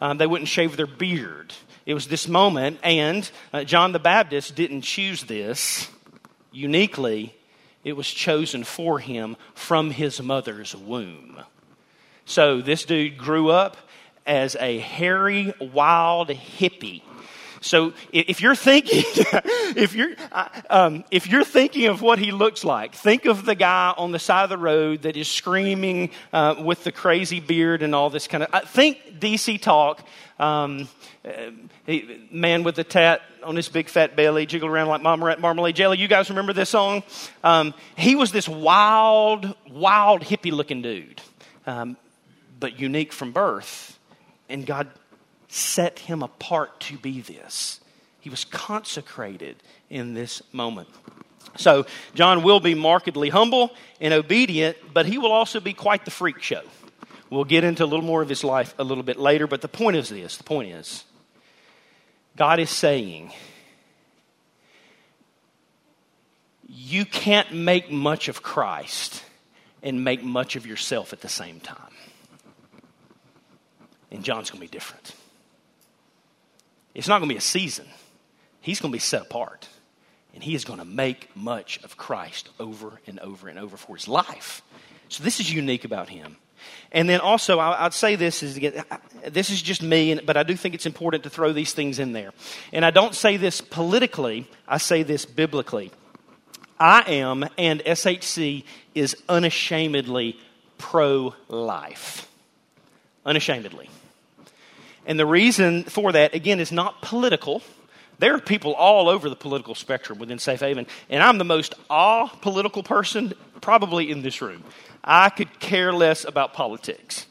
Um, 0.00 0.18
they 0.18 0.26
wouldn't 0.26 0.48
shave 0.48 0.76
their 0.76 0.86
beard. 0.86 1.54
It 1.84 1.94
was 1.94 2.06
this 2.06 2.28
moment 2.28 2.78
and 2.84 3.28
uh, 3.52 3.64
john 3.64 3.90
the 3.90 3.98
baptist 3.98 4.54
didn't 4.54 4.82
choose 4.82 5.24
this 5.24 5.88
uniquely 6.52 7.35
it 7.86 7.96
was 7.96 8.10
chosen 8.10 8.64
for 8.64 8.98
him 8.98 9.36
from 9.54 9.92
his 9.92 10.20
mother's 10.20 10.74
womb. 10.74 11.38
So 12.24 12.60
this 12.60 12.84
dude 12.84 13.16
grew 13.16 13.50
up 13.50 13.76
as 14.26 14.56
a 14.58 14.78
hairy, 14.78 15.54
wild 15.60 16.30
hippie. 16.30 17.02
So 17.60 17.92
if 18.12 18.40
you're 18.40 18.54
thinking, 18.54 19.02
if 19.76 19.94
you're, 19.94 20.14
uh, 20.32 20.48
um, 20.70 21.04
if 21.10 21.28
you're 21.28 21.44
thinking 21.44 21.86
of 21.86 22.02
what 22.02 22.18
he 22.18 22.32
looks 22.32 22.64
like, 22.64 22.94
think 22.94 23.24
of 23.24 23.44
the 23.44 23.54
guy 23.54 23.94
on 23.96 24.12
the 24.12 24.18
side 24.18 24.44
of 24.44 24.50
the 24.50 24.58
road 24.58 25.02
that 25.02 25.16
is 25.16 25.28
screaming 25.28 26.10
uh, 26.32 26.56
with 26.58 26.84
the 26.84 26.92
crazy 26.92 27.40
beard 27.40 27.82
and 27.82 27.94
all 27.94 28.10
this 28.10 28.26
kind 28.26 28.44
of. 28.44 28.50
Uh, 28.52 28.60
think 28.60 29.20
DC 29.20 29.60
talk. 29.60 30.06
Um, 30.38 30.88
uh, 31.26 31.50
man 32.30 32.62
with 32.62 32.76
the 32.76 32.84
tat 32.84 33.22
on 33.42 33.56
his 33.56 33.68
big 33.68 33.88
fat 33.88 34.14
belly, 34.14 34.46
jiggle 34.46 34.68
around 34.68 34.88
like 34.88 35.02
Mama 35.02 35.36
Marmalade 35.38 35.74
Jelly. 35.74 35.98
You 35.98 36.08
guys 36.08 36.28
remember 36.28 36.52
this 36.52 36.70
song? 36.70 37.02
Um, 37.42 37.74
he 37.96 38.14
was 38.14 38.32
this 38.32 38.48
wild, 38.48 39.54
wild 39.68 40.22
hippie 40.22 40.52
looking 40.52 40.82
dude, 40.82 41.20
um, 41.66 41.96
but 42.60 42.78
unique 42.78 43.12
from 43.12 43.32
birth. 43.32 43.98
And 44.48 44.64
God 44.66 44.88
set 45.56 46.00
him 46.00 46.22
apart 46.22 46.78
to 46.80 46.96
be 46.98 47.20
this. 47.20 47.80
He 48.20 48.30
was 48.30 48.44
consecrated 48.44 49.56
in 49.88 50.14
this 50.14 50.42
moment. 50.52 50.88
So, 51.56 51.86
John 52.14 52.42
will 52.42 52.60
be 52.60 52.74
markedly 52.74 53.30
humble 53.30 53.70
and 54.00 54.12
obedient, 54.12 54.76
but 54.92 55.06
he 55.06 55.16
will 55.16 55.32
also 55.32 55.60
be 55.60 55.72
quite 55.72 56.04
the 56.04 56.10
freak 56.10 56.42
show. 56.42 56.62
We'll 57.30 57.44
get 57.44 57.64
into 57.64 57.84
a 57.84 57.86
little 57.86 58.04
more 58.04 58.20
of 58.22 58.28
his 58.28 58.44
life 58.44 58.74
a 58.78 58.84
little 58.84 59.02
bit 59.02 59.18
later, 59.18 59.46
but 59.46 59.62
the 59.62 59.68
point 59.68 59.96
is 59.96 60.08
this 60.08 60.36
the 60.36 60.44
point 60.44 60.70
is, 60.70 61.04
God 62.36 62.60
is 62.60 62.68
saying, 62.68 63.32
you 66.68 67.04
can't 67.04 67.52
make 67.52 67.90
much 67.90 68.28
of 68.28 68.42
Christ 68.42 69.22
and 69.82 70.04
make 70.04 70.22
much 70.22 70.56
of 70.56 70.66
yourself 70.66 71.12
at 71.12 71.20
the 71.20 71.28
same 71.28 71.60
time. 71.60 71.78
And 74.10 74.22
John's 74.22 74.50
going 74.50 74.60
to 74.60 74.68
be 74.68 74.72
different. 74.72 75.14
It's 76.96 77.08
not 77.08 77.18
going 77.18 77.28
to 77.28 77.34
be 77.34 77.38
a 77.38 77.42
season, 77.42 77.86
he's 78.60 78.80
going 78.80 78.90
to 78.90 78.96
be 78.96 79.00
set 79.00 79.22
apart. 79.22 79.68
And 80.34 80.44
he 80.44 80.54
is 80.54 80.66
going 80.66 80.80
to 80.80 80.84
make 80.84 81.34
much 81.34 81.82
of 81.82 81.96
Christ 81.96 82.50
over 82.60 83.00
and 83.06 83.18
over 83.20 83.48
and 83.48 83.58
over 83.58 83.78
for 83.78 83.96
his 83.96 84.06
life. 84.06 84.60
So, 85.08 85.24
this 85.24 85.40
is 85.40 85.50
unique 85.50 85.86
about 85.86 86.10
him. 86.10 86.36
And 86.92 87.08
then 87.08 87.20
also, 87.20 87.58
I'd 87.58 87.94
say 87.94 88.16
this 88.16 88.42
is 88.42 88.60
this 89.26 89.48
is 89.48 89.62
just 89.62 89.82
me, 89.82 90.14
but 90.20 90.36
I 90.36 90.42
do 90.42 90.54
think 90.54 90.74
it's 90.74 90.84
important 90.84 91.22
to 91.22 91.30
throw 91.30 91.54
these 91.54 91.72
things 91.72 91.98
in 91.98 92.12
there. 92.12 92.32
And 92.70 92.84
I 92.84 92.90
don't 92.90 93.14
say 93.14 93.38
this 93.38 93.62
politically; 93.62 94.46
I 94.68 94.76
say 94.76 95.02
this 95.04 95.24
biblically. 95.24 95.90
I 96.78 97.00
am, 97.12 97.48
and 97.56 97.80
SHC 97.80 98.64
is 98.94 99.16
unashamedly 99.30 100.38
pro-life, 100.76 102.28
unashamedly. 103.24 103.88
And 105.06 105.18
the 105.18 105.26
reason 105.26 105.84
for 105.84 106.12
that, 106.12 106.34
again, 106.34 106.60
is 106.60 106.72
not 106.72 107.00
political. 107.00 107.62
There 108.18 108.34
are 108.34 108.40
people 108.40 108.74
all 108.74 109.08
over 109.08 109.28
the 109.28 109.36
political 109.36 109.74
spectrum 109.74 110.18
within 110.18 110.38
Safe 110.38 110.60
Haven, 110.60 110.86
and 111.08 111.22
I'm 111.22 111.38
the 111.38 111.44
most 111.44 111.74
apolitical 111.88 112.84
person 112.84 113.32
probably 113.60 114.10
in 114.10 114.22
this 114.22 114.42
room. 114.42 114.64
I 115.04 115.30
could 115.30 115.60
care 115.60 115.92
less 115.92 116.24
about 116.24 116.52
politics. 116.52 117.26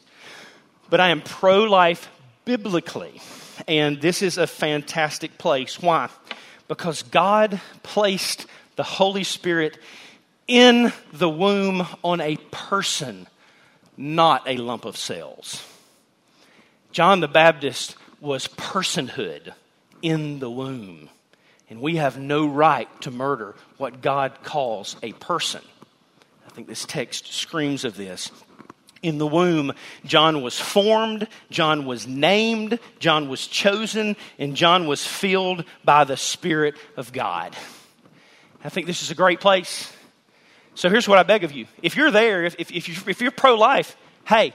But 0.88 1.00
I 1.00 1.08
am 1.08 1.20
pro 1.20 1.64
life 1.64 2.08
biblically, 2.44 3.20
and 3.68 4.00
this 4.00 4.22
is 4.22 4.38
a 4.38 4.46
fantastic 4.46 5.36
place. 5.36 5.82
Why? 5.82 6.08
Because 6.68 7.02
God 7.02 7.60
placed 7.82 8.46
the 8.76 8.84
Holy 8.84 9.24
Spirit 9.24 9.78
in 10.46 10.92
the 11.12 11.28
womb 11.28 11.86
on 12.04 12.20
a 12.20 12.36
person, 12.50 13.26
not 13.96 14.42
a 14.46 14.56
lump 14.56 14.84
of 14.84 14.96
cells. 14.96 15.66
John 16.96 17.20
the 17.20 17.28
Baptist 17.28 17.94
was 18.22 18.48
personhood 18.48 19.52
in 20.00 20.38
the 20.38 20.48
womb. 20.48 21.10
And 21.68 21.82
we 21.82 21.96
have 21.96 22.18
no 22.18 22.46
right 22.46 22.88
to 23.02 23.10
murder 23.10 23.54
what 23.76 24.00
God 24.00 24.42
calls 24.42 24.96
a 25.02 25.12
person. 25.12 25.60
I 26.46 26.48
think 26.52 26.68
this 26.68 26.86
text 26.86 27.34
screams 27.34 27.84
of 27.84 27.98
this. 27.98 28.30
In 29.02 29.18
the 29.18 29.26
womb, 29.26 29.74
John 30.06 30.40
was 30.40 30.58
formed, 30.58 31.28
John 31.50 31.84
was 31.84 32.06
named, 32.06 32.78
John 32.98 33.28
was 33.28 33.46
chosen, 33.46 34.16
and 34.38 34.56
John 34.56 34.86
was 34.86 35.06
filled 35.06 35.66
by 35.84 36.04
the 36.04 36.16
Spirit 36.16 36.76
of 36.96 37.12
God. 37.12 37.54
I 38.64 38.70
think 38.70 38.86
this 38.86 39.02
is 39.02 39.10
a 39.10 39.14
great 39.14 39.40
place. 39.40 39.92
So 40.74 40.88
here's 40.88 41.06
what 41.06 41.18
I 41.18 41.24
beg 41.24 41.44
of 41.44 41.52
you. 41.52 41.66
If 41.82 41.94
you're 41.94 42.10
there, 42.10 42.44
if, 42.44 42.58
if, 42.58 42.88
you're, 42.88 43.10
if 43.10 43.20
you're 43.20 43.32
pro 43.32 43.54
life, 43.54 43.98
hey, 44.24 44.54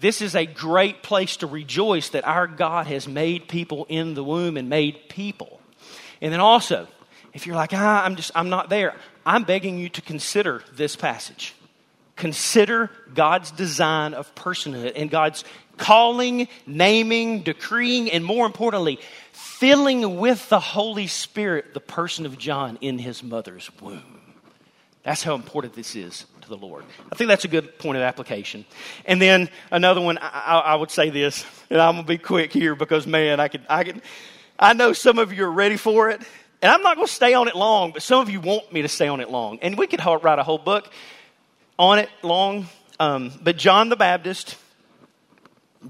this 0.00 0.22
is 0.22 0.36
a 0.36 0.46
great 0.46 1.02
place 1.02 1.38
to 1.38 1.46
rejoice 1.46 2.10
that 2.10 2.26
our 2.26 2.46
God 2.46 2.86
has 2.86 3.08
made 3.08 3.48
people 3.48 3.86
in 3.88 4.14
the 4.14 4.22
womb 4.22 4.56
and 4.56 4.68
made 4.68 5.08
people. 5.08 5.60
And 6.20 6.32
then 6.32 6.40
also, 6.40 6.86
if 7.34 7.46
you're 7.46 7.56
like, 7.56 7.72
ah, 7.72 8.04
I'm 8.04 8.16
just, 8.16 8.30
I'm 8.34 8.48
not 8.48 8.68
there, 8.68 8.94
I'm 9.26 9.44
begging 9.44 9.78
you 9.78 9.88
to 9.90 10.02
consider 10.02 10.62
this 10.74 10.94
passage. 10.96 11.54
Consider 12.16 12.90
God's 13.14 13.50
design 13.50 14.14
of 14.14 14.32
personhood 14.34 14.92
and 14.96 15.10
God's 15.10 15.44
calling, 15.76 16.48
naming, 16.66 17.42
decreeing, 17.42 18.10
and 18.10 18.24
more 18.24 18.46
importantly, 18.46 18.98
filling 19.32 20.18
with 20.18 20.48
the 20.48 20.58
Holy 20.58 21.06
Spirit 21.06 21.74
the 21.74 21.80
person 21.80 22.26
of 22.26 22.36
John 22.38 22.78
in 22.80 22.98
his 22.98 23.22
mother's 23.22 23.70
womb. 23.80 24.20
That's 25.04 25.22
how 25.22 25.34
important 25.34 25.74
this 25.74 25.94
is 25.94 26.26
to 26.48 26.56
the 26.56 26.66
Lord. 26.66 26.84
I 27.10 27.14
think 27.14 27.28
that's 27.28 27.44
a 27.44 27.48
good 27.48 27.78
point 27.78 27.96
of 27.96 28.02
application. 28.02 28.64
And 29.04 29.20
then 29.20 29.48
another 29.70 30.00
one, 30.00 30.18
I, 30.18 30.62
I 30.64 30.74
would 30.74 30.90
say 30.90 31.10
this, 31.10 31.44
and 31.70 31.80
I'm 31.80 31.94
gonna 31.94 32.06
be 32.06 32.18
quick 32.18 32.52
here 32.52 32.74
because 32.74 33.06
man, 33.06 33.40
I 33.40 33.48
could, 33.48 33.64
I 33.68 33.84
could, 33.84 34.02
I 34.58 34.72
know 34.72 34.92
some 34.92 35.18
of 35.18 35.32
you 35.32 35.44
are 35.44 35.52
ready 35.52 35.76
for 35.76 36.10
it, 36.10 36.20
and 36.62 36.72
I'm 36.72 36.82
not 36.82 36.96
gonna 36.96 37.06
stay 37.06 37.34
on 37.34 37.48
it 37.48 37.54
long, 37.54 37.92
but 37.92 38.02
some 38.02 38.20
of 38.20 38.30
you 38.30 38.40
want 38.40 38.72
me 38.72 38.82
to 38.82 38.88
stay 38.88 39.08
on 39.08 39.20
it 39.20 39.30
long, 39.30 39.58
and 39.62 39.76
we 39.78 39.86
could 39.86 40.04
write 40.04 40.38
a 40.38 40.42
whole 40.42 40.58
book 40.58 40.90
on 41.78 41.98
it 41.98 42.08
long. 42.22 42.66
Um, 43.00 43.32
but 43.42 43.56
John 43.56 43.90
the 43.90 43.96
Baptist 43.96 44.56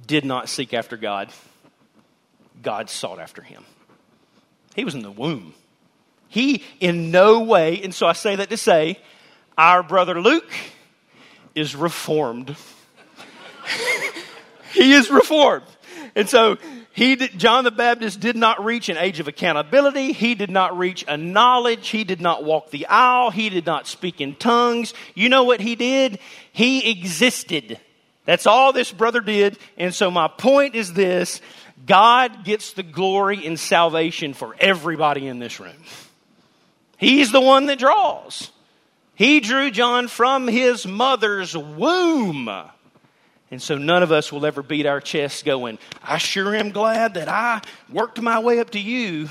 did 0.07 0.25
not 0.25 0.49
seek 0.49 0.75
after 0.75 0.97
God. 0.97 1.31
God 2.61 2.91
sought 2.91 3.19
after 3.19 3.41
him. 3.41 3.65
He 4.75 4.85
was 4.85 4.95
in 4.95 5.03
the 5.03 5.11
womb. 5.11 5.55
He, 6.29 6.63
in 6.81 7.11
no 7.11 7.41
way, 7.41 7.81
and 7.83 7.95
so 7.95 8.07
I 8.07 8.13
say 8.13 8.37
that 8.37 8.51
to 8.51 8.59
say, 8.59 8.99
our 9.59 9.83
brother 9.83 10.21
Luke 10.21 10.51
is 11.55 11.75
reformed. 11.75 12.57
he 14.73 14.93
is 14.93 15.11
reformed. 15.11 15.67
And 16.15 16.29
so 16.29 16.57
he 16.93 17.17
did, 17.17 17.39
John 17.39 17.65
the 17.65 17.71
Baptist 17.71 18.21
did 18.21 18.37
not 18.37 18.65
reach 18.65 18.89
an 18.89 18.97
age 18.97 19.21
of 19.21 19.29
accountability. 19.29 20.13
He 20.13 20.35
did 20.35 20.51
not 20.51 20.79
reach 20.79 21.05
a 21.09 21.17
knowledge. 21.17 21.89
He 21.89 22.05
did 22.05 22.21
not 22.21 22.45
walk 22.45 22.71
the 22.71 22.87
aisle. 22.87 23.31
He 23.31 23.51
did 23.51 23.67
not 23.67 23.87
speak 23.87 24.21
in 24.21 24.37
tongues. 24.37 24.95
You 25.15 25.29
know 25.29 25.43
what 25.43 25.61
he 25.61 25.75
did? 25.75 26.21
He 26.53 26.91
existed. 26.91 27.81
That's 28.25 28.47
all 28.47 28.73
this 28.73 28.93
brother 28.93 29.21
did. 29.21 29.59
And 29.77 29.95
so 29.95 30.11
my 30.11 30.29
point 30.29 30.75
is 30.77 30.93
this 30.93 31.41
God 31.85 32.45
gets 32.45 32.75
the 32.75 32.83
glory 32.83 33.45
in 33.45 33.57
salvation 33.57 34.35
for 34.35 34.55
everybody 34.61 35.27
in 35.27 35.41
this 35.41 35.59
room. 35.59 35.77
He's 36.97 37.33
the 37.33 37.41
one 37.41 37.67
that 37.67 37.79
draws. 37.79 38.51
He 39.19 39.41
drew 39.41 39.73
John 39.73 40.07
from 40.07 40.47
his 40.47 40.87
mother's 40.87 41.57
womb. 41.57 42.49
And 43.51 43.61
so 43.61 43.77
none 43.77 44.05
of 44.05 44.13
us 44.13 44.31
will 44.31 44.47
ever 44.47 44.63
beat 44.63 44.87
our 44.87 45.01
chests 45.01 45.43
going, 45.43 45.81
I 46.05 46.19
sure 46.19 46.55
am 46.55 46.71
glad 46.71 47.15
that 47.15 47.27
I 47.27 47.61
worked 47.93 48.21
my 48.23 48.39
way 48.39 48.61
up 48.61 48.71
to 48.71 48.79
you. 48.79 49.29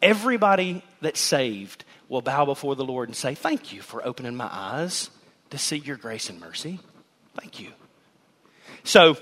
Everybody 0.00 0.82
that's 1.02 1.20
saved 1.20 1.84
will 2.08 2.22
bow 2.22 2.46
before 2.46 2.76
the 2.76 2.84
Lord 2.84 3.10
and 3.10 3.16
say, 3.16 3.34
Thank 3.34 3.74
you 3.74 3.82
for 3.82 4.02
opening 4.06 4.36
my 4.36 4.48
eyes 4.50 5.10
to 5.50 5.58
see 5.58 5.76
your 5.76 5.98
grace 5.98 6.30
and 6.30 6.40
mercy. 6.40 6.80
Thank 7.38 7.60
you. 7.60 7.72
So, 8.84 9.18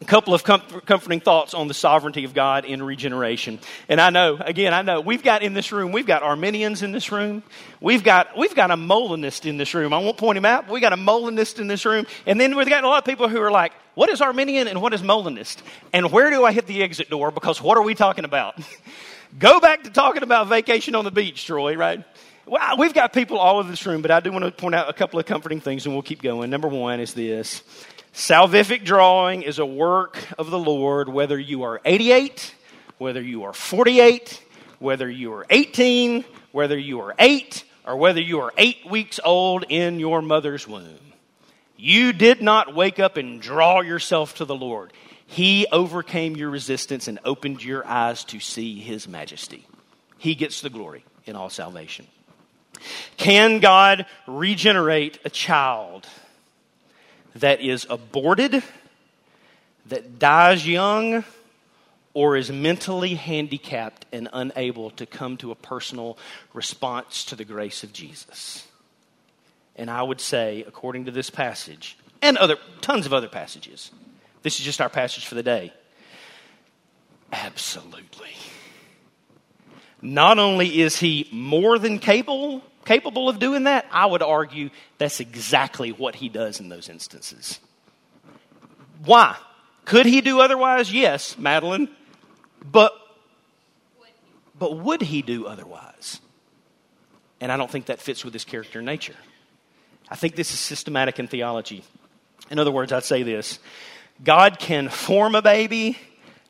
a 0.00 0.04
couple 0.04 0.34
of 0.34 0.42
comforting 0.42 1.20
thoughts 1.20 1.54
on 1.54 1.68
the 1.68 1.74
sovereignty 1.74 2.24
of 2.24 2.34
God 2.34 2.64
in 2.64 2.82
regeneration. 2.82 3.60
And 3.88 4.00
I 4.00 4.10
know, 4.10 4.36
again, 4.40 4.74
I 4.74 4.82
know 4.82 5.00
we've 5.00 5.22
got 5.22 5.42
in 5.42 5.54
this 5.54 5.70
room, 5.70 5.92
we've 5.92 6.06
got 6.06 6.22
Arminians 6.22 6.82
in 6.82 6.92
this 6.92 7.12
room. 7.12 7.42
We've 7.80 8.02
got, 8.02 8.36
we've 8.36 8.54
got 8.54 8.70
a 8.70 8.76
Molinist 8.76 9.46
in 9.46 9.56
this 9.56 9.72
room. 9.72 9.92
I 9.92 9.98
won't 9.98 10.16
point 10.16 10.36
him 10.36 10.44
out, 10.44 10.68
we 10.68 10.80
got 10.80 10.92
a 10.92 10.96
Molinist 10.96 11.60
in 11.60 11.68
this 11.68 11.84
room. 11.84 12.06
And 12.26 12.40
then 12.40 12.56
we've 12.56 12.68
got 12.68 12.82
a 12.84 12.88
lot 12.88 12.98
of 12.98 13.04
people 13.04 13.28
who 13.28 13.40
are 13.40 13.52
like, 13.52 13.72
what 13.94 14.10
is 14.10 14.20
Arminian 14.20 14.66
and 14.66 14.82
what 14.82 14.92
is 14.92 15.02
Molinist? 15.02 15.62
And 15.92 16.10
where 16.10 16.30
do 16.30 16.44
I 16.44 16.52
hit 16.52 16.66
the 16.66 16.82
exit 16.82 17.08
door? 17.08 17.30
Because 17.30 17.62
what 17.62 17.78
are 17.78 17.82
we 17.82 17.94
talking 17.94 18.24
about? 18.24 18.58
Go 19.38 19.60
back 19.60 19.84
to 19.84 19.90
talking 19.90 20.22
about 20.22 20.48
vacation 20.48 20.94
on 20.94 21.04
the 21.04 21.10
beach, 21.10 21.46
Troy, 21.46 21.76
right? 21.76 22.04
Well, 22.46 22.76
we've 22.76 22.92
got 22.92 23.12
people 23.12 23.38
all 23.38 23.58
over 23.58 23.70
this 23.70 23.86
room, 23.86 24.02
but 24.02 24.10
I 24.10 24.20
do 24.20 24.30
want 24.30 24.44
to 24.44 24.50
point 24.50 24.74
out 24.74 24.90
a 24.90 24.92
couple 24.92 25.18
of 25.18 25.24
comforting 25.24 25.60
things 25.60 25.86
and 25.86 25.94
we'll 25.94 26.02
keep 26.02 26.20
going. 26.20 26.50
Number 26.50 26.68
one 26.68 27.00
is 27.00 27.14
this 27.14 27.62
Salvific 28.14 28.84
drawing 28.84 29.42
is 29.42 29.58
a 29.58 29.66
work 29.66 30.16
of 30.38 30.48
the 30.48 30.58
Lord, 30.58 31.08
whether 31.08 31.36
you 31.36 31.64
are 31.64 31.80
88, 31.84 32.54
whether 32.98 33.20
you 33.20 33.42
are 33.42 33.52
48, 33.52 34.40
whether 34.78 35.10
you 35.10 35.32
are 35.32 35.44
18, 35.50 36.24
whether 36.52 36.78
you 36.78 37.00
are 37.00 37.12
8, 37.18 37.64
or 37.84 37.96
whether 37.96 38.20
you 38.20 38.40
are 38.40 38.52
8 38.56 38.88
weeks 38.88 39.18
old 39.24 39.64
in 39.68 39.98
your 39.98 40.22
mother's 40.22 40.68
womb. 40.68 41.00
You 41.76 42.12
did 42.12 42.40
not 42.40 42.72
wake 42.72 43.00
up 43.00 43.16
and 43.16 43.42
draw 43.42 43.80
yourself 43.80 44.36
to 44.36 44.44
the 44.44 44.54
Lord. 44.54 44.92
He 45.26 45.66
overcame 45.72 46.36
your 46.36 46.50
resistance 46.50 47.08
and 47.08 47.18
opened 47.24 47.64
your 47.64 47.84
eyes 47.84 48.22
to 48.26 48.38
see 48.38 48.78
His 48.78 49.08
majesty. 49.08 49.66
He 50.18 50.36
gets 50.36 50.60
the 50.60 50.70
glory 50.70 51.04
in 51.26 51.34
all 51.34 51.50
salvation. 51.50 52.06
Can 53.16 53.58
God 53.58 54.06
regenerate 54.28 55.18
a 55.24 55.30
child? 55.30 56.06
That 57.34 57.60
is 57.60 57.86
aborted, 57.90 58.62
that 59.86 60.18
dies 60.18 60.66
young, 60.66 61.24
or 62.14 62.36
is 62.36 62.50
mentally 62.50 63.14
handicapped 63.14 64.06
and 64.12 64.28
unable 64.32 64.90
to 64.90 65.04
come 65.04 65.36
to 65.36 65.50
a 65.50 65.56
personal 65.56 66.16
response 66.52 67.24
to 67.24 67.36
the 67.36 67.44
grace 67.44 67.82
of 67.82 67.92
Jesus. 67.92 68.66
And 69.76 69.90
I 69.90 70.02
would 70.02 70.20
say, 70.20 70.64
according 70.66 71.06
to 71.06 71.10
this 71.10 71.28
passage, 71.28 71.98
and 72.22 72.38
other 72.38 72.56
tons 72.80 73.04
of 73.04 73.12
other 73.12 73.28
passages, 73.28 73.90
this 74.42 74.60
is 74.60 74.64
just 74.64 74.80
our 74.80 74.88
passage 74.88 75.26
for 75.26 75.34
the 75.34 75.42
day. 75.42 75.72
Absolutely. 77.32 78.30
Not 80.00 80.38
only 80.38 80.80
is 80.80 80.98
he 80.98 81.28
more 81.32 81.78
than 81.78 81.98
capable, 81.98 82.62
capable 82.84 83.28
of 83.28 83.38
doing 83.38 83.64
that, 83.64 83.86
I 83.90 84.06
would 84.06 84.22
argue 84.22 84.70
that's 84.98 85.20
exactly 85.20 85.90
what 85.90 86.14
he 86.14 86.28
does 86.28 86.60
in 86.60 86.68
those 86.68 86.88
instances. 86.88 87.60
Why? 89.04 89.36
Could 89.84 90.06
he 90.06 90.20
do 90.20 90.40
otherwise? 90.40 90.92
Yes, 90.92 91.36
Madeline. 91.38 91.88
But 92.64 92.92
but 94.58 94.78
would 94.78 95.02
he 95.02 95.20
do 95.22 95.46
otherwise? 95.46 96.20
And 97.40 97.50
I 97.50 97.56
don't 97.56 97.70
think 97.70 97.86
that 97.86 98.00
fits 98.00 98.24
with 98.24 98.32
his 98.32 98.44
character 98.44 98.78
and 98.78 98.86
nature. 98.86 99.16
I 100.08 100.16
think 100.16 100.36
this 100.36 100.52
is 100.52 100.58
systematic 100.58 101.18
in 101.18 101.26
theology. 101.26 101.84
In 102.50 102.58
other 102.58 102.70
words, 102.70 102.92
I'd 102.92 103.04
say 103.04 103.22
this 103.22 103.58
God 104.22 104.58
can 104.58 104.88
form 104.88 105.34
a 105.34 105.42
baby, 105.42 105.98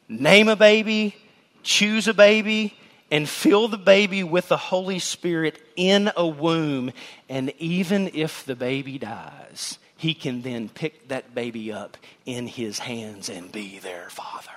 name 0.08 0.48
a 0.48 0.56
baby, 0.56 1.16
choose 1.62 2.06
a 2.08 2.14
baby, 2.14 2.76
and 3.10 3.28
fill 3.28 3.68
the 3.68 3.78
baby 3.78 4.22
with 4.22 4.48
the 4.48 4.56
Holy 4.56 4.98
Spirit 4.98 5.58
in 5.76 6.10
a 6.16 6.26
womb. 6.26 6.92
And 7.28 7.52
even 7.58 8.10
if 8.14 8.44
the 8.44 8.56
baby 8.56 8.98
dies, 8.98 9.78
he 9.96 10.14
can 10.14 10.42
then 10.42 10.68
pick 10.68 11.08
that 11.08 11.34
baby 11.34 11.72
up 11.72 11.96
in 12.26 12.46
his 12.46 12.78
hands 12.78 13.28
and 13.28 13.50
be 13.50 13.78
their 13.78 14.10
father. 14.10 14.50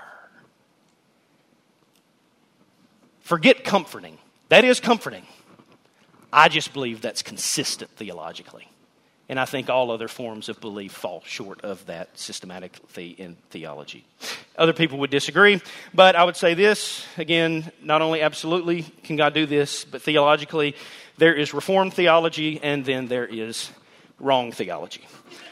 Forget 3.22 3.64
comforting. 3.64 4.18
That 4.50 4.64
is 4.64 4.80
comforting. 4.80 5.26
I 6.32 6.50
just 6.50 6.74
believe 6.74 7.02
that's 7.02 7.22
consistent 7.22 7.92
theologically. 7.92 8.70
And 9.30 9.38
I 9.40 9.46
think 9.46 9.70
all 9.70 9.92
other 9.92 10.08
forms 10.08 10.48
of 10.48 10.62
belief 10.62 10.94
fall 10.94 11.22
short 11.26 11.62
of 11.62 11.86
that 11.88 12.18
systematically 12.18 13.10
in 13.10 13.36
theology. 13.50 14.06
Other 14.58 14.72
people 14.72 15.00
would 15.00 15.10
disagree, 15.10 15.62
but 15.94 16.16
I 16.16 16.24
would 16.24 16.38
say 16.38 16.54
this 16.54 17.06
again, 17.18 17.70
not 17.84 18.02
only 18.02 18.22
absolutely 18.22 18.84
can 19.04 19.18
God 19.18 19.34
do 19.34 19.46
this, 19.46 19.84
but 19.84 20.02
theologically, 20.02 20.76
there 21.18 21.34
is 21.34 21.54
Reformed 21.54 21.94
theology 21.94 22.60
and 22.62 22.86
then 22.86 23.08
there 23.08 23.26
is 23.26 23.70
wrong 24.20 24.52
theology. 24.52 25.06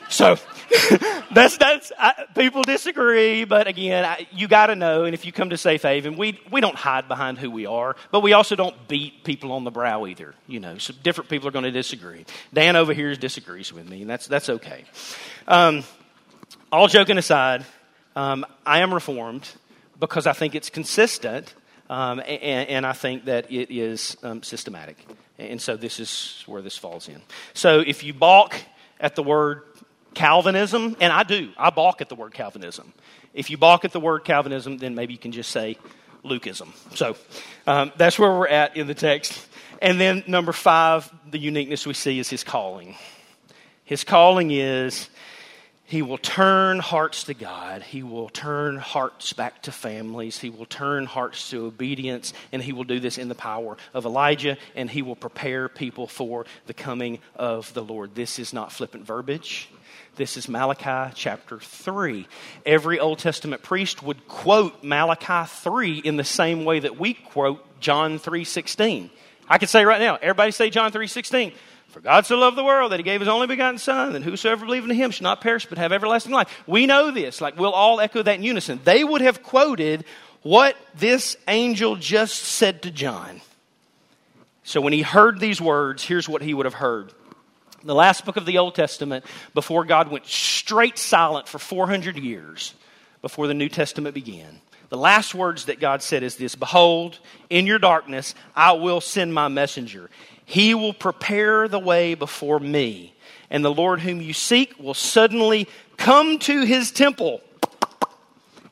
So 0.09 0.37
that's 1.33 1.57
that's 1.57 1.91
I, 1.97 2.25
people 2.35 2.61
disagree, 2.61 3.43
but 3.43 3.67
again, 3.67 4.05
I, 4.05 4.27
you 4.31 4.47
got 4.47 4.67
to 4.67 4.75
know. 4.75 5.05
And 5.05 5.13
if 5.13 5.25
you 5.25 5.31
come 5.31 5.49
to 5.49 5.57
Safe 5.57 5.81
Haven, 5.81 6.15
we 6.15 6.39
we 6.51 6.61
don't 6.61 6.75
hide 6.75 7.07
behind 7.07 7.39
who 7.39 7.49
we 7.49 7.65
are, 7.65 7.95
but 8.11 8.21
we 8.21 8.33
also 8.33 8.55
don't 8.55 8.87
beat 8.87 9.23
people 9.23 9.51
on 9.51 9.63
the 9.63 9.71
brow 9.71 10.05
either. 10.05 10.35
You 10.47 10.59
know, 10.59 10.77
so 10.77 10.93
different 11.01 11.29
people 11.29 11.47
are 11.47 11.51
going 11.51 11.65
to 11.65 11.71
disagree. 11.71 12.25
Dan 12.53 12.75
over 12.75 12.93
here 12.93 13.15
disagrees 13.15 13.73
with 13.73 13.89
me, 13.89 14.01
and 14.01 14.09
that's 14.09 14.27
that's 14.27 14.49
okay. 14.49 14.85
Um, 15.47 15.83
all 16.71 16.87
joking 16.87 17.17
aside, 17.17 17.65
um, 18.15 18.45
I 18.65 18.79
am 18.79 18.93
reformed 18.93 19.49
because 19.99 20.27
I 20.27 20.33
think 20.33 20.55
it's 20.55 20.69
consistent, 20.69 21.53
um, 21.89 22.19
and, 22.19 22.69
and, 22.69 22.85
I 22.85 22.93
think 22.93 23.25
that 23.25 23.51
it 23.51 23.73
is 23.73 24.17
um, 24.23 24.43
systematic. 24.43 24.97
And 25.37 25.61
so 25.61 25.75
this 25.75 25.99
is 25.99 26.43
where 26.45 26.61
this 26.61 26.77
falls 26.77 27.09
in. 27.09 27.21
So 27.53 27.79
if 27.79 28.03
you 28.03 28.13
balk 28.13 28.55
at 28.99 29.15
the 29.15 29.23
word 29.23 29.63
Calvinism, 30.15 30.95
and 30.99 31.13
I 31.13 31.23
do. 31.23 31.51
I 31.57 31.69
balk 31.69 32.01
at 32.01 32.09
the 32.09 32.15
word 32.15 32.33
Calvinism. 32.33 32.93
If 33.33 33.49
you 33.49 33.57
balk 33.57 33.85
at 33.85 33.91
the 33.91 33.99
word 33.99 34.23
Calvinism, 34.23 34.77
then 34.77 34.95
maybe 34.95 35.13
you 35.13 35.19
can 35.19 35.33
just 35.33 35.51
say 35.51 35.77
Lukeism. 36.23 36.69
So 36.95 37.15
um, 37.67 37.91
that's 37.97 38.17
where 38.17 38.31
we're 38.31 38.47
at 38.47 38.77
in 38.77 38.87
the 38.87 38.93
text. 38.95 39.47
And 39.81 39.99
then 39.99 40.23
number 40.25 40.53
five, 40.53 41.11
the 41.29 41.37
uniqueness 41.37 41.85
we 41.85 41.93
see 41.93 42.17
is 42.17 42.29
his 42.29 42.43
calling. 42.43 42.95
His 43.83 44.03
calling 44.03 44.51
is 44.51 45.09
he 45.87 46.01
will 46.01 46.17
turn 46.17 46.79
hearts 46.79 47.25
to 47.25 47.35
God. 47.35 47.83
He 47.83 48.01
will 48.01 48.29
turn 48.29 48.77
hearts 48.77 49.33
back 49.33 49.61
to 49.63 49.71
families. 49.71 50.39
He 50.39 50.49
will 50.49 50.65
turn 50.65 51.05
hearts 51.05 51.51
to 51.51 51.67
obedience. 51.67 52.33
And 52.51 52.61
he 52.61 52.73
will 52.73 52.83
do 52.83 52.99
this 52.99 53.19
in 53.19 53.29
the 53.29 53.35
power 53.35 53.77
of 53.93 54.05
Elijah. 54.05 54.57
And 54.75 54.89
he 54.89 55.03
will 55.03 55.15
prepare 55.15 55.69
people 55.69 56.07
for 56.07 56.47
the 56.65 56.73
coming 56.73 57.19
of 57.35 57.71
the 57.75 57.83
Lord. 57.83 58.15
This 58.15 58.39
is 58.39 58.51
not 58.51 58.71
flippant 58.71 59.05
verbiage. 59.05 59.69
This 60.15 60.37
is 60.37 60.49
Malachi 60.49 61.13
chapter 61.13 61.59
3. 61.59 62.25
Every 62.65 62.99
Old 62.99 63.19
Testament 63.19 63.61
priest 63.61 64.01
would 64.01 64.27
quote 64.27 64.83
Malachi 64.83 65.47
3 65.47 65.99
in 65.99 66.17
the 66.17 66.23
same 66.23 66.65
way 66.65 66.79
that 66.79 66.97
we 66.97 67.13
quote 67.13 67.79
John 67.79 68.17
3:16. 68.17 69.11
I 69.47 69.59
could 69.59 69.69
say 69.69 69.85
right 69.85 70.01
now, 70.01 70.15
everybody 70.15 70.51
say 70.51 70.69
John 70.69 70.91
3:16. 70.91 71.53
For 71.95 72.01
God 72.01 72.25
so 72.25 72.37
loved 72.37 72.57
the 72.57 72.63
world 72.65 72.91
that 72.91 72.99
he 72.99 73.05
gave 73.05 73.21
his 73.21 73.29
only 73.29 73.47
begotten 73.47 73.77
Son, 73.77 74.11
that 74.11 74.21
whosoever 74.21 74.65
believes 74.65 74.85
in 74.85 74.93
him 74.93 75.11
should 75.11 75.23
not 75.23 75.39
perish 75.39 75.65
but 75.65 75.77
have 75.77 75.93
everlasting 75.93 76.33
life. 76.33 76.53
We 76.67 76.87
know 76.87 77.09
this, 77.09 77.39
like 77.39 77.57
we'll 77.57 77.71
all 77.71 78.01
echo 78.01 78.21
that 78.21 78.35
in 78.35 78.43
unison. 78.43 78.81
They 78.83 79.05
would 79.05 79.21
have 79.21 79.41
quoted 79.41 80.03
what 80.41 80.75
this 80.95 81.37
angel 81.47 81.95
just 81.95 82.35
said 82.35 82.81
to 82.81 82.91
John. 82.91 83.39
So 84.65 84.81
when 84.81 84.91
he 84.91 85.03
heard 85.03 85.39
these 85.39 85.61
words, 85.61 86.03
here's 86.03 86.27
what 86.27 86.41
he 86.41 86.53
would 86.53 86.65
have 86.65 86.73
heard 86.73 87.13
the 87.81 87.95
last 87.95 88.25
book 88.25 88.35
of 88.35 88.45
the 88.45 88.57
Old 88.57 88.75
Testament, 88.75 89.23
before 89.53 89.85
God 89.85 90.11
went 90.11 90.25
straight 90.25 90.97
silent 90.97 91.47
for 91.47 91.59
400 91.59 92.17
years 92.17 92.73
before 93.21 93.47
the 93.47 93.53
New 93.53 93.69
Testament 93.69 94.13
began. 94.15 94.59
The 94.89 94.97
last 94.97 95.33
words 95.33 95.65
that 95.65 95.79
God 95.79 96.01
said 96.01 96.23
is 96.23 96.35
this 96.35 96.55
Behold, 96.55 97.19
in 97.49 97.65
your 97.65 97.79
darkness, 97.79 98.35
I 98.53 98.73
will 98.73 98.99
send 98.99 99.33
my 99.33 99.47
messenger. 99.47 100.09
He 100.45 100.73
will 100.73 100.93
prepare 100.93 101.67
the 101.67 101.79
way 101.79 102.13
before 102.13 102.59
me. 102.59 103.15
And 103.49 103.63
the 103.63 103.73
Lord 103.73 104.01
whom 104.01 104.21
you 104.21 104.33
seek 104.33 104.79
will 104.79 104.93
suddenly 104.93 105.67
come 105.97 106.39
to 106.39 106.63
his 106.63 106.91
temple 106.91 107.41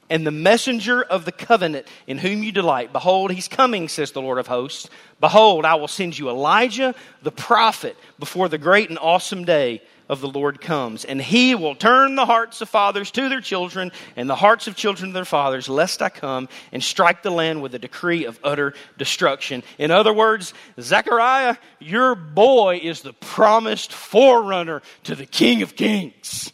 and 0.10 0.28
the 0.28 0.32
messenger 0.32 1.02
of 1.02 1.26
the 1.26 1.32
covenant 1.32 1.88
in 2.06 2.20
whom 2.20 2.44
you 2.44 2.52
delight. 2.52 2.94
Behold, 2.94 3.32
he's 3.32 3.48
coming, 3.48 3.88
says 3.88 4.12
the 4.12 4.22
Lord 4.22 4.38
of 4.38 4.48
hosts. 4.48 4.90
Behold, 5.20 5.66
I 5.66 5.76
will 5.76 5.88
send 5.88 6.18
you 6.18 6.30
Elijah 6.30 6.94
the 7.24 7.32
prophet 7.32 7.98
before 8.20 8.50
the 8.50 8.58
great 8.58 8.90
and 8.90 9.00
awesome 9.00 9.44
day 9.46 9.82
of 10.10 10.22
the 10.22 10.28
Lord 10.28 10.62
comes. 10.62 11.06
And 11.06 11.22
he 11.22 11.56
will 11.56 11.76
turn 11.76 12.16
the 12.16 12.26
hearts 12.26 12.62
of 12.62 12.70
fathers 12.70 13.12
to 13.12 13.30
their 13.30 13.42
children 13.42 13.92
and 14.16 14.30
the 14.30 14.36
hearts 14.36 14.68
of 14.68 14.76
children 14.76 15.10
to 15.10 15.14
their 15.14 15.26
fathers, 15.26 15.70
lest 15.70 16.02
I 16.02 16.10
come 16.10 16.50
and 16.72 16.84
strike 16.84 17.24
the 17.24 17.32
land 17.32 17.62
with 17.62 17.76
a 17.76 17.80
decree 17.80 18.26
of 18.26 18.40
utter 18.44 18.74
destruction. 18.98 19.64
In 19.78 19.92
other 19.92 20.14
words, 20.14 20.54
Zechariah, 20.80 21.58
your 21.80 22.16
boy 22.16 22.80
is 22.84 23.02
the 23.02 23.14
promised 23.14 23.94
forerunner 23.94 24.82
to 25.04 25.16
the 25.16 25.26
King 25.26 25.62
of 25.62 25.76
Kings. 25.76 26.52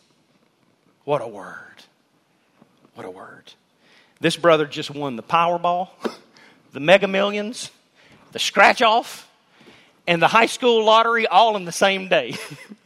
What 1.04 1.22
a 1.22 1.28
word. 1.28 1.56
What 2.93 3.06
a 3.06 3.12
word. 3.12 3.54
This 4.20 4.36
brother 4.36 4.66
just 4.66 4.91
won 4.91 5.16
the 5.16 5.24
Powerball, 5.24 5.89
the 6.74 6.80
Mega 6.80 7.08
Millions, 7.08 7.72
the 8.32 8.39
scratch 8.39 8.82
off, 8.82 9.30
and 10.06 10.22
the 10.22 10.28
high 10.28 10.47
school 10.47 10.84
lottery 10.84 11.26
all 11.26 11.56
in 11.56 11.66
the 11.66 11.72
same 11.72 12.10
day. 12.10 12.36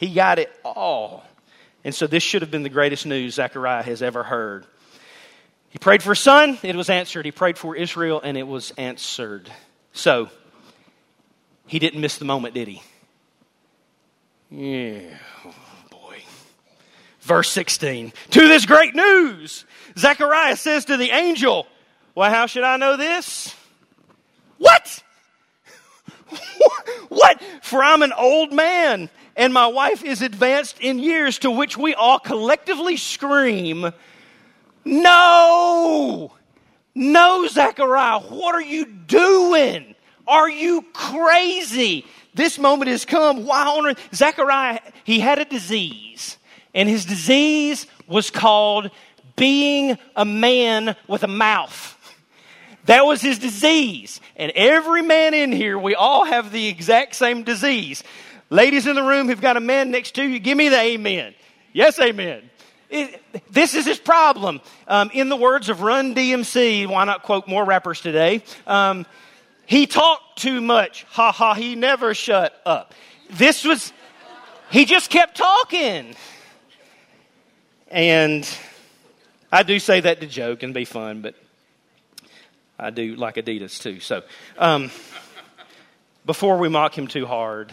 he 0.00 0.14
got 0.14 0.38
it 0.38 0.50
all. 0.64 1.22
And 1.84 1.94
so 1.94 2.06
this 2.06 2.22
should 2.22 2.40
have 2.40 2.50
been 2.50 2.62
the 2.62 2.70
greatest 2.70 3.04
news 3.04 3.34
Zechariah 3.34 3.82
has 3.82 4.00
ever 4.00 4.22
heard. 4.22 4.64
He 5.68 5.78
prayed 5.78 6.02
for 6.02 6.12
a 6.12 6.16
son, 6.16 6.58
it 6.62 6.74
was 6.74 6.88
answered. 6.88 7.26
He 7.26 7.32
prayed 7.32 7.58
for 7.58 7.76
Israel, 7.76 8.18
and 8.24 8.38
it 8.38 8.46
was 8.46 8.72
answered. 8.78 9.52
So, 9.92 10.30
he 11.66 11.78
didn't 11.78 12.00
miss 12.00 12.16
the 12.16 12.24
moment, 12.24 12.54
did 12.54 12.66
he? 12.66 12.82
Yeah. 14.50 15.18
Oh 15.44 15.54
boy. 15.90 16.16
Verse 17.20 17.50
16. 17.50 18.14
To 18.30 18.48
this 18.48 18.64
great 18.64 18.94
news, 18.94 19.66
Zechariah 19.98 20.56
says 20.56 20.86
to 20.86 20.96
the 20.96 21.10
angel, 21.10 21.66
Well, 22.14 22.30
how 22.30 22.46
should 22.46 22.64
I 22.64 22.78
know 22.78 22.96
this? 22.96 23.54
What? 24.56 25.02
what? 27.10 27.42
For 27.60 27.84
I'm 27.84 28.00
an 28.00 28.14
old 28.14 28.52
man, 28.52 29.10
and 29.36 29.52
my 29.52 29.66
wife 29.66 30.04
is 30.04 30.22
advanced 30.22 30.80
in 30.80 30.98
years, 30.98 31.38
to 31.40 31.50
which 31.50 31.76
we 31.76 31.94
all 31.94 32.18
collectively 32.18 32.96
scream, 32.96 33.92
No! 34.84 36.32
No, 36.94 37.46
Zechariah, 37.46 38.20
what 38.20 38.54
are 38.54 38.62
you 38.62 38.84
doing? 38.84 39.94
Are 40.26 40.50
you 40.50 40.84
crazy? 40.92 42.04
This 42.34 42.58
moment 42.58 42.90
has 42.90 43.04
come. 43.04 43.46
Why 43.46 43.66
on 43.66 43.86
earth? 43.86 44.08
Zechariah, 44.14 44.80
he 45.04 45.20
had 45.20 45.38
a 45.38 45.44
disease. 45.44 46.36
And 46.74 46.88
his 46.88 47.04
disease 47.04 47.86
was 48.06 48.30
called 48.30 48.90
being 49.36 49.98
a 50.14 50.24
man 50.24 50.96
with 51.08 51.22
a 51.24 51.28
mouth. 51.28 51.96
That 52.86 53.06
was 53.06 53.20
his 53.20 53.38
disease. 53.38 54.20
And 54.36 54.52
every 54.54 55.02
man 55.02 55.34
in 55.34 55.52
here, 55.52 55.78
we 55.78 55.94
all 55.94 56.24
have 56.24 56.52
the 56.52 56.68
exact 56.68 57.14
same 57.14 57.42
disease. 57.42 58.02
Ladies 58.52 58.88
in 58.88 58.96
the 58.96 59.02
room 59.02 59.28
who've 59.28 59.40
got 59.40 59.56
a 59.56 59.60
man 59.60 59.92
next 59.92 60.16
to 60.16 60.24
you, 60.24 60.40
give 60.40 60.58
me 60.58 60.68
the 60.68 60.78
amen. 60.78 61.34
Yes, 61.72 62.00
amen. 62.00 62.42
It, 62.90 63.22
this 63.52 63.76
is 63.76 63.86
his 63.86 64.00
problem. 64.00 64.60
Um, 64.88 65.10
in 65.14 65.28
the 65.28 65.36
words 65.36 65.68
of 65.68 65.82
Run 65.82 66.16
DMC, 66.16 66.88
why 66.88 67.04
not 67.04 67.22
quote 67.22 67.46
more 67.46 67.64
rappers 67.64 68.00
today? 68.00 68.42
Um, 68.66 69.06
he 69.66 69.86
talked 69.86 70.40
too 70.40 70.60
much. 70.60 71.04
Ha 71.10 71.30
ha, 71.30 71.54
he 71.54 71.76
never 71.76 72.12
shut 72.12 72.60
up. 72.66 72.92
This 73.30 73.64
was, 73.64 73.92
he 74.72 74.84
just 74.84 75.10
kept 75.10 75.36
talking. 75.36 76.16
And 77.86 78.48
I 79.52 79.62
do 79.62 79.78
say 79.78 80.00
that 80.00 80.20
to 80.22 80.26
joke 80.26 80.64
and 80.64 80.74
be 80.74 80.84
fun, 80.84 81.22
but 81.22 81.36
I 82.80 82.90
do 82.90 83.14
like 83.14 83.36
Adidas 83.36 83.80
too. 83.80 84.00
So 84.00 84.22
um, 84.58 84.90
before 86.26 86.58
we 86.58 86.68
mock 86.68 86.98
him 86.98 87.06
too 87.06 87.26
hard, 87.26 87.72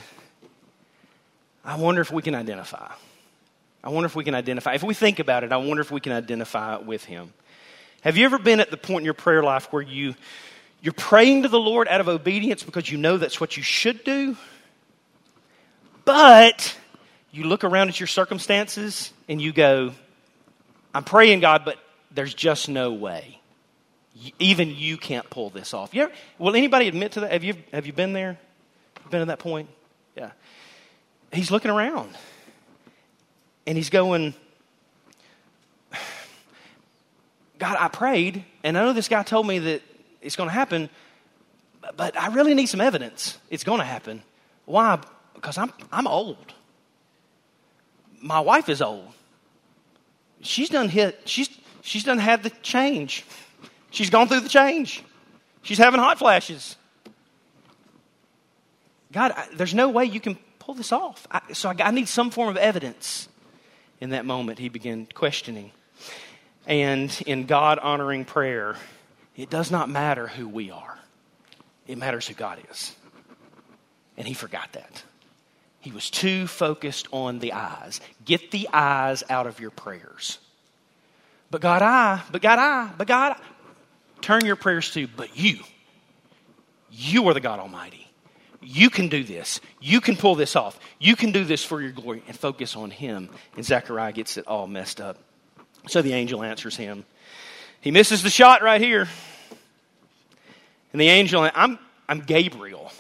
I 1.67 1.75
wonder 1.75 1.99
if 1.99 2.11
we 2.11 2.21
can 2.21 2.33
identify. 2.33 2.89
I 3.83 3.89
wonder 3.89 4.05
if 4.05 4.15
we 4.15 4.23
can 4.23 4.33
identify. 4.33 4.73
If 4.73 4.83
we 4.83 4.93
think 4.93 5.19
about 5.19 5.43
it, 5.43 5.51
I 5.51 5.57
wonder 5.57 5.81
if 5.81 5.91
we 5.91 5.99
can 5.99 6.13
identify 6.13 6.77
with 6.77 7.03
him. 7.03 7.33
Have 8.01 8.15
you 8.15 8.23
ever 8.23 8.39
been 8.39 8.61
at 8.61 8.71
the 8.71 8.77
point 8.77 9.01
in 9.01 9.05
your 9.05 9.13
prayer 9.13 9.43
life 9.43 9.71
where 9.71 9.81
you 9.81 10.15
you're 10.81 10.93
praying 10.93 11.43
to 11.43 11.49
the 11.49 11.59
Lord 11.59 11.89
out 11.89 11.99
of 11.99 12.07
obedience 12.07 12.63
because 12.63 12.89
you 12.89 12.97
know 12.97 13.17
that's 13.17 13.41
what 13.41 13.57
you 13.57 13.63
should 13.63 14.05
do? 14.05 14.37
But 16.05 16.77
you 17.31 17.43
look 17.43 17.65
around 17.65 17.89
at 17.89 17.99
your 17.99 18.07
circumstances 18.07 19.11
and 19.27 19.41
you 19.41 19.51
go, 19.51 19.91
I'm 20.93 21.03
praying, 21.03 21.41
God, 21.41 21.65
but 21.65 21.77
there's 22.11 22.33
just 22.33 22.69
no 22.69 22.93
way. 22.93 23.41
Even 24.39 24.73
you 24.73 24.95
can't 24.95 25.29
pull 25.29 25.49
this 25.49 25.73
off. 25.73 25.93
You 25.93 26.03
ever, 26.03 26.13
will 26.39 26.55
anybody 26.55 26.87
admit 26.87 27.13
to 27.13 27.21
that? 27.21 27.31
Have 27.33 27.43
you, 27.43 27.55
have 27.73 27.85
you 27.85 27.93
been 27.93 28.13
there? 28.13 28.37
Been 29.09 29.21
at 29.21 29.27
that 29.27 29.39
point? 29.39 29.69
Yeah. 30.15 30.31
He's 31.31 31.51
looking 31.51 31.71
around 31.71 32.15
and 33.65 33.77
he's 33.77 33.89
going, 33.89 34.33
God, 37.59 37.75
I 37.79 37.87
prayed, 37.89 38.45
and 38.63 38.77
I 38.77 38.83
know 38.83 38.93
this 38.93 39.07
guy 39.09 39.23
told 39.23 39.45
me 39.47 39.59
that 39.59 39.81
it's 40.21 40.35
going 40.35 40.49
to 40.49 40.53
happen, 40.53 40.89
but 41.95 42.17
I 42.17 42.27
really 42.33 42.53
need 42.53 42.67
some 42.67 42.81
evidence 42.81 43.37
it's 43.49 43.63
going 43.63 43.79
to 43.79 43.85
happen. 43.85 44.21
Why? 44.65 44.99
Because 45.33 45.57
I'm, 45.57 45.71
I'm 45.91 46.07
old. 46.07 46.53
my 48.21 48.39
wife 48.39 48.69
is 48.69 48.81
old. 48.81 49.07
She's 50.41 50.69
done 50.69 50.89
hit, 50.89 51.21
she's, 51.25 51.49
she's 51.81 52.03
done 52.03 52.19
had 52.19 52.43
the 52.43 52.51
change. 52.61 53.25
She's 53.89 54.09
gone 54.09 54.27
through 54.27 54.41
the 54.41 54.49
change. 54.49 55.03
She's 55.63 55.77
having 55.77 55.99
hot 55.99 56.19
flashes. 56.19 56.75
God, 59.11 59.31
I, 59.31 59.47
there's 59.55 59.73
no 59.73 59.89
way 59.89 60.05
you 60.05 60.19
can 60.19 60.37
pull 60.67 60.75
this 60.75 60.91
off. 60.91 61.25
I, 61.31 61.53
so 61.53 61.69
I, 61.69 61.75
I 61.79 61.91
need 61.91 62.09
some 62.09 62.29
form 62.29 62.49
of 62.49 62.57
evidence. 62.57 63.29
In 64.01 64.09
that 64.09 64.25
moment, 64.25 64.59
he 64.59 64.67
began 64.67 65.07
questioning. 65.13 65.71
And 66.67 67.09
in 67.25 67.45
God 67.45 67.79
honoring 67.79 68.25
prayer, 68.25 68.75
it 69.37 69.49
does 69.49 69.71
not 69.71 69.89
matter 69.89 70.27
who 70.27 70.47
we 70.47 70.69
are, 70.69 70.99
it 71.87 71.97
matters 71.97 72.27
who 72.27 72.33
God 72.33 72.59
is. 72.69 72.93
And 74.17 74.27
he 74.27 74.33
forgot 74.33 74.73
that. 74.73 75.03
He 75.79 75.91
was 75.91 76.09
too 76.09 76.47
focused 76.47 77.07
on 77.11 77.39
the 77.39 77.53
eyes. 77.53 78.01
Get 78.25 78.51
the 78.51 78.67
eyes 78.73 79.23
out 79.29 79.47
of 79.47 79.61
your 79.61 79.71
prayers. 79.71 80.37
But 81.49 81.61
God, 81.61 81.81
I, 81.81 82.21
but 82.29 82.41
God, 82.41 82.59
I, 82.59 82.91
but 82.97 83.07
God, 83.07 83.37
I. 83.37 84.21
turn 84.21 84.43
your 84.43 84.57
prayers 84.57 84.91
to, 84.91 85.07
but 85.07 85.37
you. 85.37 85.59
You 86.91 87.29
are 87.29 87.33
the 87.33 87.39
God 87.39 87.59
Almighty. 87.59 88.06
You 88.69 88.89
can 88.89 89.07
do 89.07 89.23
this. 89.23 89.61
You 89.79 90.01
can 90.01 90.17
pull 90.17 90.35
this 90.35 90.55
off. 90.55 90.77
You 90.99 91.15
can 91.15 91.31
do 91.31 91.45
this 91.45 91.63
for 91.63 91.81
your 91.81 91.91
glory 91.91 92.21
and 92.27 92.37
focus 92.37 92.75
on 92.75 92.91
Him. 92.91 93.29
And 93.55 93.65
Zechariah 93.65 94.11
gets 94.11 94.35
it 94.35 94.45
all 94.45 94.67
messed 94.67 94.99
up. 94.99 95.17
So 95.87 96.01
the 96.01 96.13
angel 96.13 96.43
answers 96.43 96.75
him. 96.75 97.05
He 97.79 97.91
misses 97.91 98.23
the 98.23 98.29
shot 98.29 98.61
right 98.61 98.81
here. 98.81 99.07
And 100.91 101.01
the 101.01 101.07
angel, 101.07 101.49
I'm, 101.53 101.79
I'm 102.09 102.21
Gabriel. 102.21 102.91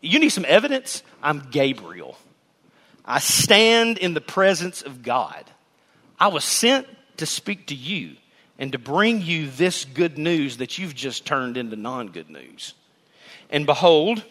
You 0.00 0.18
need 0.18 0.28
some 0.30 0.44
evidence? 0.46 1.02
I'm 1.22 1.48
Gabriel. 1.50 2.18
I 3.04 3.20
stand 3.20 3.98
in 3.98 4.14
the 4.14 4.20
presence 4.20 4.82
of 4.82 5.02
God. 5.02 5.44
I 6.18 6.28
was 6.28 6.44
sent 6.44 6.86
to 7.18 7.26
speak 7.26 7.68
to 7.68 7.74
you 7.74 8.16
and 8.58 8.72
to 8.72 8.78
bring 8.78 9.22
you 9.22 9.48
this 9.50 9.84
good 9.84 10.18
news 10.18 10.58
that 10.58 10.78
you've 10.78 10.94
just 10.94 11.24
turned 11.24 11.56
into 11.56 11.76
non 11.76 12.08
good 12.08 12.28
news. 12.28 12.74
And 13.48 13.64
behold, 13.64 14.24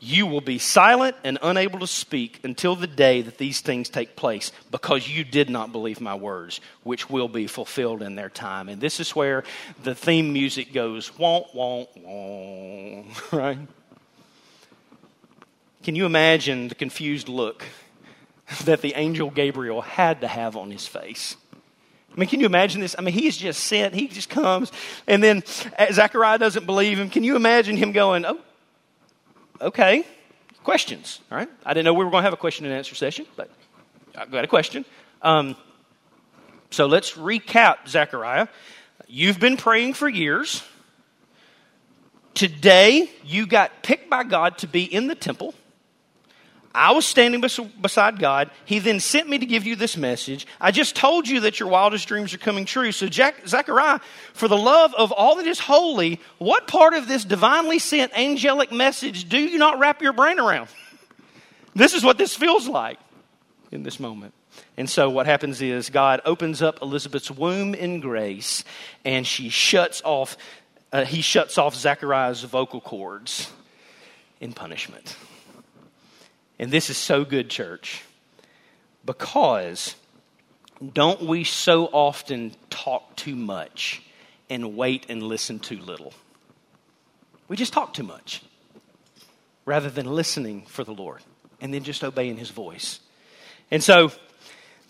you 0.00 0.26
will 0.26 0.40
be 0.40 0.58
silent 0.58 1.16
and 1.24 1.38
unable 1.42 1.78
to 1.78 1.86
speak 1.86 2.40
until 2.44 2.76
the 2.76 2.86
day 2.86 3.22
that 3.22 3.38
these 3.38 3.60
things 3.60 3.88
take 3.88 4.16
place 4.16 4.52
because 4.70 5.08
you 5.08 5.24
did 5.24 5.48
not 5.48 5.72
believe 5.72 6.00
my 6.00 6.14
words, 6.14 6.60
which 6.82 7.08
will 7.08 7.28
be 7.28 7.46
fulfilled 7.46 8.02
in 8.02 8.14
their 8.14 8.28
time. 8.28 8.68
And 8.68 8.80
this 8.80 9.00
is 9.00 9.16
where 9.16 9.44
the 9.82 9.94
theme 9.94 10.32
music 10.32 10.72
goes, 10.72 11.16
won't, 11.18 11.46
won't, 11.54 11.88
won't, 11.96 13.32
right? 13.32 13.58
Can 15.82 15.96
you 15.96 16.06
imagine 16.06 16.68
the 16.68 16.74
confused 16.74 17.28
look 17.28 17.64
that 18.64 18.82
the 18.82 18.94
angel 18.94 19.30
Gabriel 19.30 19.80
had 19.80 20.20
to 20.20 20.28
have 20.28 20.56
on 20.56 20.70
his 20.70 20.86
face? 20.86 21.36
I 22.14 22.20
mean, 22.20 22.28
can 22.28 22.38
you 22.40 22.46
imagine 22.46 22.80
this? 22.80 22.94
I 22.96 23.02
mean, 23.02 23.12
he's 23.12 23.36
just 23.36 23.64
sent, 23.64 23.92
he 23.94 24.06
just 24.06 24.28
comes, 24.28 24.70
and 25.08 25.22
then 25.22 25.42
uh, 25.78 25.92
Zechariah 25.92 26.38
doesn't 26.38 26.64
believe 26.64 26.98
him. 26.98 27.10
Can 27.10 27.24
you 27.24 27.34
imagine 27.34 27.76
him 27.76 27.90
going, 27.90 28.24
oh, 28.24 28.38
okay, 29.60 30.04
questions, 30.62 31.20
all 31.30 31.38
right? 31.38 31.48
I 31.64 31.74
didn't 31.74 31.84
know 31.84 31.94
we 31.94 32.04
were 32.04 32.10
going 32.10 32.22
to 32.22 32.26
have 32.26 32.32
a 32.32 32.38
question 32.38 32.64
and 32.64 32.74
answer 32.74 32.94
session, 32.94 33.26
but 33.36 33.50
I 34.16 34.26
got 34.26 34.44
a 34.44 34.48
question. 34.48 34.84
Um, 35.22 35.56
so 36.70 36.86
let's 36.86 37.12
recap 37.12 37.88
Zechariah. 37.88 38.48
You've 39.06 39.38
been 39.38 39.56
praying 39.56 39.94
for 39.94 40.08
years. 40.08 40.62
Today, 42.34 43.10
you 43.24 43.46
got 43.46 43.82
picked 43.82 44.10
by 44.10 44.24
God 44.24 44.58
to 44.58 44.66
be 44.66 44.82
in 44.82 45.06
the 45.06 45.14
temple. 45.14 45.54
I 46.74 46.90
was 46.90 47.06
standing 47.06 47.40
beside 47.40 48.18
God. 48.18 48.50
He 48.64 48.80
then 48.80 48.98
sent 48.98 49.28
me 49.28 49.38
to 49.38 49.46
give 49.46 49.64
you 49.64 49.76
this 49.76 49.96
message. 49.96 50.44
I 50.60 50.72
just 50.72 50.96
told 50.96 51.28
you 51.28 51.40
that 51.40 51.60
your 51.60 51.68
wildest 51.68 52.08
dreams 52.08 52.34
are 52.34 52.38
coming 52.38 52.64
true. 52.64 52.90
So, 52.90 53.06
Jack, 53.06 53.46
Zechariah, 53.46 54.00
for 54.32 54.48
the 54.48 54.56
love 54.56 54.92
of 54.94 55.12
all 55.12 55.36
that 55.36 55.46
is 55.46 55.60
holy, 55.60 56.20
what 56.38 56.66
part 56.66 56.94
of 56.94 57.06
this 57.06 57.24
divinely 57.24 57.78
sent 57.78 58.12
angelic 58.18 58.72
message 58.72 59.28
do 59.28 59.38
you 59.38 59.56
not 59.56 59.78
wrap 59.78 60.02
your 60.02 60.12
brain 60.12 60.40
around? 60.40 60.68
this 61.76 61.94
is 61.94 62.04
what 62.04 62.18
this 62.18 62.34
feels 62.34 62.68
like 62.68 62.98
in 63.70 63.82
this 63.82 64.00
moment. 64.00 64.34
And 64.76 64.90
so, 64.90 65.10
what 65.10 65.26
happens 65.26 65.62
is 65.62 65.90
God 65.90 66.20
opens 66.24 66.60
up 66.60 66.82
Elizabeth's 66.82 67.30
womb 67.30 67.74
in 67.74 68.00
grace, 68.00 68.64
and 69.04 69.24
she 69.24 69.48
shuts 69.48 70.02
off, 70.04 70.36
uh, 70.92 71.04
he 71.04 71.22
shuts 71.22 71.56
off 71.56 71.74
Zechariah's 71.74 72.42
vocal 72.42 72.80
cords 72.80 73.50
in 74.40 74.52
punishment. 74.52 75.16
And 76.64 76.72
this 76.72 76.88
is 76.88 76.96
so 76.96 77.26
good, 77.26 77.50
church, 77.50 78.02
because 79.04 79.96
don't 80.94 81.20
we 81.20 81.44
so 81.44 81.84
often 81.92 82.54
talk 82.70 83.16
too 83.16 83.36
much 83.36 84.00
and 84.48 84.74
wait 84.74 85.04
and 85.10 85.22
listen 85.22 85.58
too 85.58 85.78
little? 85.78 86.14
We 87.48 87.58
just 87.58 87.74
talk 87.74 87.92
too 87.92 88.02
much 88.02 88.42
rather 89.66 89.90
than 89.90 90.06
listening 90.06 90.62
for 90.62 90.84
the 90.84 90.94
Lord 90.94 91.20
and 91.60 91.74
then 91.74 91.84
just 91.84 92.02
obeying 92.02 92.38
His 92.38 92.48
voice. 92.48 92.98
And 93.70 93.84
so 93.84 94.10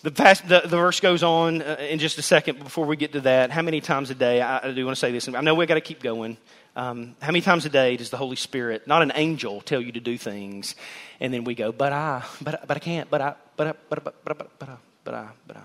the, 0.05 0.11
past, 0.11 0.47
the, 0.47 0.61
the 0.61 0.77
verse 0.77 1.01
goes 1.01 1.23
on 1.23 1.63
uh, 1.63 1.77
in 1.81 1.99
just 1.99 2.19
a 2.19 2.23
second 2.23 2.59
before 2.59 2.85
we 2.85 2.95
get 2.95 3.13
to 3.13 3.23
that. 3.23 3.51
How 3.51 3.63
many 3.63 3.81
times 3.81 4.11
a 4.11 4.15
day, 4.15 4.43
I, 4.43 4.69
I 4.69 4.73
do 4.73 4.85
want 4.85 4.97
to 4.97 5.01
say 5.01 5.11
this, 5.11 5.27
I 5.29 5.41
know 5.41 5.55
we've 5.55 5.67
got 5.67 5.75
to 5.75 5.81
keep 5.81 6.03
going. 6.03 6.37
Um, 6.77 7.17
how 7.23 7.29
many 7.29 7.41
times 7.41 7.65
a 7.65 7.71
day 7.71 7.97
does 7.97 8.11
the 8.11 8.19
Holy 8.19 8.37
Spirit, 8.37 8.87
not 8.87 9.01
an 9.01 9.13
angel, 9.15 9.63
tell 9.63 9.81
you 9.81 9.93
to 9.93 10.01
do 10.01 10.19
things, 10.19 10.75
and 11.21 11.33
then 11.33 11.45
we 11.45 11.55
go, 11.55 11.73
but 11.73 11.93
I, 11.93 12.23
but, 12.43 12.67
but 12.69 12.77
I 12.77 12.81
can't, 12.81 13.09
but 13.09 13.23
I, 13.23 13.35
but 13.57 13.69
I, 13.69 13.73
but 13.89 13.99
I, 13.99 14.03
but 14.03 14.13
I, 14.13 14.15
but 14.25 14.41
I, 14.43 14.47
but 14.59 14.69
I, 14.69 14.77
but 15.05 15.15
I, 15.15 15.29
but 15.47 15.57
I. 15.57 15.63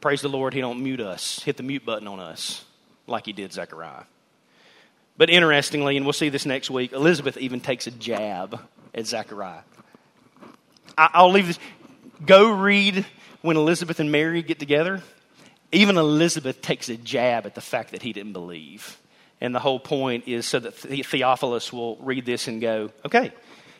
Praise 0.00 0.22
the 0.22 0.28
Lord, 0.28 0.54
He 0.54 0.62
don't 0.62 0.82
mute 0.82 1.00
us, 1.00 1.42
hit 1.42 1.58
the 1.58 1.62
mute 1.62 1.84
button 1.84 2.08
on 2.08 2.20
us 2.20 2.64
like 3.06 3.26
He 3.26 3.34
did 3.34 3.52
Zechariah. 3.52 4.04
But 5.18 5.28
interestingly, 5.28 5.98
and 5.98 6.06
we'll 6.06 6.14
see 6.14 6.30
this 6.30 6.46
next 6.46 6.70
week, 6.70 6.92
Elizabeth 6.92 7.36
even 7.36 7.60
takes 7.60 7.86
a 7.86 7.90
jab 7.90 8.58
at 8.94 9.06
Zechariah. 9.06 9.62
I, 10.96 11.22
will 11.22 11.32
leave 11.32 11.48
this. 11.48 11.58
Go 12.24 12.50
read 12.50 13.04
when 13.46 13.56
Elizabeth 13.56 14.00
and 14.00 14.10
Mary 14.10 14.42
get 14.42 14.58
together. 14.58 15.00
Even 15.70 15.96
Elizabeth 15.96 16.60
takes 16.60 16.88
a 16.88 16.96
jab 16.96 17.46
at 17.46 17.54
the 17.54 17.60
fact 17.60 17.92
that 17.92 18.02
he 18.02 18.12
didn't 18.12 18.32
believe. 18.32 18.98
And 19.40 19.54
the 19.54 19.60
whole 19.60 19.78
point 19.78 20.26
is 20.26 20.46
so 20.46 20.58
that 20.58 20.74
Theophilus 20.74 21.72
will 21.72 21.96
read 21.98 22.26
this 22.26 22.48
and 22.48 22.60
go, 22.60 22.90
okay, 23.04 23.32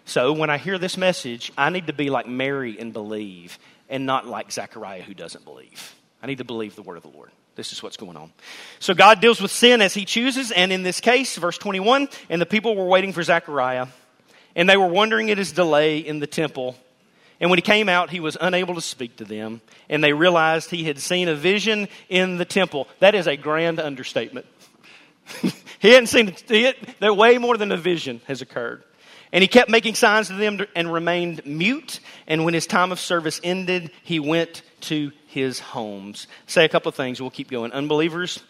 so 0.04 0.32
when 0.32 0.50
I 0.50 0.58
hear 0.58 0.78
this 0.78 0.96
message, 0.96 1.50
I 1.58 1.70
need 1.70 1.88
to 1.88 1.92
be 1.92 2.10
like 2.10 2.28
Mary 2.28 2.78
and 2.78 2.92
believe, 2.92 3.58
and 3.88 4.06
not 4.06 4.24
like 4.24 4.52
Zechariah 4.52 5.02
who 5.02 5.14
doesn't 5.14 5.44
believe. 5.44 5.94
I 6.22 6.28
need 6.28 6.38
to 6.38 6.44
believe 6.44 6.76
the 6.76 6.82
word 6.82 6.96
of 6.96 7.02
the 7.02 7.08
Lord. 7.08 7.30
This 7.56 7.72
is 7.72 7.82
what's 7.82 7.96
going 7.96 8.16
on. 8.16 8.32
So 8.78 8.94
God 8.94 9.20
deals 9.20 9.40
with 9.40 9.50
sin 9.50 9.82
as 9.82 9.94
he 9.94 10.04
chooses, 10.04 10.52
and 10.52 10.72
in 10.72 10.84
this 10.84 11.00
case, 11.00 11.36
verse 11.36 11.58
21, 11.58 12.08
and 12.30 12.40
the 12.40 12.46
people 12.46 12.76
were 12.76 12.86
waiting 12.86 13.12
for 13.12 13.22
Zechariah, 13.24 13.88
and 14.54 14.68
they 14.68 14.76
were 14.76 14.86
wondering 14.86 15.30
at 15.30 15.38
his 15.38 15.50
delay 15.50 15.98
in 15.98 16.20
the 16.20 16.26
temple. 16.28 16.76
And 17.40 17.50
when 17.50 17.58
he 17.58 17.62
came 17.62 17.88
out, 17.88 18.10
he 18.10 18.20
was 18.20 18.36
unable 18.40 18.74
to 18.74 18.80
speak 18.80 19.16
to 19.16 19.24
them, 19.24 19.60
and 19.88 20.02
they 20.02 20.12
realized 20.12 20.70
he 20.70 20.84
had 20.84 20.98
seen 20.98 21.28
a 21.28 21.34
vision 21.34 21.88
in 22.08 22.38
the 22.38 22.44
temple. 22.44 22.88
That 23.00 23.14
is 23.14 23.26
a 23.26 23.36
grand 23.36 23.78
understatement. 23.78 24.46
he 25.78 25.90
hadn't 25.90 26.06
seen 26.06 26.34
it. 26.48 27.00
That 27.00 27.16
way 27.16 27.38
more 27.38 27.56
than 27.56 27.72
a 27.72 27.76
vision 27.76 28.20
has 28.26 28.42
occurred. 28.42 28.84
And 29.32 29.42
he 29.42 29.48
kept 29.48 29.68
making 29.68 29.96
signs 29.96 30.28
to 30.28 30.34
them 30.34 30.60
and 30.74 30.92
remained 30.92 31.44
mute. 31.44 32.00
And 32.26 32.44
when 32.44 32.54
his 32.54 32.66
time 32.66 32.92
of 32.92 33.00
service 33.00 33.40
ended, 33.42 33.90
he 34.02 34.20
went 34.20 34.62
to 34.82 35.12
his 35.26 35.58
homes. 35.58 36.28
Say 36.46 36.64
a 36.64 36.68
couple 36.68 36.88
of 36.88 36.94
things. 36.94 37.20
We'll 37.20 37.30
keep 37.30 37.50
going. 37.50 37.72
Unbelievers, 37.72 38.42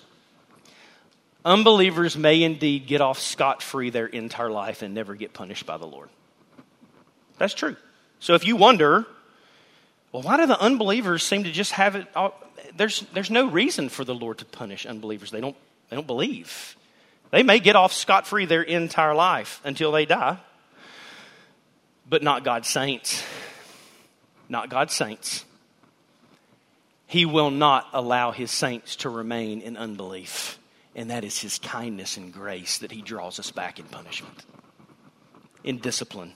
unbelievers 1.44 2.16
may 2.16 2.42
indeed 2.42 2.86
get 2.86 3.00
off 3.00 3.18
scot 3.18 3.62
free 3.62 3.90
their 3.90 4.06
entire 4.06 4.50
life 4.50 4.82
and 4.82 4.94
never 4.94 5.14
get 5.14 5.32
punished 5.32 5.66
by 5.66 5.78
the 5.78 5.86
Lord. 5.86 6.10
That's 7.38 7.54
true. 7.54 7.76
So 8.20 8.34
if 8.34 8.44
you 8.44 8.56
wonder, 8.56 9.06
well, 10.12 10.22
why 10.22 10.36
do 10.36 10.46
the 10.46 10.60
unbelievers 10.60 11.22
seem 11.22 11.44
to 11.44 11.52
just 11.52 11.72
have 11.72 11.96
it? 11.96 12.06
All, 12.14 12.34
there's, 12.76 13.00
there's 13.12 13.30
no 13.30 13.48
reason 13.48 13.88
for 13.88 14.04
the 14.04 14.14
Lord 14.14 14.38
to 14.38 14.44
punish 14.44 14.86
unbelievers. 14.86 15.30
They 15.30 15.40
don't 15.40 15.56
they 15.88 15.96
don't 15.96 16.06
believe. 16.06 16.76
They 17.30 17.42
may 17.42 17.58
get 17.58 17.76
off 17.76 17.92
scot 17.92 18.26
free 18.26 18.46
their 18.46 18.62
entire 18.62 19.14
life 19.14 19.60
until 19.64 19.92
they 19.92 20.06
die, 20.06 20.38
but 22.08 22.22
not 22.22 22.44
God's 22.44 22.68
saints. 22.68 23.22
Not 24.48 24.70
God's 24.70 24.94
saints. 24.94 25.44
He 27.06 27.24
will 27.24 27.50
not 27.50 27.88
allow 27.92 28.30
his 28.32 28.50
saints 28.50 28.96
to 28.96 29.10
remain 29.10 29.60
in 29.60 29.76
unbelief. 29.76 30.58
And 30.94 31.10
that 31.10 31.24
is 31.24 31.38
his 31.38 31.58
kindness 31.58 32.16
and 32.16 32.32
grace 32.32 32.78
that 32.78 32.90
he 32.90 33.02
draws 33.02 33.38
us 33.38 33.50
back 33.50 33.78
in 33.78 33.84
punishment, 33.86 34.44
in 35.62 35.78
discipline. 35.78 36.32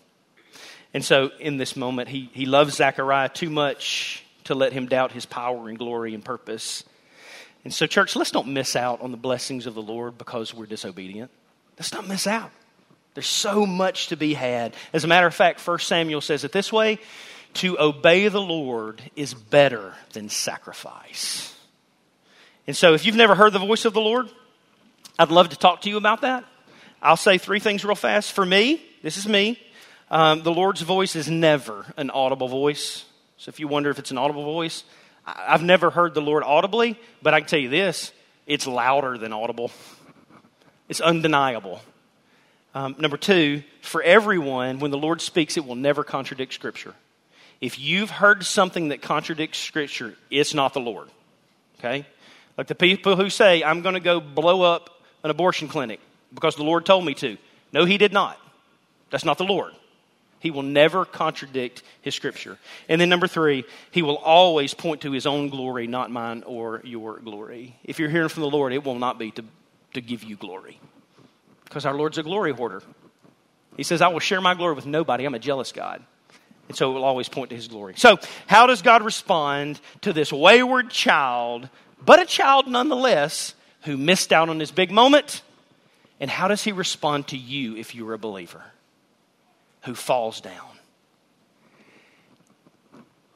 And 0.93 1.05
so, 1.05 1.30
in 1.38 1.57
this 1.57 1.76
moment, 1.76 2.09
he, 2.09 2.30
he 2.32 2.47
loves 2.47 2.74
Zechariah 2.74 3.28
too 3.28 3.51
much 3.51 4.24
to 4.45 4.55
let 4.55 4.72
him 4.72 4.86
doubt 4.86 5.12
his 5.12 5.26
power 5.26 5.68
and 5.68 5.78
glory 5.78 6.14
and 6.14 6.24
purpose. 6.24 6.82
And 7.64 7.72
so, 7.72 7.86
church, 7.86 8.16
let's 8.16 8.32
not 8.32 8.49
miss 8.49 8.74
out 8.74 9.01
on 9.01 9.11
the 9.11 9.16
blessings 9.16 9.66
of 9.66 9.74
the 9.74 9.82
Lord 9.82 10.18
because 10.18 10.53
we're 10.53 10.66
disobedient. 10.66 11.30
Let's 11.78 11.93
not 11.93 12.09
miss 12.09 12.26
out. 12.26 12.51
There's 13.14 13.26
so 13.26 13.66
much 13.66 14.09
to 14.09 14.16
be 14.16 14.34
had. 14.34 14.74
As 14.93 15.05
a 15.05 15.09
matter 15.09 15.26
of 15.26 15.34
fact, 15.34 15.66
1 15.66 15.78
Samuel 15.80 16.20
says 16.20 16.45
it 16.45 16.53
this 16.53 16.72
way 16.72 16.99
to 17.55 17.78
obey 17.80 18.28
the 18.28 18.41
Lord 18.41 19.03
is 19.16 19.34
better 19.34 19.95
than 20.12 20.28
sacrifice. 20.28 21.57
And 22.66 22.76
so, 22.76 22.95
if 22.95 23.05
you've 23.05 23.16
never 23.16 23.34
heard 23.34 23.53
the 23.53 23.59
voice 23.59 23.84
of 23.84 23.93
the 23.93 24.01
Lord, 24.01 24.28
I'd 25.18 25.30
love 25.30 25.51
to 25.51 25.57
talk 25.57 25.82
to 25.82 25.88
you 25.88 25.97
about 25.97 26.22
that. 26.22 26.45
I'll 27.03 27.16
say 27.16 27.38
three 27.38 27.61
things 27.61 27.84
real 27.84 27.95
fast. 27.95 28.32
For 28.32 28.45
me, 28.45 28.82
this 29.03 29.16
is 29.16 29.26
me, 29.26 29.59
um, 30.11 30.43
the 30.43 30.53
Lord's 30.53 30.83
voice 30.83 31.17
is 31.17 31.29
never 31.29 31.87
an 31.97 32.11
audible 32.11 32.49
voice. 32.49 33.05
So, 33.37 33.49
if 33.49 33.61
you 33.61 33.69
wonder 33.69 33.91
if 33.91 33.99
it's 33.99 34.11
an 34.11 34.19
audible 34.19 34.45
voice, 34.45 34.85
I've 35.25 35.63
never 35.63 35.91
heard 35.91 36.15
the 36.15 36.21
Lord 36.21 36.43
audibly, 36.43 36.99
but 37.23 37.35
I 37.35 37.41
can 37.41 37.49
tell 37.49 37.59
you 37.59 37.69
this 37.69 38.13
it's 38.47 38.67
louder 38.67 39.19
than 39.19 39.33
audible, 39.33 39.71
it's 40.89 41.01
undeniable. 41.01 41.81
Um, 42.75 42.95
number 42.99 43.17
two, 43.17 43.63
for 43.81 44.03
everyone, 44.03 44.79
when 44.79 44.91
the 44.93 44.99
Lord 44.99 45.21
speaks, 45.21 45.57
it 45.57 45.67
will 45.67 45.75
never 45.75 46.05
contradict 46.05 46.55
Scripture. 46.55 46.95
If 47.61 47.79
you've 47.79 48.11
heard 48.11 48.45
something 48.45 48.89
that 48.89 49.03
contradicts 49.03 49.59
Scripture, 49.59 50.15
it's 50.31 50.55
not 50.55 50.73
the 50.73 50.81
Lord. 50.81 51.09
Okay? 51.79 52.07
Like 52.57 52.69
the 52.69 52.75
people 52.75 53.17
who 53.17 53.29
say, 53.29 53.65
I'm 53.65 53.83
going 53.83 53.95
to 53.95 54.01
go 54.01 54.21
blow 54.21 54.63
up 54.63 55.03
an 55.25 55.31
abortion 55.31 55.69
clinic 55.69 56.01
because 56.33 56.57
the 56.57 56.63
Lord 56.63 56.87
told 56.87 57.05
me 57.05 57.15
to. 57.15 57.37
No, 57.73 57.85
He 57.85 57.99
did 57.99 58.13
not. 58.13 58.39
That's 59.11 59.25
not 59.25 59.39
the 59.39 59.45
Lord. 59.45 59.73
He 60.41 60.51
will 60.51 60.62
never 60.62 61.05
contradict 61.05 61.82
His 62.03 62.14
Scripture. 62.14 62.59
And 62.88 63.01
then 63.01 63.09
number 63.09 63.28
three, 63.28 63.64
He 63.93 64.03
will 64.03 64.16
always 64.16 64.74
point 64.74 65.03
to 65.03 65.12
His 65.12 65.26
own 65.26 65.51
glory, 65.51 65.86
not 65.86 66.11
mine 66.11 66.43
or 66.47 66.80
your 66.82 67.20
glory. 67.20 67.76
If 67.84 67.99
you're 67.99 68.11
hearing 68.11 68.30
from 68.30 68.43
the 68.43 68.51
Lord, 68.51 68.72
it 68.72 68.84
will 68.84 68.99
not 68.99 69.18
be 69.18 69.30
to, 69.32 69.45
to 69.95 70.01
give 70.01 70.24
you 70.24 70.36
glory 70.36 70.80
because 71.64 71.86
our 71.86 71.95
Lord's 71.95 72.18
a 72.18 72.22
glory 72.24 72.53
hoarder. 72.53 72.82
He 73.76 73.84
says, 73.84 74.03
I 74.03 74.09
will 74.09 74.20
share 74.20 74.41
my 74.41 74.55
glory 74.55 74.74
with 74.74 74.86
nobody. 74.86 75.24
I'm 75.24 75.34
a 75.34 75.38
jealous 75.38 75.70
God. 75.70 76.03
And 76.68 76.76
so 76.76 76.91
it 76.91 76.95
will 76.95 77.05
always 77.05 77.28
point 77.28 77.51
to 77.51 77.57
his 77.57 77.68
glory. 77.68 77.95
So, 77.97 78.18
how 78.47 78.66
does 78.66 78.82
God 78.82 79.03
respond 79.03 79.80
to 80.03 80.12
this 80.12 80.32
wayward 80.32 80.91
child, 80.91 81.68
but 82.05 82.20
a 82.20 82.24
child 82.24 82.66
nonetheless, 82.66 83.55
who 83.82 83.97
missed 83.97 84.32
out 84.32 84.49
on 84.49 84.61
his 84.61 84.70
big 84.70 84.91
moment? 84.91 85.43
And 86.20 86.30
how 86.30 86.49
does 86.49 86.62
he 86.62 86.72
respond 86.72 87.28
to 87.28 87.36
you 87.36 87.76
if 87.76 87.95
you're 87.95 88.12
a 88.12 88.18
believer 88.18 88.62
who 89.83 89.95
falls 89.95 90.41
down? 90.41 90.78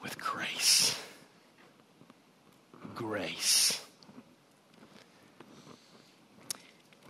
With 0.02 0.18
grace. 0.18 1.00
Grace. 2.94 3.80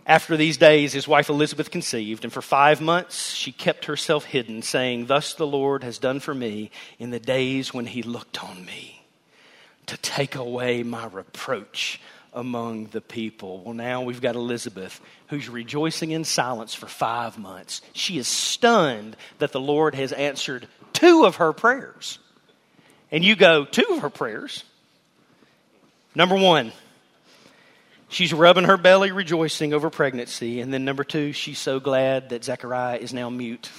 After 0.07 0.37
these 0.37 0.57
days, 0.57 0.93
his 0.93 1.07
wife 1.07 1.29
Elizabeth 1.29 1.71
conceived, 1.71 2.23
and 2.23 2.31
for 2.31 2.41
five 2.41 2.79
months 2.79 3.31
she 3.31 3.51
kept 3.51 3.85
herself 3.85 4.25
hidden, 4.25 4.61
saying, 4.61 5.07
Thus 5.07 5.33
the 5.33 5.47
Lord 5.47 5.83
has 5.83 5.97
done 5.97 6.19
for 6.19 6.35
me 6.35 6.69
in 6.99 7.09
the 7.09 7.19
days 7.19 7.73
when 7.73 7.87
he 7.87 8.03
looked 8.03 8.43
on 8.43 8.63
me 8.65 9.03
to 9.87 9.97
take 9.97 10.35
away 10.35 10.83
my 10.83 11.07
reproach 11.07 11.99
among 12.35 12.87
the 12.87 13.01
people. 13.01 13.63
Well, 13.63 13.73
now 13.73 14.03
we've 14.03 14.21
got 14.21 14.35
Elizabeth 14.35 15.01
who's 15.27 15.49
rejoicing 15.49 16.11
in 16.11 16.23
silence 16.23 16.75
for 16.75 16.85
five 16.85 17.39
months. 17.39 17.81
She 17.93 18.17
is 18.17 18.27
stunned 18.27 19.17
that 19.39 19.51
the 19.51 19.59
Lord 19.59 19.95
has 19.95 20.11
answered 20.11 20.67
two 20.93 21.25
of 21.25 21.37
her 21.37 21.53
prayers. 21.53 22.19
And 23.11 23.23
you 23.23 23.35
go, 23.35 23.65
Two 23.65 23.85
of 23.91 23.99
her 23.99 24.09
prayers? 24.09 24.63
Number 26.13 26.35
one, 26.35 26.71
She's 28.15 28.33
rubbing 28.33 28.65
her 28.65 28.77
belly, 28.77 29.11
rejoicing 29.11 29.73
over 29.73 29.89
pregnancy. 29.89 30.61
And 30.61 30.73
then, 30.73 30.85
number 30.85 31.03
two, 31.03 31.33
she's 31.33 31.59
so 31.59 31.79
glad 31.79 32.29
that 32.29 32.45
Zechariah 32.45 32.97
is 32.97 33.13
now 33.13 33.29
mute. 33.29 33.69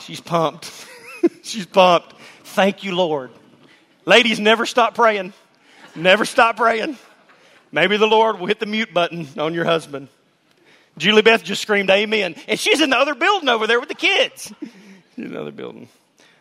she's 0.00 0.20
pumped. 0.20 0.72
she's 1.42 1.66
pumped. 1.66 2.14
Thank 2.44 2.84
you, 2.84 2.94
Lord. 2.94 3.32
Ladies, 4.06 4.40
never 4.40 4.64
stop 4.64 4.94
praying. 4.94 5.32
Never 5.98 6.24
stop 6.24 6.56
praying. 6.56 6.96
Maybe 7.72 7.96
the 7.96 8.06
Lord 8.06 8.38
will 8.38 8.46
hit 8.46 8.60
the 8.60 8.66
mute 8.66 8.94
button 8.94 9.28
on 9.36 9.54
your 9.54 9.64
husband. 9.64 10.08
Julie 10.96 11.22
Beth 11.22 11.44
just 11.44 11.62
screamed 11.62 11.90
amen. 11.90 12.34
And 12.46 12.58
she's 12.58 12.80
in 12.80 12.90
the 12.90 12.96
other 12.96 13.14
building 13.14 13.48
over 13.48 13.66
there 13.66 13.78
with 13.80 13.88
the 13.88 13.94
kids. 13.94 14.52
in 15.16 15.24
another 15.24 15.52
building. 15.52 15.88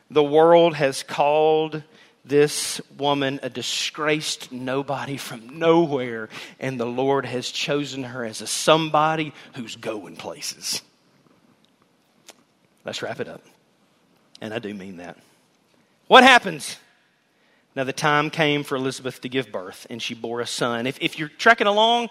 The 0.09 0.23
world 0.23 0.75
has 0.75 1.03
called 1.03 1.83
this 2.23 2.81
woman 2.97 3.39
a 3.43 3.49
disgraced 3.49 4.51
nobody 4.51 5.17
from 5.17 5.59
nowhere, 5.59 6.29
and 6.59 6.79
the 6.79 6.85
Lord 6.85 7.25
has 7.25 7.49
chosen 7.49 8.03
her 8.03 8.25
as 8.25 8.41
a 8.41 8.47
somebody 8.47 9.33
who's 9.55 9.75
going 9.75 10.17
places. 10.17 10.81
Let's 12.85 13.01
wrap 13.01 13.19
it 13.19 13.27
up. 13.27 13.43
And 14.41 14.53
I 14.53 14.59
do 14.59 14.73
mean 14.73 14.97
that. 14.97 15.17
What 16.07 16.23
happens? 16.23 16.77
Now, 17.77 17.83
the 17.83 17.93
time 17.93 18.31
came 18.31 18.63
for 18.63 18.75
Elizabeth 18.75 19.21
to 19.21 19.29
give 19.29 19.51
birth, 19.51 19.85
and 19.91 20.01
she 20.01 20.15
bore 20.15 20.41
a 20.41 20.47
son. 20.47 20.87
If, 20.87 20.97
if 20.99 21.19
you're 21.19 21.27
trekking 21.29 21.67
along, 21.67 22.09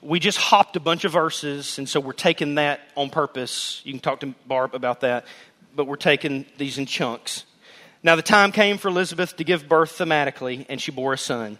we 0.00 0.20
just 0.20 0.38
hopped 0.38 0.76
a 0.76 0.80
bunch 0.80 1.04
of 1.04 1.10
verses, 1.10 1.76
and 1.76 1.88
so 1.88 1.98
we're 1.98 2.12
taking 2.12 2.54
that 2.54 2.82
on 2.96 3.10
purpose. 3.10 3.82
You 3.84 3.94
can 3.94 4.00
talk 4.00 4.20
to 4.20 4.32
Barb 4.46 4.76
about 4.76 5.00
that, 5.00 5.26
but 5.74 5.88
we're 5.88 5.96
taking 5.96 6.46
these 6.56 6.78
in 6.78 6.86
chunks. 6.86 7.46
Now 8.04 8.14
the 8.14 8.22
time 8.22 8.52
came 8.52 8.78
for 8.78 8.86
Elizabeth 8.86 9.36
to 9.38 9.42
give 9.42 9.68
birth 9.68 9.98
thematically, 9.98 10.64
and 10.68 10.80
she 10.80 10.92
bore 10.92 11.14
a 11.14 11.18
son. 11.18 11.58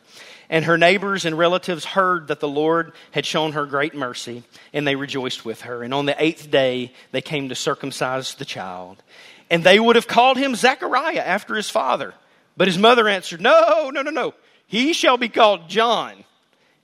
And 0.49 0.65
her 0.65 0.79
neighbors 0.79 1.25
and 1.25 1.37
relatives 1.37 1.85
heard 1.85 2.29
that 2.29 2.39
the 2.39 2.47
Lord 2.47 2.93
had 3.11 3.27
shown 3.27 3.55
her 3.55 3.67
great 3.67 3.93
mercy, 3.93 4.45
and 4.73 4.87
they 4.87 4.95
rejoiced 4.95 5.45
with 5.45 5.63
her. 5.63 5.83
And 5.83 5.93
on 5.93 6.07
the 6.07 6.15
eighth 6.23 6.49
day, 6.49 6.93
they 7.11 7.23
came 7.23 7.49
to 7.49 7.57
circumcise 7.57 8.37
the 8.37 8.45
child. 8.45 9.03
And 9.51 9.65
they 9.65 9.81
would 9.81 9.97
have 9.97 10.07
called 10.07 10.37
him 10.37 10.55
Zechariah 10.55 11.19
after 11.19 11.57
his 11.57 11.69
father. 11.69 12.15
But 12.59 12.67
his 12.69 12.77
mother 12.77 13.09
answered, 13.09 13.41
No, 13.41 13.89
no, 13.91 14.03
no, 14.03 14.11
no. 14.11 14.35
He 14.67 14.93
shall 14.93 15.17
be 15.17 15.29
called 15.29 15.69
John. 15.71 16.25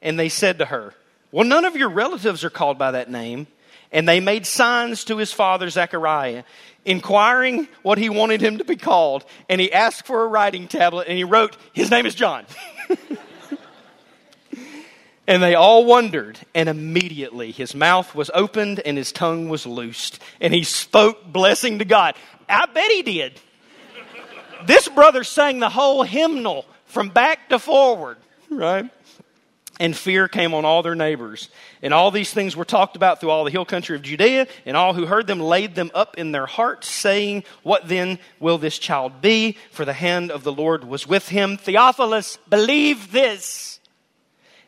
And 0.00 0.18
they 0.18 0.28
said 0.30 0.60
to 0.60 0.66
her, 0.66 0.94
Well, 1.32 1.44
none 1.44 1.64
of 1.64 1.76
your 1.76 1.90
relatives 1.90 2.44
are 2.44 2.50
called 2.50 2.78
by 2.78 2.92
that 2.92 3.10
name. 3.10 3.48
And 3.90 4.08
they 4.08 4.20
made 4.20 4.46
signs 4.46 5.04
to 5.04 5.18
his 5.18 5.32
father 5.32 5.68
Zechariah 5.68 6.44
inquiring 6.84 7.66
what 7.82 7.98
he 7.98 8.08
wanted 8.08 8.40
him 8.40 8.58
to 8.58 8.64
be 8.64 8.76
called, 8.76 9.24
and 9.48 9.60
he 9.60 9.72
asked 9.72 10.06
for 10.06 10.22
a 10.22 10.26
writing 10.26 10.68
tablet, 10.68 11.08
and 11.08 11.16
he 11.16 11.24
wrote, 11.24 11.56
His 11.72 11.90
name 11.90 12.06
is 12.06 12.14
John. 12.14 12.44
and 15.26 15.42
they 15.42 15.54
all 15.54 15.84
wondered, 15.84 16.38
and 16.54 16.68
immediately 16.68 17.50
his 17.52 17.74
mouth 17.74 18.14
was 18.14 18.30
opened 18.34 18.80
and 18.80 18.96
his 18.98 19.12
tongue 19.12 19.48
was 19.48 19.66
loosed, 19.66 20.20
and 20.40 20.54
he 20.54 20.62
spoke 20.62 21.24
blessing 21.24 21.78
to 21.80 21.84
God. 21.84 22.14
I 22.48 22.66
bet 22.66 22.90
he 22.90 23.02
did. 23.02 23.40
This 24.66 24.88
brother 24.88 25.24
sang 25.24 25.60
the 25.60 25.70
whole 25.70 26.02
hymnal 26.02 26.66
from 26.86 27.08
back 27.08 27.48
to 27.48 27.58
forward, 27.58 28.18
right? 28.50 28.90
and 29.80 29.96
fear 29.96 30.28
came 30.28 30.54
on 30.54 30.64
all 30.64 30.82
their 30.82 30.94
neighbors. 30.94 31.48
And 31.82 31.92
all 31.92 32.10
these 32.10 32.32
things 32.32 32.56
were 32.56 32.64
talked 32.64 32.96
about 32.96 33.20
through 33.20 33.30
all 33.30 33.44
the 33.44 33.50
hill 33.50 33.64
country 33.64 33.96
of 33.96 34.02
Judea, 34.02 34.46
and 34.66 34.76
all 34.76 34.94
who 34.94 35.06
heard 35.06 35.26
them 35.26 35.40
laid 35.40 35.74
them 35.74 35.90
up 35.94 36.16
in 36.16 36.32
their 36.32 36.46
hearts, 36.46 36.88
saying, 36.88 37.44
What 37.62 37.88
then 37.88 38.18
will 38.40 38.58
this 38.58 38.78
child 38.78 39.20
be? 39.20 39.56
For 39.70 39.84
the 39.84 39.92
hand 39.92 40.30
of 40.30 40.44
the 40.44 40.52
Lord 40.52 40.84
was 40.84 41.06
with 41.06 41.28
him. 41.28 41.56
Theophilus, 41.56 42.38
believe 42.48 43.12
this. 43.12 43.80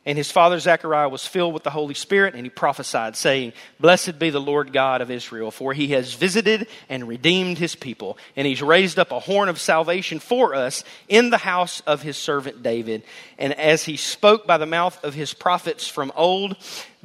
And 0.06 0.16
his 0.16 0.30
father 0.30 0.60
Zechariah 0.60 1.08
was 1.08 1.26
filled 1.26 1.52
with 1.52 1.64
the 1.64 1.70
Holy 1.70 1.94
Spirit, 1.94 2.34
and 2.34 2.46
he 2.46 2.50
prophesied, 2.50 3.16
saying, 3.16 3.52
Blessed 3.80 4.20
be 4.20 4.30
the 4.30 4.40
Lord 4.40 4.72
God 4.72 5.00
of 5.00 5.10
Israel, 5.10 5.50
for 5.50 5.72
he 5.72 5.88
has 5.88 6.14
visited 6.14 6.68
and 6.88 7.08
redeemed 7.08 7.58
his 7.58 7.74
people, 7.74 8.16
and 8.36 8.46
he's 8.46 8.62
raised 8.62 9.00
up 9.00 9.10
a 9.10 9.18
horn 9.18 9.48
of 9.48 9.60
salvation 9.60 10.20
for 10.20 10.54
us 10.54 10.84
in 11.08 11.30
the 11.30 11.38
house 11.38 11.82
of 11.88 12.02
his 12.02 12.16
servant 12.16 12.62
David. 12.62 13.02
And 13.36 13.52
as 13.54 13.84
he 13.84 13.96
spoke 13.96 14.46
by 14.46 14.58
the 14.58 14.64
mouth 14.64 15.02
of 15.02 15.14
his 15.14 15.34
prophets 15.34 15.88
from 15.88 16.12
old, 16.14 16.56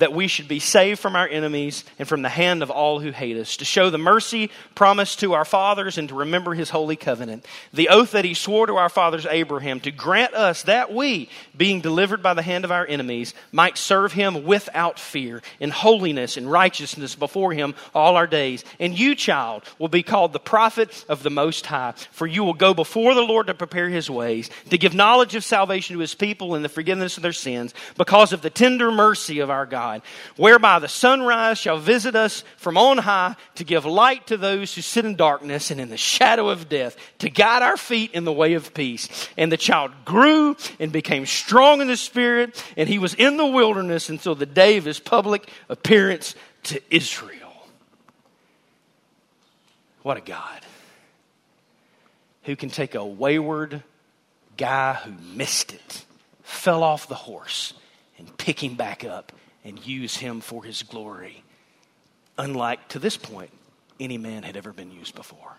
that 0.02 0.14
we 0.14 0.28
should 0.28 0.47
be 0.47 0.60
saved 0.60 0.99
from 0.99 1.16
our 1.16 1.28
enemies 1.28 1.86
and 1.99 2.08
from 2.08 2.24
the 2.24 2.30
hand 2.30 2.64
of 2.64 2.72
all 2.72 2.99
who 2.99 3.12
hate 3.12 3.38
us, 3.38 3.58
to 3.58 3.66
show 3.66 3.91
the 3.91 3.99
mercy 3.99 4.49
promised 4.74 5.20
to 5.20 5.34
our 5.34 5.45
fathers 5.45 5.99
and 5.99 6.10
to 6.10 6.16
remember 6.16 6.56
his 6.56 6.72
holy 6.72 6.95
covenant, 6.95 7.45
the 7.72 7.89
oath 7.89 8.12
that 8.12 8.26
he 8.26 8.34
swore 8.34 8.66
to 8.66 8.78
our 8.78 8.89
fathers 8.89 9.28
Abraham, 9.30 9.80
to 9.82 9.91
grant 9.91 10.34
us 10.34 10.64
that 10.64 10.91
we, 10.91 11.30
being 11.56 11.82
delivered 11.82 12.24
by 12.24 12.34
the 12.34 12.41
hand 12.41 12.66
of 12.66 12.72
our 12.72 12.86
enemies, 12.88 13.36
might 13.52 13.78
serve 13.78 14.12
him 14.12 14.43
without 14.43 14.97
fear, 14.97 15.43
in 15.60 15.70
holiness 15.70 16.36
and 16.36 16.52
righteousness 16.52 17.14
before 17.14 17.54
him 17.54 17.76
all 17.93 18.16
our 18.16 18.26
days. 18.26 18.66
And 18.80 18.97
you, 18.97 19.14
child, 19.14 19.64
will 19.78 19.88
be 19.88 20.02
called 20.02 20.34
the 20.34 20.39
prophet 20.39 21.06
of 21.10 21.22
the 21.22 21.30
Most 21.30 21.68
High, 21.68 21.93
for 22.12 22.26
you 22.26 22.43
will 22.43 22.56
go 22.56 22.74
before 22.74 23.14
the 23.14 23.22
Lord 23.22 23.47
to 23.47 23.54
prepare 23.54 23.88
his 23.88 24.10
ways, 24.10 24.49
to 24.72 24.80
give 24.80 24.95
knowledge 24.95 25.36
of 25.36 25.43
salvation 25.43 25.95
to 25.95 25.99
his 25.99 26.16
people 26.16 26.56
and 26.56 26.66
the 26.66 26.70
forgiveness 26.70 27.18
of 27.18 27.24
their 27.24 27.34
sins, 27.34 27.76
because 27.97 28.34
of 28.34 28.41
the 28.41 28.49
tender 28.49 28.91
mercy 28.91 29.39
of 29.41 29.52
our 29.52 29.68
God 29.68 29.91
God, 29.92 30.02
whereby 30.38 30.80
the 30.80 30.88
sunrise 30.88 31.58
shall 31.58 31.78
visit 31.78 32.16
us 32.16 32.44
from 32.58 32.78
on 32.78 32.98
high 32.98 33.36
to 33.56 33.64
give 33.64 33.86
light 33.86 34.28
to 34.28 34.38
those 34.38 34.74
who 34.74 34.82
sit 34.82 35.06
in 35.06 35.16
darkness 35.16 35.72
and 35.72 35.80
in 35.80 35.89
the 35.89 35.98
shadow 35.98 36.50
of 36.50 36.70
death, 36.70 36.96
to 37.20 37.30
guide 37.30 37.62
our 37.62 37.78
feet 37.78 38.12
in 38.14 38.24
the 38.24 38.34
way 38.34 38.54
of 38.54 38.74
peace. 38.74 39.10
And 39.38 39.52
the 39.52 39.58
child 39.58 39.92
grew 40.06 40.56
and 40.80 40.92
became 40.92 41.26
strong 41.26 41.82
in 41.82 41.88
the 41.88 41.98
spirit, 41.98 42.64
and 42.78 42.88
he 42.88 43.00
was 43.00 43.14
in 43.14 43.38
the 43.38 43.46
wilderness 43.46 44.10
until 44.10 44.36
the 44.36 44.46
day 44.46 44.78
of 44.78 44.86
his 44.86 45.00
public 45.00 45.50
appearance 45.70 46.36
to 46.64 46.82
Israel. 46.89 47.38
What 50.04 50.18
a 50.18 50.22
God. 50.22 50.62
who 52.44 52.56
can 52.56 52.70
take 52.70 52.96
a 52.96 53.06
wayward 53.06 53.84
guy 54.58 54.94
who 54.94 55.12
missed 55.36 55.74
it, 55.74 56.06
fell 56.44 56.84
off 56.84 57.08
the 57.08 57.16
horse, 57.16 57.74
and 58.18 58.36
pick 58.38 58.64
him 58.64 58.76
back 58.76 59.04
up 59.04 59.32
and 59.64 59.86
use 59.86 60.18
him 60.18 60.41
for 60.41 60.64
his 60.64 60.84
glory, 60.84 61.43
unlike 62.38 62.88
to 62.89 62.99
this 62.99 63.18
point 63.18 63.51
any 63.99 64.18
man 64.18 64.43
had 64.43 64.57
ever 64.57 64.74
been 64.74 64.91
used 64.91 65.16
before. 65.16 65.57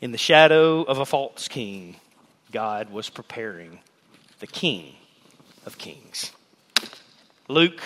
In 0.00 0.12
the 0.12 0.18
shadow 0.18 0.82
of 0.82 0.98
a 0.98 1.06
false 1.06 1.46
king, 1.46 1.96
God 2.50 2.90
was 2.90 3.08
preparing 3.10 3.80
the 4.40 4.46
king 4.46 4.94
of 5.66 5.78
kings. 5.78 6.32
Luke 7.48 7.80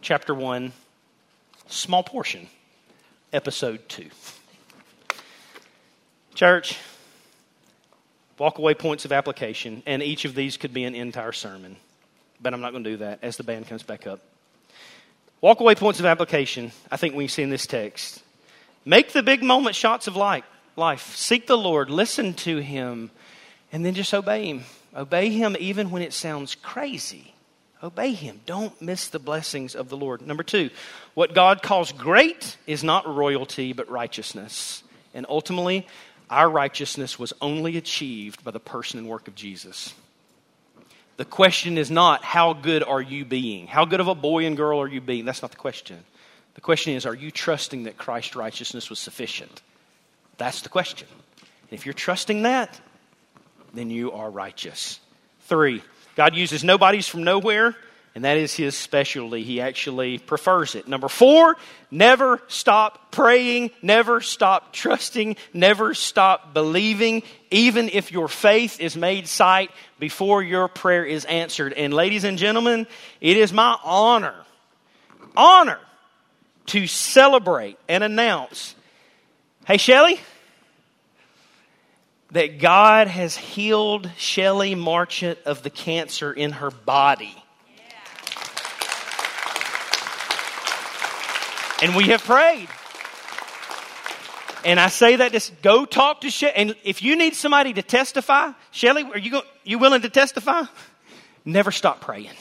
chapter 0.00 0.34
1, 0.34 0.72
small 1.68 2.02
portion, 2.02 2.48
episode 3.32 3.88
2. 3.88 4.06
Church, 6.34 6.78
walk 8.38 8.58
away 8.58 8.74
points 8.74 9.04
of 9.04 9.12
application, 9.12 9.82
and 9.86 10.02
each 10.02 10.24
of 10.24 10.34
these 10.34 10.56
could 10.56 10.72
be 10.72 10.84
an 10.84 10.94
entire 10.94 11.32
sermon, 11.32 11.76
but 12.40 12.54
I'm 12.54 12.60
not 12.60 12.72
going 12.72 12.84
to 12.84 12.90
do 12.90 12.96
that 12.98 13.20
as 13.22 13.36
the 13.36 13.44
band 13.44 13.68
comes 13.68 13.82
back 13.82 14.06
up. 14.06 14.20
Walk 15.40 15.60
away 15.60 15.74
points 15.74 16.00
of 16.00 16.06
application, 16.06 16.72
I 16.90 16.96
think 16.96 17.14
we 17.14 17.26
see 17.28 17.42
in 17.42 17.50
this 17.50 17.66
text. 17.66 18.22
Make 18.84 19.12
the 19.12 19.22
big 19.22 19.42
moment 19.42 19.76
shots 19.76 20.06
of 20.06 20.16
light, 20.16 20.44
life. 20.76 21.14
Seek 21.14 21.46
the 21.46 21.56
Lord, 21.56 21.90
listen 21.90 22.34
to 22.34 22.58
Him, 22.58 23.10
and 23.72 23.84
then 23.84 23.94
just 23.94 24.12
obey 24.12 24.46
Him. 24.46 24.64
Obey 24.94 25.30
Him 25.30 25.56
even 25.58 25.90
when 25.90 26.02
it 26.02 26.12
sounds 26.12 26.54
crazy. 26.54 27.34
Obey 27.82 28.12
Him. 28.12 28.40
Don't 28.44 28.80
miss 28.82 29.08
the 29.08 29.18
blessings 29.18 29.74
of 29.74 29.88
the 29.88 29.96
Lord. 29.96 30.20
Number 30.20 30.42
two, 30.42 30.70
what 31.14 31.34
God 31.34 31.62
calls 31.62 31.92
great 31.92 32.56
is 32.66 32.84
not 32.84 33.06
royalty, 33.06 33.72
but 33.72 33.88
righteousness. 33.88 34.82
And 35.14 35.24
ultimately, 35.28 35.86
our 36.28 36.48
righteousness 36.48 37.18
was 37.18 37.32
only 37.40 37.76
achieved 37.76 38.44
by 38.44 38.50
the 38.50 38.60
person 38.60 38.98
and 38.98 39.08
work 39.08 39.26
of 39.26 39.34
Jesus. 39.34 39.94
The 41.20 41.26
question 41.26 41.76
is 41.76 41.90
not, 41.90 42.24
how 42.24 42.54
good 42.54 42.82
are 42.82 43.02
you 43.02 43.26
being? 43.26 43.66
How 43.66 43.84
good 43.84 44.00
of 44.00 44.08
a 44.08 44.14
boy 44.14 44.46
and 44.46 44.56
girl 44.56 44.80
are 44.80 44.88
you 44.88 45.02
being? 45.02 45.26
That's 45.26 45.42
not 45.42 45.50
the 45.50 45.58
question. 45.58 45.98
The 46.54 46.62
question 46.62 46.94
is, 46.94 47.04
are 47.04 47.14
you 47.14 47.30
trusting 47.30 47.82
that 47.82 47.98
Christ's 47.98 48.36
righteousness 48.36 48.88
was 48.88 48.98
sufficient? 48.98 49.60
That's 50.38 50.62
the 50.62 50.70
question. 50.70 51.06
And 51.10 51.78
if 51.78 51.84
you're 51.84 51.92
trusting 51.92 52.44
that, 52.44 52.80
then 53.74 53.90
you 53.90 54.12
are 54.12 54.30
righteous. 54.30 54.98
Three, 55.42 55.82
God 56.16 56.34
uses 56.34 56.64
nobodies 56.64 57.06
from 57.06 57.22
nowhere 57.22 57.76
and 58.14 58.24
that 58.24 58.36
is 58.36 58.54
his 58.54 58.76
specialty. 58.76 59.42
He 59.42 59.60
actually 59.60 60.18
prefers 60.18 60.74
it. 60.74 60.88
Number 60.88 61.08
four, 61.08 61.56
never 61.90 62.42
stop 62.48 63.12
praying, 63.12 63.70
never 63.82 64.20
stop 64.20 64.72
trusting, 64.72 65.36
never 65.52 65.94
stop 65.94 66.52
believing, 66.52 67.22
even 67.50 67.88
if 67.88 68.10
your 68.10 68.28
faith 68.28 68.80
is 68.80 68.96
made 68.96 69.28
sight 69.28 69.70
before 69.98 70.42
your 70.42 70.66
prayer 70.66 71.04
is 71.04 71.24
answered. 71.24 71.72
And 71.72 71.94
ladies 71.94 72.24
and 72.24 72.36
gentlemen, 72.36 72.86
it 73.20 73.36
is 73.36 73.52
my 73.52 73.78
honor, 73.84 74.34
honor 75.36 75.78
to 76.66 76.86
celebrate 76.86 77.78
and 77.88 78.02
announce 78.02 78.74
hey, 79.66 79.76
Shelly, 79.76 80.18
that 82.32 82.58
God 82.58 83.06
has 83.06 83.36
healed 83.36 84.10
Shelly 84.16 84.74
Marchant 84.74 85.38
of 85.46 85.62
the 85.62 85.70
cancer 85.70 86.32
in 86.32 86.52
her 86.52 86.72
body. 86.72 87.36
And 91.82 91.96
we 91.96 92.04
have 92.08 92.22
prayed. 92.22 92.68
And 94.64 94.78
I 94.78 94.88
say 94.88 95.16
that 95.16 95.32
just 95.32 95.62
go 95.62 95.86
talk 95.86 96.20
to 96.22 96.30
Shelly. 96.30 96.52
And 96.54 96.76
if 96.84 97.02
you 97.02 97.16
need 97.16 97.34
somebody 97.34 97.72
to 97.72 97.82
testify, 97.82 98.50
Shelly, 98.70 99.04
are 99.04 99.18
you, 99.18 99.30
go, 99.30 99.42
you 99.64 99.78
willing 99.78 100.02
to 100.02 100.10
testify? 100.10 100.64
Never 101.44 101.70
stop 101.70 102.00
praying. 102.00 102.36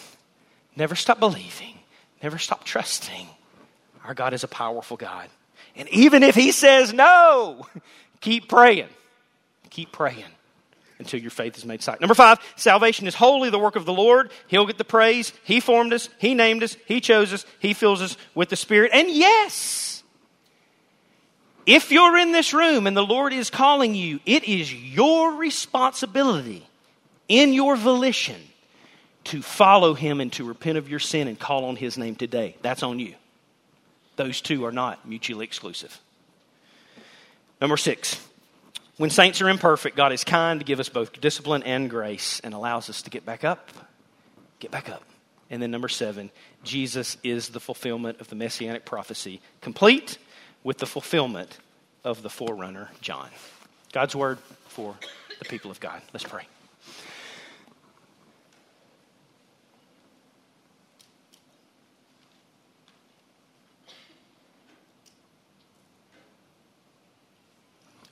Never 0.76 0.96
stop 0.96 1.20
believing. 1.20 1.80
Never 2.22 2.38
stop 2.38 2.66
trusting. 2.66 3.28
Our 4.04 4.14
God 4.14 4.34
is 4.34 4.44
a 4.44 4.48
powerful 4.48 4.98
God. 4.98 5.30
And 5.76 5.88
even 5.90 6.24
if 6.24 6.36
He 6.36 6.52
says 6.52 6.94
no, 6.94 7.66
keep 8.22 8.50
praying. 8.50 8.90
Keep 9.70 9.94
praying 9.94 10.26
until 11.00 11.20
your 11.20 11.32
faith 11.32 11.58
is 11.58 11.66
made 11.66 11.82
sight. 11.82 12.02
Number 12.02 12.14
five, 12.14 12.40
salvation 12.56 13.08
is 13.08 13.16
wholly 13.16 13.50
the 13.50 13.58
work 13.58 13.76
of 13.76 13.86
the 13.86 13.94
Lord. 13.94 14.32
He'll 14.48 14.66
get 14.66 14.78
the 14.78 14.84
praise. 14.84 15.34
He 15.44 15.60
formed 15.60 15.94
us, 15.94 16.10
He 16.20 16.36
named 16.36 16.62
us, 16.62 16.78
He 16.86 17.02
chose 17.02 17.34
us, 17.34 17.46
He 17.60 17.74
fills 17.74 18.02
us 18.02 18.18
with 18.36 18.50
the 18.50 18.56
Spirit. 18.56 18.92
And 18.94 19.10
yes, 19.10 20.04
if 21.66 21.92
you're 21.92 22.18
in 22.18 22.32
this 22.32 22.54
room 22.54 22.86
and 22.86 22.96
the 22.96 23.06
Lord 23.06 23.32
is 23.32 23.50
calling 23.50 23.96
you, 23.96 24.20
it 24.26 24.44
is 24.44 24.74
your 24.74 25.34
responsibility 25.36 26.68
in 27.28 27.54
your 27.54 27.76
volition 27.76 28.42
to 29.26 29.42
follow 29.42 29.94
Him 29.94 30.20
and 30.20 30.34
to 30.34 30.44
repent 30.44 30.78
of 30.78 30.90
your 30.90 31.00
sin 31.00 31.28
and 31.28 31.40
call 31.40 31.66
on 31.66 31.76
His 31.76 31.98
name 31.98 32.16
today. 32.16 32.58
That's 32.62 32.84
on 32.84 33.00
you. 33.00 33.16
Those 34.16 34.42
two 34.42 34.66
are 34.66 34.72
not 34.72 35.08
mutually 35.08 35.46
exclusive. 35.46 35.98
Number 37.62 37.78
six, 37.78 38.20
when 39.00 39.10
saints 39.10 39.42
are 39.42 39.48
imperfect, 39.48 39.96
God 39.96 40.12
is 40.12 40.26
kind 40.26 40.60
to 40.60 40.66
give 40.66 40.82
us 40.82 40.90
both 40.90 41.22
discipline 41.22 41.64
and 41.64 41.90
grace 41.90 42.42
and 42.44 42.54
allows 42.54 42.90
us 42.90 43.02
to 43.04 43.10
get 43.10 43.26
back 43.26 43.46
up. 43.46 43.72
Get 44.60 44.72
back 44.72 44.90
up. 44.90 45.04
And 45.50 45.62
then 45.62 45.72
number 45.72 45.88
seven, 45.88 46.30
Jesus 46.66 47.16
is 47.24 47.48
the 47.48 47.62
fulfillment 47.62 48.20
of 48.20 48.28
the 48.28 48.36
messianic 48.36 48.84
prophecy, 48.84 49.40
complete 49.62 50.18
with 50.66 50.80
the 50.80 50.86
fulfillment 50.86 51.60
of 52.04 52.24
the 52.24 52.30
forerunner, 52.30 52.90
John. 53.00 53.30
God's 53.94 54.18
word 54.18 54.38
for 54.68 54.96
the 55.40 55.46
people 55.46 55.72
of 55.72 55.80
God. 55.80 56.02
Let's 56.12 56.26
pray. 56.26 56.44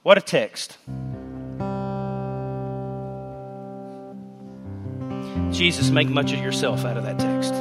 What 0.08 0.18
a 0.18 0.22
text. 0.22 0.78
Jesus, 5.51 5.89
make 5.89 6.08
much 6.08 6.32
of 6.32 6.39
yourself 6.39 6.86
out 6.86 6.95
of 6.95 7.03
that 7.03 7.20
text. 7.20 7.53